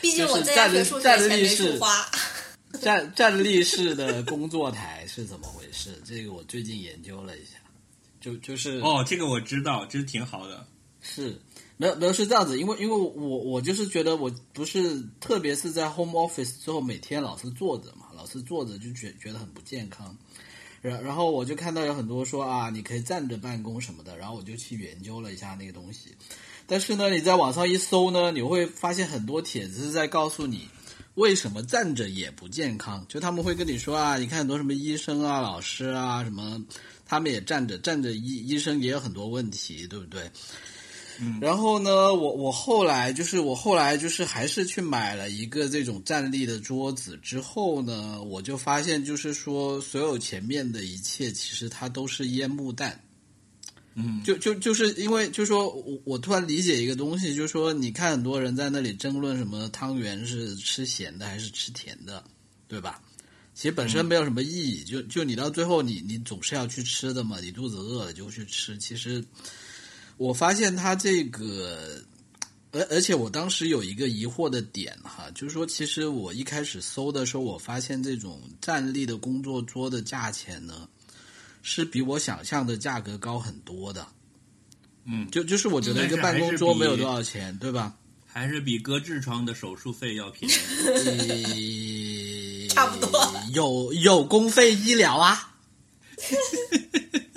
[0.00, 2.08] 毕竟我就是在家学数学钱没站立式处花。
[2.80, 6.00] 站站立式的工作台是怎么回事？
[6.04, 7.56] 这个我最近研究了一下，
[8.20, 10.64] 就就是哦，这个我知道，这挺好的。
[11.00, 11.36] 是
[11.76, 20.16] 没有没有是这样子，因为因为我我就是觉得我不是特别是在 home office 之后每天老是坐着嘛，老是坐着就觉觉得很不健康。
[20.80, 26.14] 然然后我就看到有很多说啊，你可以站着办公什么的，然后我就去研究了一下那个东西。
[26.68, 30.68] 但是呢，你在网上一搜呢，你会发现很多帖子是在告诉你
[31.14, 33.04] 为什么站着也不健康。
[33.08, 36.64] 就他们会跟你说啊，你看很多什么医生啊、老师啊什么，
[37.04, 40.30] 他们也站着，站着医医生也有很多问题，对不对？
[41.40, 53.00] 然后呢，我我后来就是我后来就是还是去买了一个这种站立的桌子之后呢，我就发现就是说所有前面的一切其实它都是烟幕弹。
[53.94, 62.24] 嗯，就就就是因为就是说我我突然理解一个东西，就是说你看很多人在那里争论什么汤圆是吃咸的还是吃甜的，
[62.66, 63.02] 对吧？
[63.54, 68.78] 其实本身没有什么意义，就就你到最后你你总是要去吃的嘛，你肚子饿了就去吃。
[68.78, 69.22] 其实
[70.22, 72.00] 我发现它这个，
[72.70, 80.88] 而而且我当时有一个疑惑的点哈，就是说其实我一开始搜的时候，我发现这种站立的工作桌的价钱呢，
[81.62, 84.06] 是比我想象的价格高很多的。
[85.04, 87.92] 嗯，就就是我觉得一个办公桌没有多少钱，对吧？
[88.24, 92.68] 还是比割痔疮的手术费要便宜。
[92.68, 93.10] 呃 差不多
[93.52, 95.56] 有有公费医疗啊。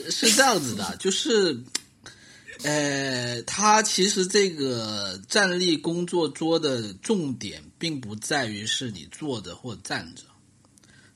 [0.00, 1.62] 是是这样子的，就是，
[2.62, 10.22] 呃，它其实这个站立工作桌的重点并不在于是你坐着或站着，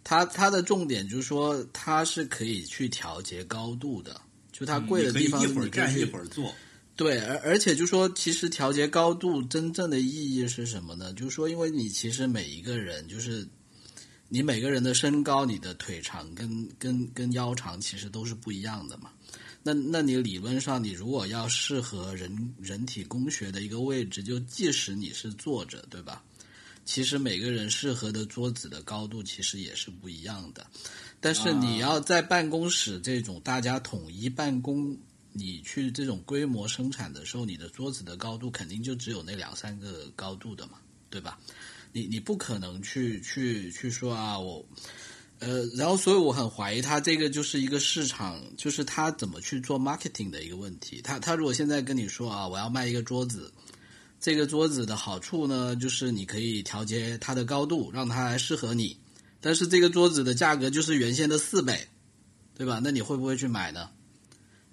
[0.04, 4.20] 它它的重点就是说它是可以去调节高度的，
[4.52, 6.54] 就它贵的地方一会儿站一会儿坐，
[6.96, 11.12] 对，而而且就说，其实调节高度真正的意义是什么呢？
[11.12, 13.46] 就是说，因为你其实每一个人，就是
[14.28, 19.10] 你每个人的身高、你的腿长跟跟跟腰长其实都是不一样的嘛。
[19.62, 26.22] 那那你理论上，你如果要适合人人体工学的一个位置，就即使你是坐着，对吧？
[26.84, 30.64] 其实每个人适合的桌子的高度其实也是不一样的。
[31.18, 34.96] 但是你要在办公室这种大家统一办公，
[35.32, 40.78] 你去这种规模生产的时候，你的桌子的高度肯定就只有那两三个高度的嘛，
[41.10, 41.40] 对吧？
[41.96, 44.62] 你你不可能去去去说啊，我
[45.38, 51.00] 呃，然后所以我很怀疑他这个就是一个市场，就是他怎么去做 marketing 的一个问题。
[51.00, 53.50] 他他如果现在跟你说啊，我要卖一个桌子，
[54.20, 58.94] 这个桌子的好处呢，就是你可以调节它的高度，让它来适合你。
[59.40, 61.88] 但是这个桌子的价格就是原先的四倍，
[62.58, 62.78] 对吧？
[62.84, 63.88] 那你会不会去买呢？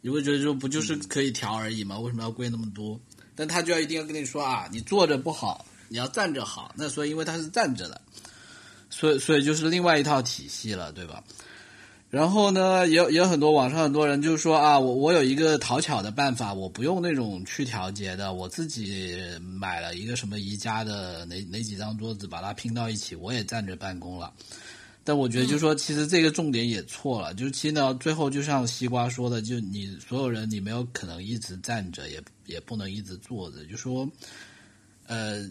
[0.01, 1.97] 你会觉得说不就是可以调而已吗？
[1.97, 2.99] 为什么要贵那么多？
[3.33, 6.73] 但他就要一定要跟你说啊，你坐着不好，你要站着好。
[6.75, 8.01] 那所以因为他是站着的，
[8.89, 11.23] 所以所以就是另外一套体系了，对吧？
[12.09, 24.33] 然后呢，也有也有很多网上很多人就说啊，我我有一个讨巧的办法，我不用那种去调节的，我自己买了一个什么宜家的哪哪几张桌子，把它拼到一起，我也站着办公了。
[25.03, 27.35] 但我觉得，就是说，其实这个重点也错了。
[27.35, 33.65] 就是其实呢，最后就像西瓜说的，就你所有人，你没有可能一直站着，也也不能一直坐着。
[33.65, 34.09] 就说，
[35.07, 35.43] 呃，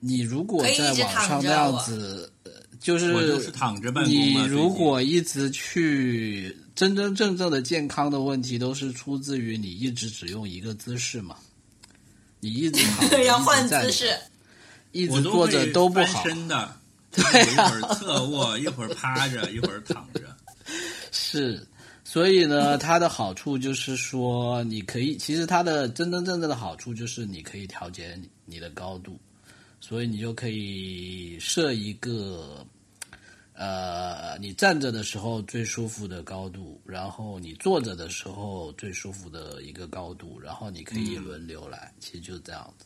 [0.00, 11.36] 你如果在网上那样子，呃就是我就是躺着办公你如果一直去真真正正的健康的问题，都是出自于你一直只用一个姿势嘛。
[12.40, 14.16] 你一直躺着， 要换姿势，
[14.92, 16.22] 一直坐着都不好。
[16.22, 16.76] 身的，
[17.10, 17.22] 对
[17.52, 20.20] 一会儿侧卧，一会儿趴着，一会儿躺着。
[21.10, 21.66] 是，
[22.04, 29.18] 所以呢，它的好处就是说，你可以，其实它的真真正正的好处就是你可以调节你你的高度，
[29.80, 32.66] 所以你就可以设一个，
[33.54, 42.84] 呃，你站着的时候最舒服的高度，然后你坐着的时候最舒服的一个高度，然后你可以轮流来，其实就是这样子。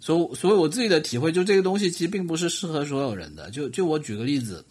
[0.00, 3.50] 所以，所以我自己的体会，就这个东西其实并不是适合所有人的。
[3.52, 4.64] 就就我举个例子，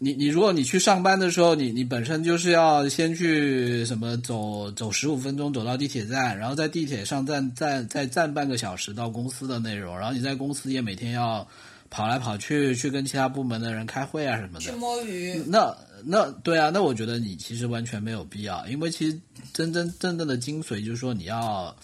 [0.00, 11.46] 你你如果你去上班的时候，你你本身就是要先去什么走走十五分钟走到地铁站，然后在地铁上站站再站半个小时到公司的内容，然后你在公司也每天要
[11.90, 14.76] 跑来跑去去跟其他部门的人开会啊什么的去的。
[14.76, 15.42] 摸鱼。
[15.46, 19.18] 那那对啊，那我觉得你其实完全没有必要，因为其实
[19.52, 21.74] 真真正正的精髓就是说你要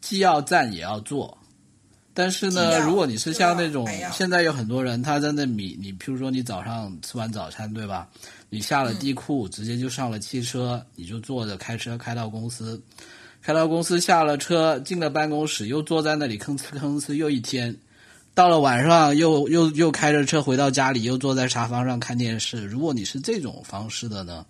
[0.00, 1.37] 既要站也要坐。
[2.18, 8.08] 但是呢，如果你是像那种现在有很多人，他在那你你譬如说你早上吃完早餐对吧？
[8.50, 12.82] 你下了地库，直接就上了汽车，你就坐着开车开到公司，
[13.40, 17.76] 开到公司下了车进了办公室，又坐在那里吭哧吭哧又一天。
[18.34, 22.64] 到了晚上又又又开着车回到家里，又坐在沙发上看电视。
[22.64, 24.44] 如果你是这种方式的呢，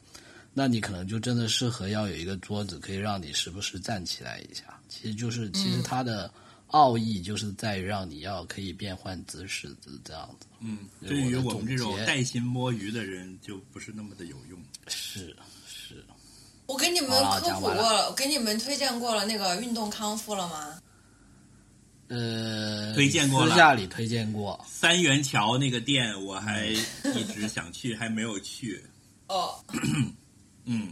[0.55, 4.63] 那你可能就真的适合要有一个桌子，可以让你时不时站起来一下。
[4.89, 6.31] 其实就是其实它的
[6.69, 10.47] 奥义就是在于让你要可以变换姿势，就是这样子。
[10.61, 14.59] 嗯，对对于我们这种带薪摸鱼的人，就不是那么的有用。
[14.87, 15.35] 是
[15.67, 16.05] 是，
[16.67, 20.79] 我给你们科普过了，我给你们推荐过了那个运动康复了吗？
[22.09, 24.59] 呃，推荐过了私下里推荐过。
[24.67, 28.83] 三元桥那个店，我还一直想去，还没有去。
[29.29, 29.55] 哦，
[30.65, 30.91] 嗯，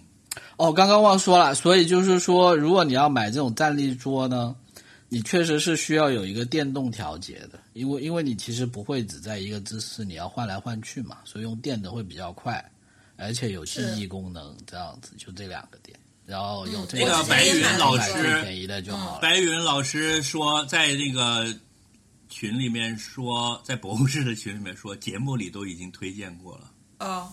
[0.58, 4.54] 哦，刚刚忘说了，所以就是说，如果你要买这种站立桌呢，
[5.16, 12.62] 你确实是需要有一个电动调节的，因为因为你其实不会只在一个姿势，你要换来换去嘛，所以用电的会比较快，
[13.16, 18.12] 而且有记忆功能，这样子就这两个点，然后有这个白云老师
[18.42, 19.20] 便宜的就好了。
[19.22, 21.46] 白云老师说，在那个
[22.28, 26.70] 群里面说，在博物室的群里面说，节目里都已经推荐过了。
[26.98, 27.32] 哦，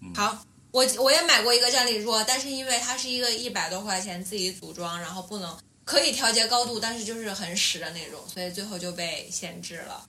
[0.00, 5.52] 嗯好，我我也买过一个站立桌，但是因为它是一个一百多块钱自己组装，然后不能
[5.86, 10.08] 可以调节高度，但是就是很实的那种，所以最后就被限制了。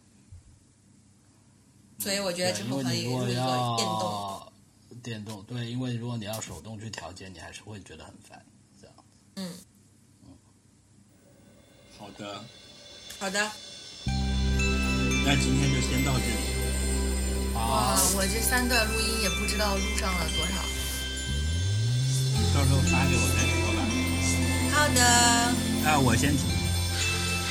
[2.00, 3.42] 所以我觉得之后可以为你如果入一个
[3.78, 4.52] 电动。
[5.04, 8.44] 电动，对，因为如果你要手动去调节，你还是会觉得很烦。
[8.82, 8.96] 这样，
[9.36, 9.54] 嗯，
[11.98, 12.44] 好的，
[13.20, 13.52] 好的。
[15.24, 17.54] 那今天就先到这里。
[17.54, 20.56] 哇，我这三段录音也不知道录上了多少。
[22.56, 23.57] 到时候发给我再。
[24.78, 25.02] 好的。
[25.84, 26.46] 那、我先停。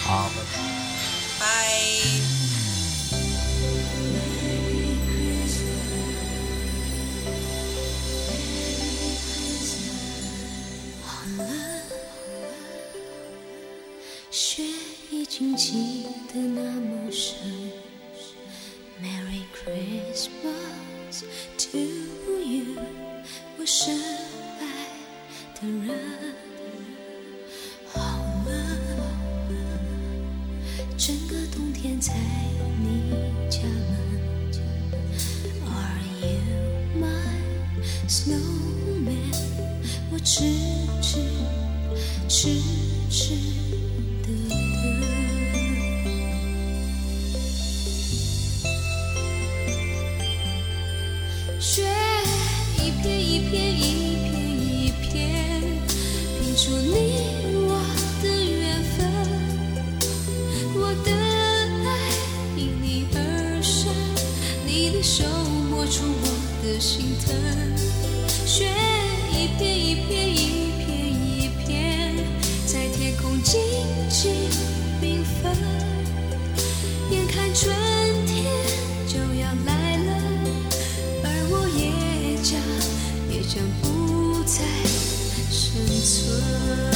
[0.05, 0.31] 好，
[1.41, 1.47] 拜拜。
[15.57, 17.37] 记得那么深
[19.03, 21.25] ，Merry Christmas
[21.59, 21.79] to
[22.43, 22.77] you，
[23.59, 23.99] 我深
[24.61, 24.63] 爱
[25.55, 26.46] 的人。
[31.77, 32.15] 天在
[32.81, 33.13] 你
[33.51, 33.93] 家门。
[35.67, 36.41] Are you
[36.99, 37.07] my
[38.09, 39.37] snowman？
[40.11, 40.43] 我痴
[41.03, 41.21] 痴
[42.29, 42.63] 痴
[43.11, 43.66] 痴
[65.89, 66.27] 出我
[66.63, 67.35] 的心疼。
[68.45, 68.69] 雪
[69.33, 72.15] 一片一片一片一片，
[72.67, 73.61] 在天空静
[74.09, 74.33] 静
[75.01, 75.55] 缤纷。
[77.11, 77.75] 眼看春
[78.27, 78.45] 天
[79.07, 80.11] 就要来了，
[81.23, 82.59] 而我也将
[83.31, 84.65] 也将不再
[85.51, 86.96] 生存。